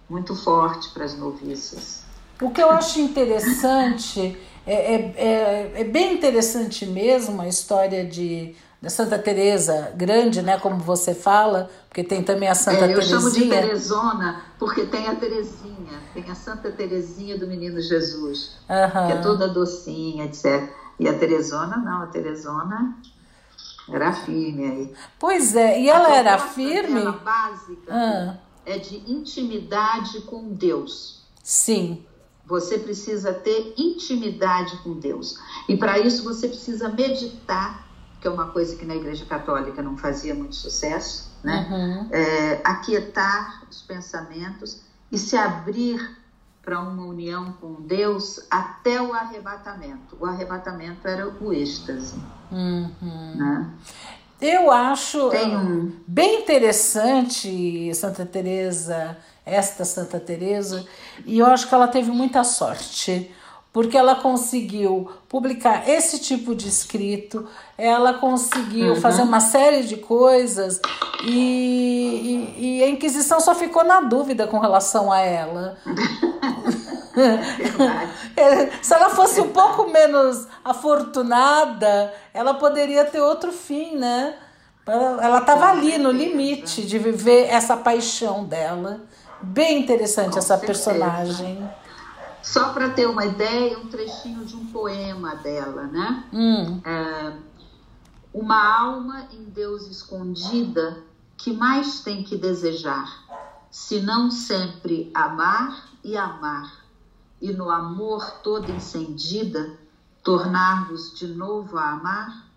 muito 0.10 0.36
forte 0.36 0.90
para 0.90 1.06
as 1.06 1.18
noviças. 1.18 2.04
O 2.42 2.50
que 2.50 2.62
eu 2.62 2.72
acho 2.72 3.00
interessante, 3.00 4.38
é, 4.66 4.74
é, 4.74 4.96
é, 5.16 5.72
é 5.82 5.84
bem 5.84 6.14
interessante 6.14 6.86
mesmo 6.86 7.42
a 7.42 7.48
história 7.48 8.06
de, 8.06 8.56
da 8.82 8.90
Santa 8.90 9.20
Teresa 9.20 9.92
grande, 9.96 10.42
né, 10.42 10.58
como 10.58 10.78
você 10.78 11.14
fala, 11.14 11.70
porque 11.88 12.04
tem 12.04 12.24
também 12.24 12.50
a 12.50 12.56
Santa 12.56 12.86
É, 12.86 12.96
eu 12.96 13.02
chamo 13.02 13.30
de 13.30 13.42
Teresinha. 13.42 13.62
Teresona 13.62 14.42
porque 14.58 14.86
tem 14.86 15.08
a 15.08 15.16
Terezinha, 15.16 16.00
tem 16.14 16.24
a 16.30 16.36
Santa 16.36 16.72
Terezinha 16.72 17.38
do 17.38 17.46
Menino 17.46 17.80
Jesus. 17.82 18.58
Aham. 18.70 19.08
que 19.08 19.14
é 19.14 19.18
toda 19.18 19.48
docinha, 19.48 20.26
etc. 20.26 20.81
E 21.02 21.08
a 21.10 21.18
Teresona 21.18 21.78
não, 21.78 22.04
a 22.04 22.08
Teresona 22.08 22.96
era 23.90 24.14
firme 24.14 24.66
aí. 24.66 24.94
Pois 25.20 25.56
é, 25.56 25.82
e 25.82 25.90
ela 25.90 26.14
era 26.16 26.38
firme? 26.38 27.00
dela 27.00 27.12
básica 27.14 27.92
Ah, 27.92 28.38
é 28.66 28.78
de 28.78 28.98
intimidade 29.12 30.22
com 30.22 30.54
Deus. 30.54 31.26
sim. 31.44 32.06
Você 32.46 32.78
precisa 32.80 33.32
ter 33.34 33.74
intimidade 33.78 34.76
com 34.84 35.00
Deus. 35.00 35.38
E 35.70 35.78
para 35.78 35.98
isso 36.00 36.22
você 36.24 36.50
precisa 36.50 36.90
meditar, 36.90 37.88
que 38.20 38.28
é 38.28 38.32
uma 38.32 38.48
coisa 38.48 38.76
que 38.76 38.84
na 38.86 38.96
Igreja 38.96 39.26
Católica 39.26 39.82
não 39.82 39.96
fazia 39.96 40.36
muito 40.36 40.56
sucesso, 40.56 41.32
né? 41.44 41.68
Uhum. 41.72 42.10
É, 42.12 42.60
aquietar 42.64 43.64
os 43.70 43.82
pensamentos 43.84 44.82
e 45.10 45.18
se 45.18 45.38
abrir 45.38 46.18
para 46.62 46.80
uma 46.80 47.06
união 47.06 47.54
com 47.54 47.82
Deus 47.82 48.46
até 48.50 49.02
o 49.02 49.14
arrebatamento. 49.14 50.16
O 50.20 50.26
arrebatamento 50.26 51.08
era 51.08 51.28
o 51.28 51.52
êxtase. 51.52 52.16
Uhum. 52.52 53.36
Né? 53.36 53.72
Eu 54.40 54.72
acho 54.72 55.30
Tem 55.30 55.56
um. 55.56 55.92
bem 56.08 56.42
interessante 56.42 57.94
Santa 57.94 58.26
Teresa, 58.26 59.18
esta 59.46 59.86
Santa 59.86 60.20
Teresa, 60.20 60.86
e 61.26 61.40
eu 61.40 61.46
acho 61.46 61.68
que 61.68 61.74
ela 61.74 61.88
teve 61.88 62.12
muita 62.12 62.44
sorte, 62.44 63.32
porque 63.74 63.98
ela 63.98 64.16
conseguiu 64.16 65.10
publicar 65.30 65.88
esse 65.88 66.20
tipo 66.20 66.54
de 66.54 66.68
escrito, 66.68 67.48
ela 67.78 68.14
conseguiu 68.16 68.90
Uhum. 68.96 69.02
fazer 69.02 69.22
uma 69.22 69.40
série 69.40 69.84
de 69.84 69.96
coisas 69.98 70.80
e, 71.24 71.30
e- 72.60 72.80
e 72.80 72.84
a 72.84 72.90
Inquisição 72.90 73.40
só 73.40 73.56
ficou 73.56 73.84
na 73.84 74.02
dúvida 74.02 74.46
com 74.48 74.60
relação 74.60 75.12
a 75.12 75.20
ela. 75.20 75.78
É, 78.38 78.70
Se 78.82 78.94
ela 78.94 79.10
fosse 79.10 79.42
um 79.42 79.50
pouco 79.50 79.90
menos 79.92 80.48
afortunada, 80.64 82.14
ela 82.34 82.54
poderia 82.54 83.04
ter 83.06 83.20
outro 83.20 83.52
fim, 83.52 83.98
né? 83.98 84.34
Ela 84.88 85.40
estava 85.40 85.68
ali 85.70 85.98
no 85.98 86.12
limite 86.12 86.82
de 86.84 86.98
viver 86.98 87.48
essa 87.50 87.78
paixão 87.78 88.44
dela. 88.46 89.02
Bem 89.42 89.80
interessante 89.80 90.32
Com 90.34 90.40
essa 90.40 90.58
certeza. 90.58 90.66
personagem. 90.92 91.70
Só 92.42 92.74
para 92.74 92.90
ter 92.90 93.08
uma 93.08 93.26
ideia, 93.26 93.78
um 93.78 93.88
trechinho 93.88 94.44
de 94.46 94.56
um 94.56 94.66
poema 94.68 95.36
dela, 95.36 95.84
né? 95.84 96.26
Hum, 96.34 96.82
Uma 98.34 98.80
alma 98.80 99.28
em 99.32 99.44
Deus 99.44 99.88
escondida, 99.88 101.04
que 101.38 101.52
mais 101.54 102.02
tem 102.02 102.24
que 102.24 102.38
desejar, 102.38 103.26
se 103.70 104.00
não 104.00 104.32
sempre 104.32 105.12
amar 105.14 105.90
e 106.04 106.18
amar, 106.18 106.86
e 107.42 107.52
no 107.52 107.70
amor 107.70 108.40
toda 108.44 108.72
incendida, 108.72 109.78
tornar-vos 110.24 111.14
de 111.18 111.28
novo 111.28 111.78
a 111.78 111.92
amar? 111.92 112.48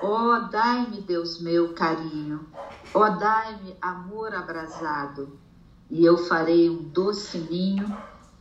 Ó, 0.00 0.38
dai-me, 0.50 1.00
Deus 1.00 1.40
meu, 1.40 1.74
carinho, 1.74 2.46
ó, 2.94 3.08
dai-me 3.10 3.76
amor 3.80 4.34
abrasado, 4.34 5.38
e 5.90 6.04
eu 6.04 6.16
farei 6.16 6.70
um 6.70 6.82
doce 6.82 7.38
ninho 7.38 7.94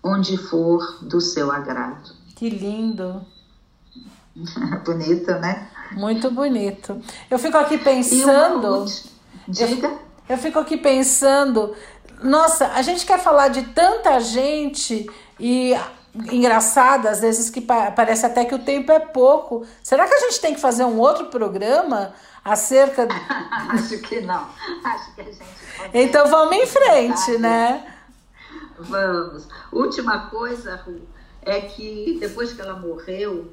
onde 0.03 0.37
for 0.37 0.97
do 1.03 1.19
seu 1.21 1.51
agrado. 1.51 2.11
que 2.35 2.49
lindo. 2.49 3.23
Bonito, 4.85 5.31
né? 5.39 5.67
Muito 5.93 6.31
bonito. 6.31 7.01
Eu 7.29 7.37
fico 7.37 7.57
aqui 7.57 7.77
pensando. 7.77 8.85
Diga. 9.47 9.91
Eu 10.29 10.37
fico 10.37 10.57
aqui 10.57 10.77
pensando, 10.77 11.75
nossa, 12.23 12.67
a 12.67 12.81
gente 12.81 13.05
quer 13.05 13.19
falar 13.19 13.49
de 13.49 13.63
tanta 13.63 14.17
gente 14.21 15.09
e 15.37 15.75
engraçado, 16.31 17.07
às 17.07 17.19
vezes 17.19 17.49
que 17.49 17.59
pa- 17.59 17.91
parece 17.91 18.25
até 18.25 18.45
que 18.45 18.55
o 18.55 18.59
tempo 18.59 18.89
é 18.91 18.99
pouco. 18.99 19.65
Será 19.83 20.07
que 20.07 20.13
a 20.13 20.19
gente 20.19 20.39
tem 20.39 20.53
que 20.53 20.61
fazer 20.61 20.85
um 20.85 20.97
outro 20.97 21.25
programa 21.25 22.13
acerca. 22.43 23.07
Acho 23.69 23.97
que 23.99 24.21
não. 24.21 24.47
Acho 24.85 25.13
que 25.15 25.21
a 25.21 25.23
gente. 25.25 25.39
Então 25.93 26.27
vamos 26.27 26.55
em 26.55 26.65
frente, 26.65 27.37
né? 27.37 27.85
Vamos. 28.83 29.47
Última 29.71 30.29
coisa, 30.29 30.75
Ru, 30.75 31.01
é 31.41 31.61
que 31.61 32.17
depois 32.19 32.53
que 32.53 32.61
ela 32.61 32.79
morreu, 32.79 33.51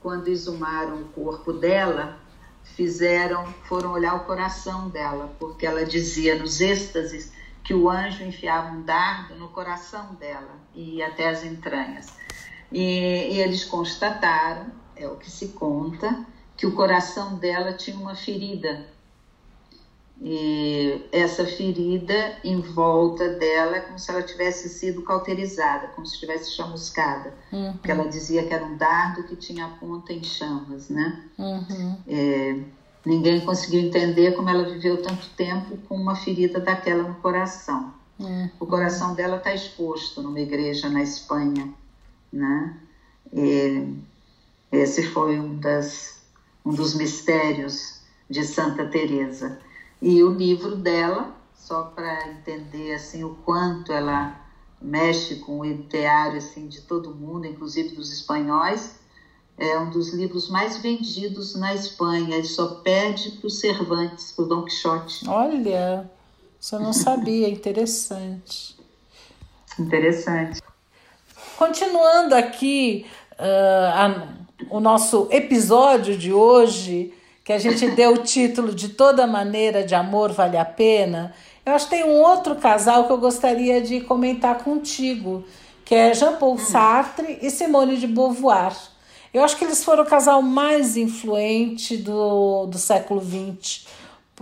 quando 0.00 0.28
exumaram 0.28 1.02
o 1.02 1.08
corpo 1.08 1.52
dela, 1.52 2.18
fizeram, 2.62 3.46
foram 3.64 3.92
olhar 3.92 4.14
o 4.14 4.24
coração 4.24 4.88
dela, 4.88 5.34
porque 5.38 5.66
ela 5.66 5.84
dizia 5.84 6.38
nos 6.38 6.60
êxtases 6.60 7.32
que 7.64 7.74
o 7.74 7.90
anjo 7.90 8.22
enfiava 8.24 8.68
um 8.68 8.82
dardo 8.82 9.34
no 9.34 9.48
coração 9.48 10.14
dela 10.14 10.58
e 10.74 11.02
até 11.02 11.28
as 11.28 11.44
entranhas. 11.44 12.12
E, 12.70 13.34
e 13.34 13.40
eles 13.40 13.64
constataram, 13.64 14.66
é 14.96 15.06
o 15.08 15.16
que 15.16 15.30
se 15.30 15.48
conta, 15.48 16.24
que 16.56 16.66
o 16.66 16.72
coração 16.72 17.36
dela 17.36 17.72
tinha 17.72 17.96
uma 17.96 18.14
ferida 18.14 18.86
e 20.20 21.06
essa 21.12 21.46
ferida 21.46 22.38
em 22.42 22.60
volta 22.60 23.28
dela 23.28 23.76
é 23.76 23.80
como 23.80 23.98
se 23.98 24.10
ela 24.10 24.22
tivesse 24.22 24.68
sido 24.68 25.02
cauterizada, 25.02 25.88
como 25.88 26.06
se 26.06 26.14
estivesse 26.14 26.56
chamuscada. 26.56 27.32
Uhum, 27.52 27.72
Porque 27.74 27.90
ela 27.90 28.08
dizia 28.08 28.44
que 28.44 28.52
era 28.52 28.64
um 28.64 28.76
dardo 28.76 29.22
que 29.22 29.36
tinha 29.36 29.66
a 29.66 29.68
ponta 29.68 30.12
em 30.12 30.24
chamas, 30.24 30.88
né? 30.88 31.22
uhum. 31.38 31.96
É, 32.08 32.58
ninguém 33.06 33.40
conseguiu 33.44 33.80
entender 33.80 34.34
como 34.34 34.50
ela 34.50 34.68
viveu 34.68 35.00
tanto 35.00 35.28
tempo 35.36 35.76
com 35.88 35.94
uma 35.94 36.16
ferida 36.16 36.58
daquela 36.58 37.04
no 37.04 37.14
coração. 37.16 37.94
Uhum. 38.18 38.50
O 38.58 38.66
coração 38.66 39.14
dela 39.14 39.36
está 39.36 39.54
exposto 39.54 40.20
numa 40.20 40.40
igreja 40.40 40.88
na 40.88 41.00
Espanha, 41.00 41.72
né? 42.32 42.76
E 43.32 43.94
esse 44.72 45.04
foi 45.04 45.38
um, 45.38 45.60
das, 45.60 46.22
um 46.64 46.74
dos 46.74 46.94
mistérios 46.94 48.00
de 48.28 48.42
Santa 48.42 48.84
Teresa. 48.86 49.60
E 50.00 50.22
o 50.22 50.30
livro 50.32 50.76
dela, 50.76 51.32
só 51.54 51.84
para 51.84 52.28
entender 52.28 52.94
assim 52.94 53.24
o 53.24 53.34
quanto 53.44 53.92
ela 53.92 54.40
mexe 54.80 55.36
com 55.36 55.58
o 55.60 55.64
ideário 55.64 56.38
assim 56.38 56.68
de 56.68 56.82
todo 56.82 57.14
mundo, 57.14 57.46
inclusive 57.46 57.94
dos 57.96 58.12
espanhóis, 58.12 58.96
é 59.58 59.76
um 59.76 59.90
dos 59.90 60.14
livros 60.14 60.48
mais 60.48 60.78
vendidos 60.78 61.56
na 61.56 61.74
Espanha. 61.74 62.36
Ele 62.36 62.46
só 62.46 62.76
perde 62.76 63.32
para 63.32 63.46
o 63.48 63.50
Cervantes, 63.50 64.30
para 64.30 64.44
o 64.44 64.48
Dom 64.48 64.62
Quixote. 64.62 65.28
Olha, 65.28 66.08
eu 66.72 66.78
não 66.80 66.92
sabia, 66.92 67.48
interessante. 67.48 68.76
Interessante. 69.76 70.62
Continuando 71.56 72.36
aqui 72.36 73.04
ah, 73.36 74.06
a- 74.06 74.38
o 74.70 74.78
nosso 74.78 75.26
episódio 75.30 76.16
de 76.16 76.32
hoje, 76.32 77.12
que 77.48 77.52
a 77.54 77.58
gente 77.58 77.88
deu 77.92 78.12
o 78.12 78.18
título 78.18 78.74
de 78.74 78.90
Toda 78.90 79.26
Maneira 79.26 79.82
de 79.82 79.94
Amor 79.94 80.32
Vale 80.32 80.58
a 80.58 80.66
Pena, 80.66 81.32
eu 81.64 81.72
acho 81.72 81.86
que 81.86 81.96
tem 81.96 82.04
um 82.04 82.20
outro 82.20 82.56
casal 82.56 83.06
que 83.06 83.10
eu 83.10 83.16
gostaria 83.16 83.80
de 83.80 84.02
comentar 84.02 84.58
contigo, 84.58 85.42
que 85.82 85.94
é 85.94 86.12
Jean-Paul 86.12 86.58
Sartre 86.58 87.38
e 87.40 87.50
Simone 87.50 87.96
de 87.96 88.06
Beauvoir. 88.06 88.76
Eu 89.32 89.42
acho 89.42 89.56
que 89.56 89.64
eles 89.64 89.82
foram 89.82 90.02
o 90.02 90.06
casal 90.06 90.42
mais 90.42 90.98
influente 90.98 91.96
do, 91.96 92.66
do 92.66 92.76
século 92.76 93.22
XX. 93.22 93.86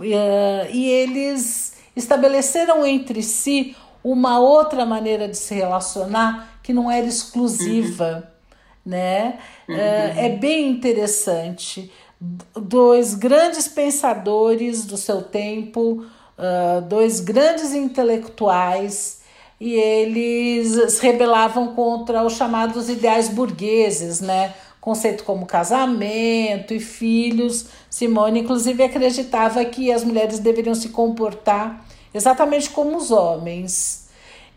E, 0.01 0.13
eh, 0.13 0.69
e 0.73 0.89
eles 0.89 1.77
estabeleceram 1.95 2.85
entre 2.85 3.23
si 3.23 3.73
uma 4.03 4.37
outra 4.37 4.85
maneira 4.85 5.29
de 5.29 5.37
se 5.37 5.53
relacionar 5.55 6.59
que 6.61 6.73
não 6.73 6.91
era 6.91 7.07
exclusiva, 7.07 8.29
né? 8.85 9.39
Eh, 9.69 10.25
É 10.25 10.29
bem 10.29 10.69
interessante. 10.69 11.89
Dois 12.19 13.13
grandes 13.13 13.67
pensadores 13.67 14.85
do 14.85 14.97
seu 14.97 15.21
tempo, 15.21 16.05
ah, 16.37 16.81
dois 16.81 17.19
grandes 17.19 17.73
intelectuais, 17.73 19.21
e 19.59 19.73
eles 19.73 20.93
se 20.93 21.01
rebelavam 21.01 21.73
contra 21.73 22.23
os 22.23 22.33
chamados 22.33 22.89
ideais 22.89 23.29
burgueses, 23.29 24.21
né? 24.21 24.53
conceito 24.87 25.25
como 25.25 25.45
casamento 25.45 26.73
e 26.73 26.79
filhos. 26.79 27.65
Simone, 27.89 28.39
inclusive, 28.39 28.81
acreditava 28.81 29.63
que 29.65 29.91
as 29.91 30.01
mulheres 30.01 30.39
deveriam 30.39 30.73
se 30.73 30.89
comportar 30.89 31.85
exatamente 32.13 32.69
como 32.69 32.95
os 32.95 33.11
homens. 33.11 34.07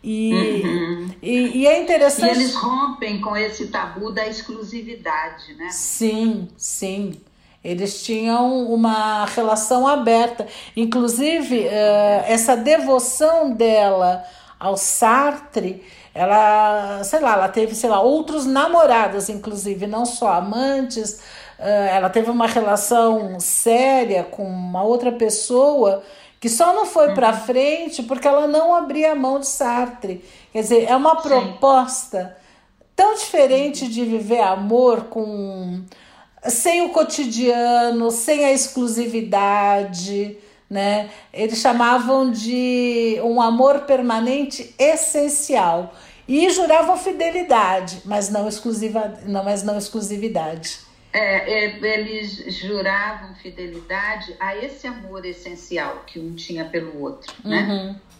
E, 0.01 0.33
uhum. 0.33 1.09
e, 1.21 1.59
e, 1.59 1.67
é 1.67 1.83
interessante. 1.83 2.37
E 2.37 2.41
eles 2.43 2.55
rompem 2.55 3.19
com 3.19 3.35
esse 3.35 3.67
tabu 3.67 4.11
da 4.11 4.25
exclusividade, 4.25 5.53
né? 5.55 5.69
Sim, 5.69 6.47
sim. 6.55 7.19
Eles 7.63 8.03
tinham 8.03 8.65
uma 8.71 9.25
relação 9.25 9.87
aberta. 9.87 10.47
Inclusive, 10.75 11.59
uh, 11.59 12.23
essa 12.25 12.57
devoção 12.57 13.51
dela 13.51 14.23
ao 14.59 14.75
Sartre, 14.75 15.83
ela, 16.13 17.03
sei 17.03 17.19
lá, 17.19 17.33
ela 17.33 17.49
teve, 17.49 17.75
sei 17.75 17.89
lá, 17.89 18.01
outros 18.01 18.45
namorados, 18.45 19.29
inclusive, 19.29 19.85
não 19.85 20.05
só 20.05 20.33
amantes. 20.33 21.21
Uh, 21.59 21.63
ela 21.63 22.09
teve 22.09 22.31
uma 22.31 22.47
relação 22.47 23.39
séria 23.39 24.23
com 24.23 24.43
uma 24.43 24.83
outra 24.83 25.11
pessoa 25.11 26.03
que 26.39 26.49
só 26.49 26.73
não 26.73 26.87
foi 26.87 27.13
para 27.13 27.29
uhum. 27.29 27.39
frente 27.41 28.01
porque 28.01 28.27
ela 28.27 28.47
não 28.47 28.73
abria 28.73 29.11
a 29.11 29.15
mão 29.15 29.39
de 29.39 29.45
Sartre. 29.45 30.25
Quer 30.51 30.61
dizer, 30.61 30.85
é 30.89 30.95
uma 30.95 31.21
proposta 31.21 32.35
tão 32.95 33.13
diferente 33.13 33.87
de 33.87 34.03
viver 34.03 34.41
amor 34.41 35.03
com 35.03 35.83
sem 36.49 36.81
o 36.81 36.89
cotidiano, 36.89 38.11
sem 38.11 38.45
a 38.45 38.51
exclusividade, 38.51 40.37
né? 40.69 41.09
Eles 41.33 41.59
chamavam 41.59 42.31
de 42.31 43.19
um 43.23 43.41
amor 43.41 43.81
permanente 43.81 44.73
essencial 44.79 45.93
e 46.27 46.49
juravam 46.49 46.97
fidelidade, 46.97 48.01
mas 48.05 48.29
não 48.29 48.47
exclusiva, 48.47 49.19
não, 49.25 49.43
mas 49.43 49.63
não 49.63 49.77
exclusividade. 49.77 50.79
É, 51.13 51.65
é, 51.65 51.77
eles 51.81 52.55
juravam 52.55 53.35
fidelidade 53.35 54.33
a 54.39 54.55
esse 54.55 54.87
amor 54.87 55.25
essencial 55.25 56.03
que 56.07 56.19
um 56.19 56.33
tinha 56.35 56.63
pelo 56.63 57.01
outro, 57.01 57.33
né? 57.43 57.67
Uhum. 57.69 58.10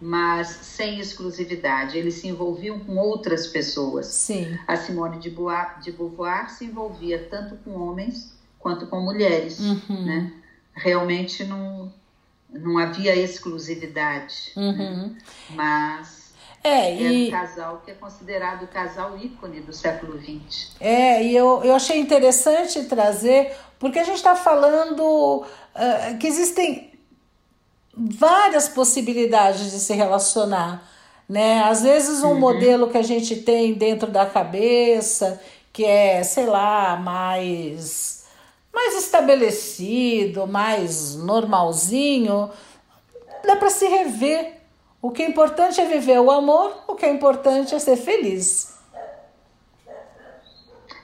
Mas 0.00 0.48
sem 0.48 0.98
exclusividade. 0.98 1.98
Eles 1.98 2.14
se 2.14 2.28
envolviam 2.28 2.80
com 2.80 2.96
outras 2.96 3.46
pessoas. 3.46 4.06
Sim. 4.06 4.58
A 4.66 4.76
Simone 4.76 5.18
de 5.18 5.30
Beauvoir, 5.30 5.80
de 5.80 5.92
Beauvoir 5.92 6.50
se 6.50 6.64
envolvia 6.64 7.26
tanto 7.30 7.56
com 7.56 7.72
homens 7.72 8.32
quanto 8.58 8.86
com 8.86 9.00
mulheres, 9.00 9.58
uhum. 9.60 10.04
né? 10.06 10.32
Realmente 10.72 11.44
não, 11.44 11.92
não 12.48 12.78
havia 12.78 13.14
exclusividade. 13.16 14.52
Né? 14.56 14.62
Uhum. 14.62 15.08
Né? 15.08 15.16
Mas 15.50 16.20
é, 16.62 16.94
e... 16.94 17.28
um 17.28 17.30
casal 17.30 17.82
que 17.84 17.90
é 17.90 17.94
considerado 17.94 18.64
o 18.64 18.68
casal 18.68 19.16
ícone 19.18 19.60
do 19.60 19.72
século 19.72 20.20
XX. 20.20 20.72
É, 20.78 21.22
e 21.22 21.34
eu, 21.34 21.62
eu 21.64 21.74
achei 21.74 21.98
interessante 21.98 22.84
trazer, 22.84 23.56
porque 23.78 23.98
a 23.98 24.04
gente 24.04 24.16
está 24.16 24.36
falando 24.36 25.42
uh, 25.42 26.18
que 26.18 26.26
existem 26.26 26.89
várias 28.00 28.68
possibilidades 28.68 29.70
de 29.70 29.78
se 29.78 29.92
relacionar. 29.92 30.88
Né? 31.28 31.62
Às 31.62 31.82
vezes 31.82 32.22
um 32.22 32.30
uhum. 32.30 32.38
modelo 32.38 32.88
que 32.88 32.98
a 32.98 33.02
gente 33.02 33.36
tem 33.36 33.74
dentro 33.74 34.10
da 34.10 34.26
cabeça, 34.26 35.40
que 35.72 35.84
é, 35.84 36.22
sei 36.22 36.46
lá, 36.46 36.96
mais, 36.96 38.24
mais 38.72 38.96
estabelecido, 39.04 40.46
mais 40.46 41.14
normalzinho, 41.14 42.50
dá 43.44 43.56
para 43.56 43.70
se 43.70 43.86
rever 43.86 44.60
o 45.02 45.10
que 45.10 45.22
é 45.22 45.28
importante 45.28 45.80
é 45.80 45.86
viver 45.86 46.20
o 46.20 46.30
amor, 46.30 46.84
o 46.86 46.94
que 46.94 47.06
é 47.06 47.10
importante 47.10 47.74
é 47.74 47.78
ser 47.78 47.96
feliz. 47.96 48.69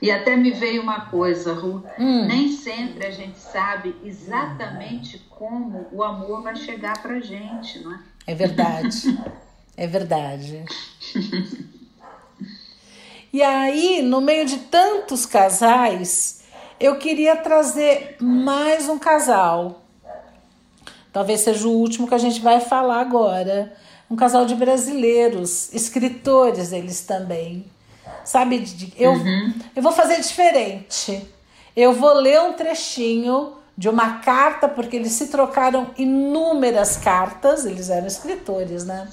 E 0.01 0.11
até 0.11 0.36
me 0.36 0.51
veio 0.51 0.82
uma 0.82 1.07
coisa, 1.07 1.55
Ru. 1.55 1.82
Hum. 1.99 2.26
Nem 2.26 2.53
sempre 2.53 3.07
a 3.07 3.11
gente 3.11 3.38
sabe 3.38 3.94
exatamente 4.05 5.18
como 5.30 5.86
o 5.92 6.03
amor 6.03 6.42
vai 6.42 6.57
chegar 6.57 7.01
pra 7.01 7.20
gente, 7.20 7.78
não 7.80 7.92
é? 7.92 8.01
É 8.26 8.34
verdade. 8.34 9.18
é 9.76 9.86
verdade. 9.86 10.64
E 13.32 13.42
aí, 13.42 14.03
no 14.03 14.20
meio 14.20 14.47
de 14.47 14.59
tantos 14.59 15.26
casais, 15.26 16.42
eu 16.78 16.97
queria 16.97 17.36
trazer 17.36 18.16
mais 18.20 18.88
um 18.88 18.99
casal. 18.99 19.82
Talvez 21.12 21.40
seja 21.40 21.66
o 21.66 21.72
último 21.72 22.07
que 22.07 22.14
a 22.14 22.18
gente 22.18 22.40
vai 22.40 22.61
falar 22.61 23.01
agora 23.01 23.74
um 24.11 24.16
casal 24.16 24.47
de 24.47 24.55
brasileiros, 24.55 25.72
escritores 25.72 26.72
eles 26.72 27.01
também. 27.01 27.64
Sabe, 28.27 28.64
eu, 28.99 29.12
uhum. 29.12 29.55
eu 29.77 29.81
vou 29.81 29.93
fazer 29.93 30.20
diferente. 30.20 31.24
Eu 31.77 31.93
vou 31.93 32.12
ler 32.14 32.41
um 32.43 32.55
trechinho 32.55 33.53
de 33.79 33.89
uma 33.89 34.18
carta, 34.18 34.68
porque 34.68 34.97
eles 34.97 35.12
se 35.12 35.29
trocaram 35.29 35.93
inúmeras 35.97 36.97
cartas, 36.97 37.64
eles 37.64 37.89
eram 37.89 38.09
escritores, 38.09 38.85
né? 38.85 39.09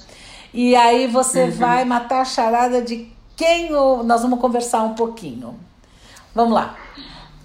E 0.51 0.75
aí 0.75 1.05
você 1.05 1.43
uhum. 1.43 1.51
vai 1.51 1.85
matar 1.85 2.21
a 2.21 2.25
charada 2.25 2.81
de 2.81 3.07
quem 3.35 3.69
nós 3.71 4.23
vamos 4.23 4.39
conversar 4.39 4.81
um 4.81 4.95
pouquinho. 4.95 5.59
Vamos 6.33 6.55
lá. 6.55 6.75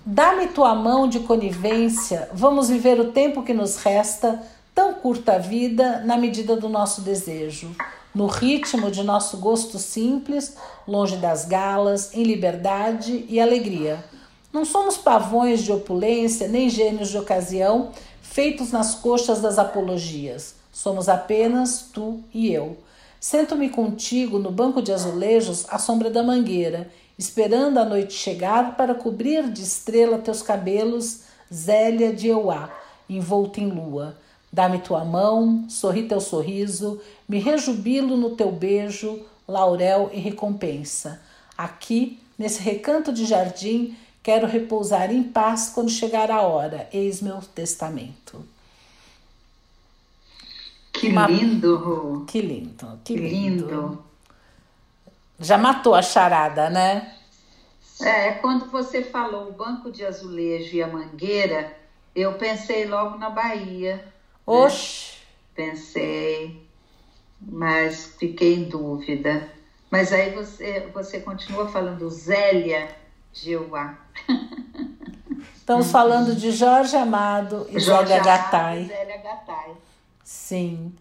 Dá-me 0.06 0.46
tua 0.46 0.74
mão 0.74 1.06
de 1.06 1.20
conivência, 1.20 2.30
vamos 2.32 2.70
viver 2.70 2.98
o 2.98 3.12
tempo 3.12 3.42
que 3.42 3.52
nos 3.52 3.76
resta 3.76 4.40
tão 4.74 4.94
curta 4.94 5.34
a 5.34 5.38
vida 5.38 6.00
na 6.06 6.16
medida 6.16 6.56
do 6.56 6.68
nosso 6.68 7.02
desejo, 7.02 7.76
no 8.18 8.26
ritmo 8.26 8.90
de 8.90 9.04
nosso 9.04 9.36
gosto 9.36 9.78
simples, 9.78 10.56
longe 10.88 11.16
das 11.18 11.44
galas, 11.44 12.12
em 12.12 12.24
liberdade 12.24 13.24
e 13.28 13.38
alegria. 13.38 14.04
Não 14.52 14.64
somos 14.64 14.96
pavões 14.96 15.62
de 15.62 15.70
opulência 15.70 16.48
nem 16.48 16.68
gênios 16.68 17.10
de 17.10 17.16
ocasião 17.16 17.92
feitos 18.20 18.72
nas 18.72 18.96
coxas 18.96 19.40
das 19.40 19.56
apologias. 19.56 20.56
Somos 20.72 21.08
apenas 21.08 21.90
tu 21.92 22.18
e 22.34 22.52
eu. 22.52 22.78
Sento-me 23.20 23.68
contigo 23.68 24.40
no 24.40 24.50
banco 24.50 24.82
de 24.82 24.92
azulejos 24.92 25.64
à 25.68 25.78
sombra 25.78 26.10
da 26.10 26.24
mangueira, 26.24 26.90
esperando 27.16 27.78
a 27.78 27.84
noite 27.84 28.14
chegar 28.14 28.76
para 28.76 28.96
cobrir 28.96 29.48
de 29.48 29.62
estrela 29.62 30.18
teus 30.18 30.42
cabelos, 30.42 31.20
Zélia 31.54 32.12
de 32.12 32.26
Euá, 32.26 32.68
envolta 33.08 33.60
em 33.60 33.70
lua. 33.70 34.16
Dá-me 34.52 34.78
tua 34.78 35.04
mão, 35.04 35.68
sorri 35.68 36.08
teu 36.08 36.20
sorriso, 36.20 37.00
me 37.28 37.38
rejubilo 37.38 38.16
no 38.16 38.34
teu 38.34 38.50
beijo, 38.50 39.22
laurel 39.46 40.10
e 40.12 40.18
recompensa. 40.18 41.20
Aqui, 41.56 42.18
nesse 42.38 42.60
recanto 42.62 43.12
de 43.12 43.26
jardim, 43.26 43.96
quero 44.22 44.46
repousar 44.46 45.12
em 45.12 45.22
paz 45.22 45.70
quando 45.74 45.90
chegar 45.90 46.30
a 46.30 46.42
hora. 46.42 46.88
Eis 46.92 47.20
meu 47.20 47.40
testamento. 47.54 48.44
Que 50.92 51.08
Uma... 51.08 51.26
lindo, 51.26 52.24
Que 52.26 52.40
lindo, 52.40 52.98
que 53.04 53.14
lindo. 53.14 53.66
lindo. 53.66 54.04
Já 55.38 55.56
matou 55.56 55.94
a 55.94 56.02
charada, 56.02 56.68
né? 56.68 57.14
É, 58.00 58.32
quando 58.32 58.70
você 58.70 59.02
falou 59.02 59.48
o 59.48 59.52
banco 59.52 59.90
de 59.90 60.04
azulejo 60.04 60.74
e 60.76 60.82
a 60.82 60.86
mangueira, 60.88 61.76
eu 62.14 62.34
pensei 62.34 62.86
logo 62.86 63.18
na 63.18 63.30
Bahia 63.30 64.04
Oxe! 64.48 65.18
Pensei, 65.54 66.66
mas 67.38 68.14
fiquei 68.18 68.54
em 68.54 68.64
dúvida. 68.64 69.46
Mas 69.90 70.10
aí 70.10 70.34
você, 70.34 70.88
você 70.94 71.20
continua 71.20 71.68
falando 71.68 72.08
Zélia 72.08 72.88
Gilvá. 73.30 73.98
Estamos 75.54 75.90
falando 75.92 76.34
de 76.34 76.50
Jorge 76.50 76.96
Amado 76.96 77.66
e 77.68 77.78
Jorge 77.78 78.08
Zélia 78.08 78.24
Gattai. 78.24 78.84
Zélia 78.84 79.16
Gattai. 79.18 79.72
Sim. 80.24 80.94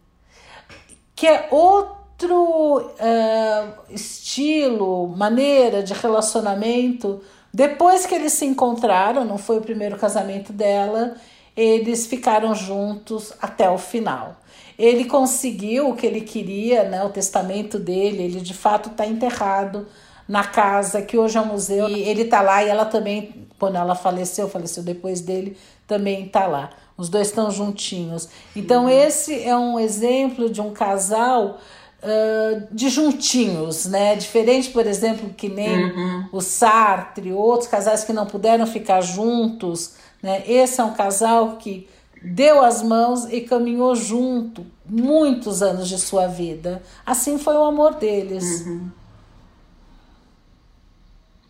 Que 1.15 1.27
é 1.27 1.47
outro 1.49 2.81
uh, 2.81 3.73
estilo, 3.89 5.07
maneira 5.07 5.81
de 5.81 5.93
relacionamento. 5.93 7.21
Depois 7.53 8.05
que 8.05 8.13
eles 8.13 8.33
se 8.33 8.45
encontraram, 8.45 9.23
não 9.23 9.37
foi 9.37 9.57
o 9.57 9.61
primeiro 9.61 9.97
casamento 9.97 10.51
dela, 10.51 11.15
eles 11.57 12.05
ficaram 12.05 12.53
juntos 12.53 13.33
até 13.41 13.67
o 13.67 13.79
final. 13.79 14.37
Ele 14.77 15.05
conseguiu 15.05 15.89
o 15.89 15.95
que 15.95 16.05
ele 16.05 16.21
queria, 16.21 16.83
né? 16.83 17.03
O 17.03 17.09
testamento 17.09 17.79
dele, 17.79 18.21
ele 18.21 18.39
de 18.39 18.53
fato 18.53 18.89
está 18.89 19.07
enterrado 19.07 19.87
na 20.27 20.43
casa 20.43 21.01
que 21.01 21.17
hoje 21.17 21.35
é 21.35 21.41
um 21.41 21.47
museu. 21.47 21.89
E 21.89 22.01
ele 22.03 22.21
está 22.21 22.41
lá 22.41 22.63
e 22.63 22.69
ela 22.69 22.85
também, 22.85 23.47
quando 23.57 23.75
ela 23.75 23.95
faleceu, 23.95 24.47
faleceu 24.47 24.83
depois 24.83 25.19
dele, 25.19 25.57
também 25.87 26.25
está 26.25 26.45
lá. 26.45 26.69
Os 26.95 27.09
dois 27.09 27.29
estão 27.29 27.49
juntinhos. 27.49 28.29
Então 28.55 28.83
uhum. 28.83 28.89
esse 28.89 29.43
é 29.43 29.57
um 29.57 29.79
exemplo 29.79 30.51
de 30.51 30.61
um 30.61 30.71
casal 30.71 31.57
uh, 32.03 32.67
de 32.71 32.89
juntinhos, 32.89 33.87
né? 33.87 34.15
Diferente, 34.15 34.69
por 34.69 34.85
exemplo, 34.85 35.31
que 35.35 35.49
nem 35.49 35.85
uhum. 35.85 36.25
o 36.31 36.39
Sartre, 36.39 37.33
outros 37.33 37.67
casais 37.67 38.03
que 38.03 38.13
não 38.13 38.27
puderam 38.27 38.67
ficar 38.67 39.01
juntos 39.01 39.96
né? 40.21 40.43
Esse 40.49 40.81
é 40.81 40.83
um 40.83 40.93
casal 40.93 41.57
que 41.57 41.87
deu 42.21 42.61
as 42.61 42.81
mãos 42.81 43.25
e 43.25 43.41
caminhou 43.41 43.95
junto 43.95 44.65
muitos 44.85 45.61
anos 45.61 45.87
de 45.87 45.99
sua 45.99 46.27
vida. 46.27 46.81
Assim 47.05 47.37
foi 47.37 47.55
o 47.55 47.63
amor 47.63 47.95
deles. 47.95 48.65
Uhum. 48.65 48.89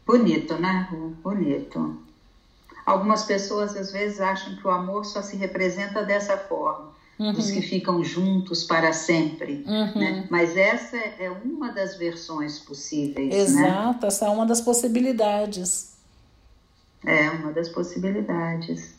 Bonito, 0.05 0.55
né? 0.55 0.87
Bonito. 1.21 1.97
Algumas 2.85 3.23
pessoas 3.23 3.75
às 3.75 3.91
vezes 3.91 4.21
acham 4.21 4.55
que 4.55 4.65
o 4.65 4.69
amor 4.71 5.05
só 5.05 5.21
se 5.21 5.35
representa 5.35 6.05
dessa 6.05 6.37
forma, 6.37 6.93
uhum. 7.19 7.33
dos 7.33 7.51
que 7.51 7.61
ficam 7.61 8.01
juntos 8.01 8.63
para 8.63 8.93
sempre. 8.93 9.65
Uhum. 9.67 9.99
Né? 9.99 10.27
Mas 10.31 10.55
essa 10.55 10.95
é 10.95 11.29
uma 11.43 11.73
das 11.73 11.97
versões 11.97 12.59
possíveis. 12.59 13.29
Né? 13.29 13.37
Exato, 13.37 14.01
né? 14.03 14.07
essa 14.07 14.25
é 14.25 14.29
uma 14.29 14.45
das 14.45 14.61
possibilidades. 14.61 15.96
É 17.05 17.29
uma 17.29 17.51
das 17.51 17.69
possibilidades. 17.69 18.95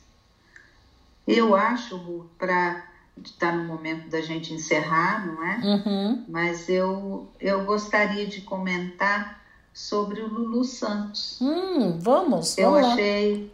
Eu 1.26 1.54
acho, 1.54 2.26
para 2.38 2.84
estar 3.22 3.52
no 3.52 3.64
momento 3.64 4.08
da 4.08 4.20
gente 4.20 4.54
encerrar, 4.54 5.26
não 5.26 5.44
é? 5.44 5.60
Uhum. 5.64 6.24
Mas 6.28 6.68
eu, 6.68 7.28
eu 7.40 7.64
gostaria 7.64 8.26
de 8.26 8.42
comentar 8.42 9.42
sobre 9.74 10.20
o 10.20 10.28
Lulu 10.28 10.64
Santos. 10.64 11.38
Hum, 11.40 11.98
vamos, 12.00 12.56
eu 12.56 12.72
vamos 12.72 12.88
achei 12.88 13.52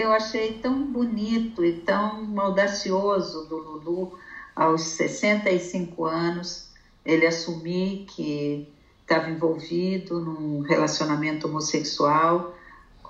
eu 0.00 0.12
achei 0.12 0.54
tão 0.54 0.82
bonito 0.82 1.62
e 1.62 1.74
tão 1.74 2.40
audacioso 2.40 3.46
do 3.46 3.56
Lulu 3.56 4.18
aos 4.56 4.82
65 4.82 6.06
anos 6.06 6.70
ele 7.04 7.26
assumir 7.26 8.06
que 8.08 8.66
estava 9.02 9.28
envolvido 9.28 10.20
num 10.20 10.60
relacionamento 10.62 11.48
homossexual 11.48 12.54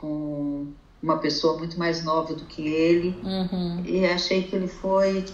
com 0.01 0.66
uma 1.03 1.18
pessoa 1.18 1.59
muito 1.59 1.78
mais 1.78 2.05
nova 2.05 2.34
do 2.34 2.44
que 2.44 2.66
ele 2.66 3.16
uhum. 3.22 3.82
e 3.84 4.07
achei 4.07 4.42
que 4.42 4.55
ele 4.55 4.68
foi 4.68 5.24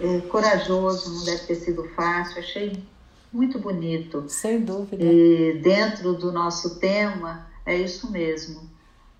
é, 0.00 0.20
corajoso, 0.28 1.14
não 1.14 1.24
deve 1.24 1.46
ter 1.46 1.54
sido 1.56 1.84
fácil, 1.96 2.38
achei 2.38 2.82
muito 3.32 3.58
bonito. 3.58 4.24
Sem 4.28 4.60
dúvida. 4.60 5.04
E 5.04 5.60
dentro 5.62 6.14
do 6.14 6.32
nosso 6.32 6.78
tema, 6.78 7.46
é 7.64 7.76
isso 7.76 8.10
mesmo. 8.10 8.60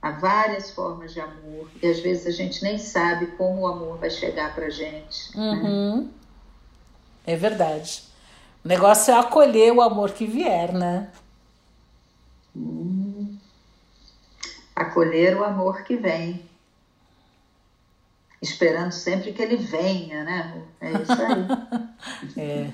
Há 0.01 0.13
várias 0.13 0.71
formas 0.71 1.13
de 1.13 1.21
amor 1.21 1.69
e 1.83 1.87
às 1.89 1.99
vezes 2.01 2.27
a 2.27 2.31
gente 2.31 2.63
nem 2.63 2.79
sabe 2.79 3.27
como 3.39 3.63
o 3.63 3.67
amor 3.67 3.99
vai 3.99 4.11
chegar 4.11 4.55
para 4.55 4.71
gente. 4.71 5.37
Né? 5.37 5.43
Uhum. 5.43 5.97
Né? 5.97 6.09
É 7.27 7.37
verdade. 7.37 8.05
O 8.65 8.69
negócio 8.69 9.13
é 9.13 9.19
acolher 9.19 9.73
o 9.73 9.81
amor 9.81 10.13
que 10.13 10.27
vier, 10.27 10.73
né? 10.73 11.11
Hum. 12.55 12.86
Acolher 14.77 15.35
o 15.35 15.43
amor 15.43 15.83
que 15.85 15.97
vem. 15.97 16.45
Esperando 18.43 18.93
sempre 18.93 19.33
que 19.33 19.43
ele 19.43 19.57
venha, 19.57 20.23
né? 20.23 20.63
É 20.81 20.93
isso 20.93 21.13
aí. 21.13 22.37
é. 22.37 22.71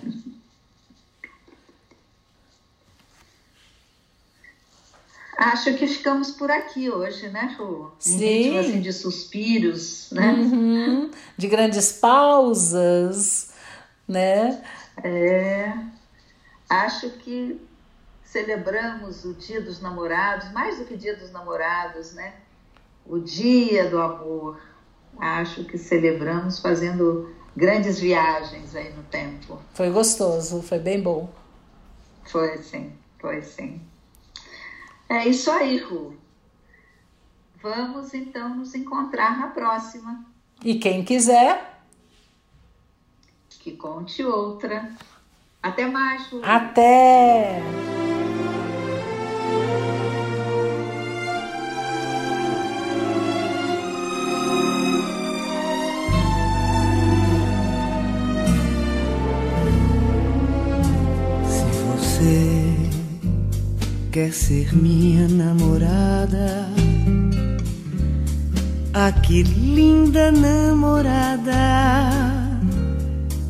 Acho 5.38 5.74
que 5.74 5.86
ficamos 5.86 6.30
por 6.32 6.50
aqui 6.50 6.90
hoje, 6.90 7.28
né, 7.28 7.56
Ru? 7.58 7.92
Sim. 7.98 8.58
assim, 8.58 8.80
de 8.80 8.92
suspiros, 8.92 10.08
né? 10.12 10.32
Uhum. 10.32 11.10
De 11.36 11.48
grandes 11.48 11.92
pausas, 11.92 13.52
né? 14.06 14.62
É. 15.02 15.72
Acho 16.68 17.10
que 17.10 17.60
celebramos 18.32 19.26
o 19.26 19.34
Dia 19.34 19.60
dos 19.60 19.82
Namorados, 19.82 20.50
mais 20.52 20.78
do 20.78 20.86
que 20.86 20.96
Dia 20.96 21.14
dos 21.14 21.30
Namorados, 21.30 22.14
né? 22.14 22.32
O 23.04 23.18
Dia 23.18 23.90
do 23.90 24.00
Amor. 24.00 24.58
Acho 25.18 25.64
que 25.64 25.76
celebramos 25.76 26.58
fazendo 26.58 27.30
grandes 27.54 28.00
viagens 28.00 28.74
aí 28.74 28.90
no 28.94 29.02
tempo. 29.02 29.60
Foi 29.74 29.90
gostoso, 29.90 30.62
foi 30.62 30.78
bem 30.78 31.02
bom. 31.02 31.30
Foi 32.24 32.56
sim, 32.56 32.94
foi 33.20 33.42
sim. 33.42 33.82
É 35.10 35.28
isso 35.28 35.50
aí, 35.50 35.76
Ru. 35.76 36.16
Vamos 37.62 38.14
então 38.14 38.56
nos 38.56 38.74
encontrar 38.74 39.38
na 39.38 39.48
próxima. 39.48 40.24
E 40.64 40.76
quem 40.76 41.04
quiser, 41.04 41.82
que 43.50 43.72
conte 43.72 44.24
outra. 44.24 44.90
Até 45.62 45.86
mais, 45.86 46.26
Ru. 46.28 46.40
Até! 46.42 48.01
Quer 64.12 64.30
ser 64.30 64.76
minha 64.76 65.26
namorada. 65.26 66.68
Ah, 68.92 69.10
que 69.10 69.42
linda 69.42 70.30
namorada 70.30 71.50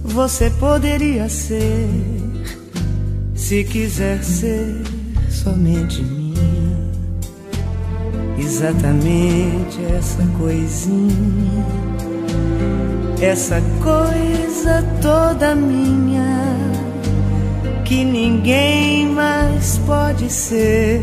você 0.04 0.48
poderia 0.50 1.28
ser 1.28 1.88
se 3.34 3.64
quiser 3.64 4.22
ser 4.22 4.84
somente 5.28 6.00
minha. 6.00 6.32
Exatamente 8.38 9.84
essa 9.98 10.24
coisinha, 10.38 11.66
essa 13.20 13.60
coisa 13.82 14.84
toda 15.02 15.56
minha 15.56 16.31
que 17.92 18.06
ninguém 18.06 19.06
mais 19.06 19.76
pode 19.86 20.32
ser. 20.32 21.02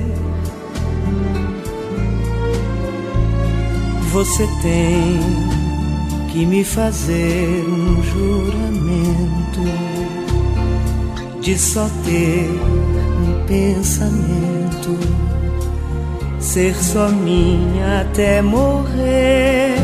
Você 4.12 4.48
tem 4.64 5.20
que 6.32 6.48
me 6.48 6.64
fazer 6.64 7.64
um 7.68 8.02
juramento 8.02 9.62
de 11.42 11.60
só 11.60 11.88
ter 12.04 12.50
um 13.22 13.46
pensamento, 13.46 14.98
ser 16.40 16.74
só 16.74 17.08
minha 17.10 18.02
até 18.02 18.42
morrer. 18.42 19.76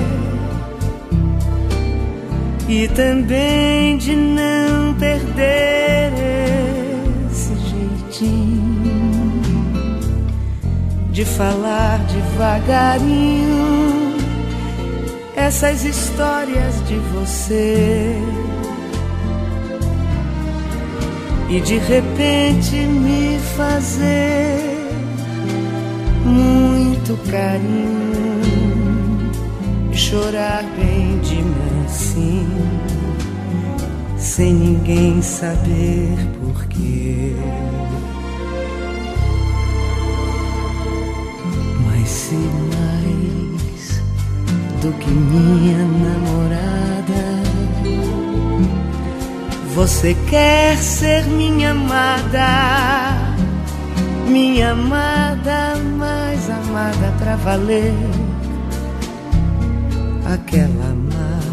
E 2.67 2.87
também 2.87 3.95
de 3.99 4.15
não 4.15 4.95
perder 4.95 5.84
de 11.15 11.23
falar 11.23 11.97
devagarinho. 12.07 14.17
Essas 15.33 15.85
histórias 15.85 16.85
de 16.85 16.97
você. 17.13 18.17
E 21.49 21.61
de 21.61 21.77
repente 21.77 22.75
me 22.75 23.39
fazer 23.55 24.89
muito 26.25 27.15
carinho. 27.31 28.41
E 29.93 29.97
chorar 29.97 30.65
bem 30.75 31.17
de 31.19 31.41
mansinho 31.41 32.81
sem 34.17 34.53
ninguém 34.53 35.21
saber 35.21 36.17
porquê. 36.41 37.24
Mais 42.33 44.01
do 44.81 44.91
que 44.93 45.11
minha 45.11 45.77
namorada, 45.77 47.43
você 49.75 50.15
quer 50.27 50.77
ser 50.77 51.23
minha 51.25 51.71
amada, 51.71 53.15
minha 54.27 54.71
amada, 54.71 55.75
mais 55.97 56.49
amada 56.49 57.13
pra 57.19 57.35
valer, 57.35 57.93
aquela 60.33 60.85
amada 60.91 61.45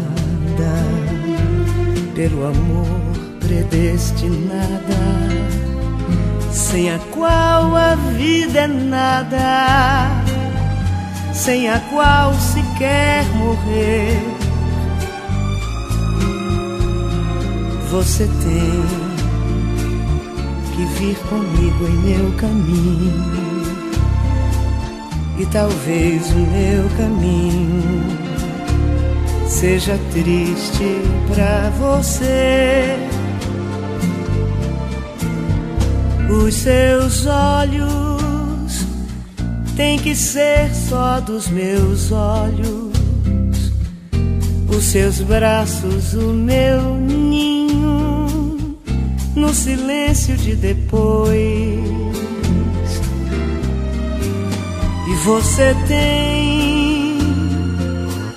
pelo 2.15 2.45
amor 2.45 3.13
predestinada, 3.39 4.97
sem 6.51 6.91
a 6.91 6.99
qual 7.11 7.75
a 7.75 7.95
vida 8.15 8.61
é 8.61 8.67
nada, 8.67 10.22
sem 11.33 11.67
a 11.69 11.79
qual 11.79 12.33
se 12.35 12.61
quer 12.77 13.25
morrer. 13.35 14.19
Você 17.91 18.25
tem 18.25 18.83
que 20.75 20.85
vir 20.97 21.17
comigo 21.29 21.87
em 21.87 21.97
meu 22.09 22.31
caminho, 22.37 23.23
e 25.37 25.45
talvez 25.47 26.31
o 26.31 26.39
meu 26.39 26.89
caminho 26.97 28.03
seja 29.47 29.99
triste 30.11 31.01
pra 31.33 31.69
você. 31.79 32.97
Os 36.29 36.53
seus 36.55 37.27
olhos 37.27 38.02
tem 39.75 39.97
que 39.97 40.15
ser 40.15 40.73
só 40.73 41.19
dos 41.19 41.47
meus 41.47 42.11
olhos, 42.11 42.93
os 44.69 44.83
seus 44.85 45.19
braços, 45.21 46.13
o 46.13 46.33
meu 46.33 46.95
ninho, 46.95 48.77
no 49.35 49.53
silêncio 49.53 50.37
de 50.37 50.55
depois. 50.55 51.33
E 55.07 55.15
você 55.25 55.75
tem 55.87 57.17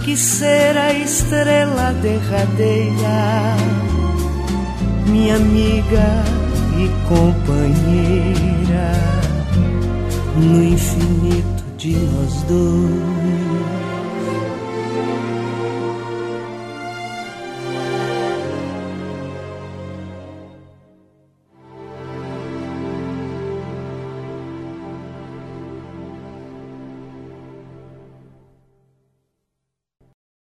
que 0.04 0.16
ser 0.16 0.76
a 0.76 0.92
estrela 0.94 1.92
derradeira, 2.00 3.56
minha 5.06 5.36
amiga 5.36 6.24
e 6.78 6.88
companheira 7.08 8.55
no 10.40 10.62
infinito 10.62 11.64
de 11.76 11.96
nós 11.96 12.42
dois. 12.42 13.15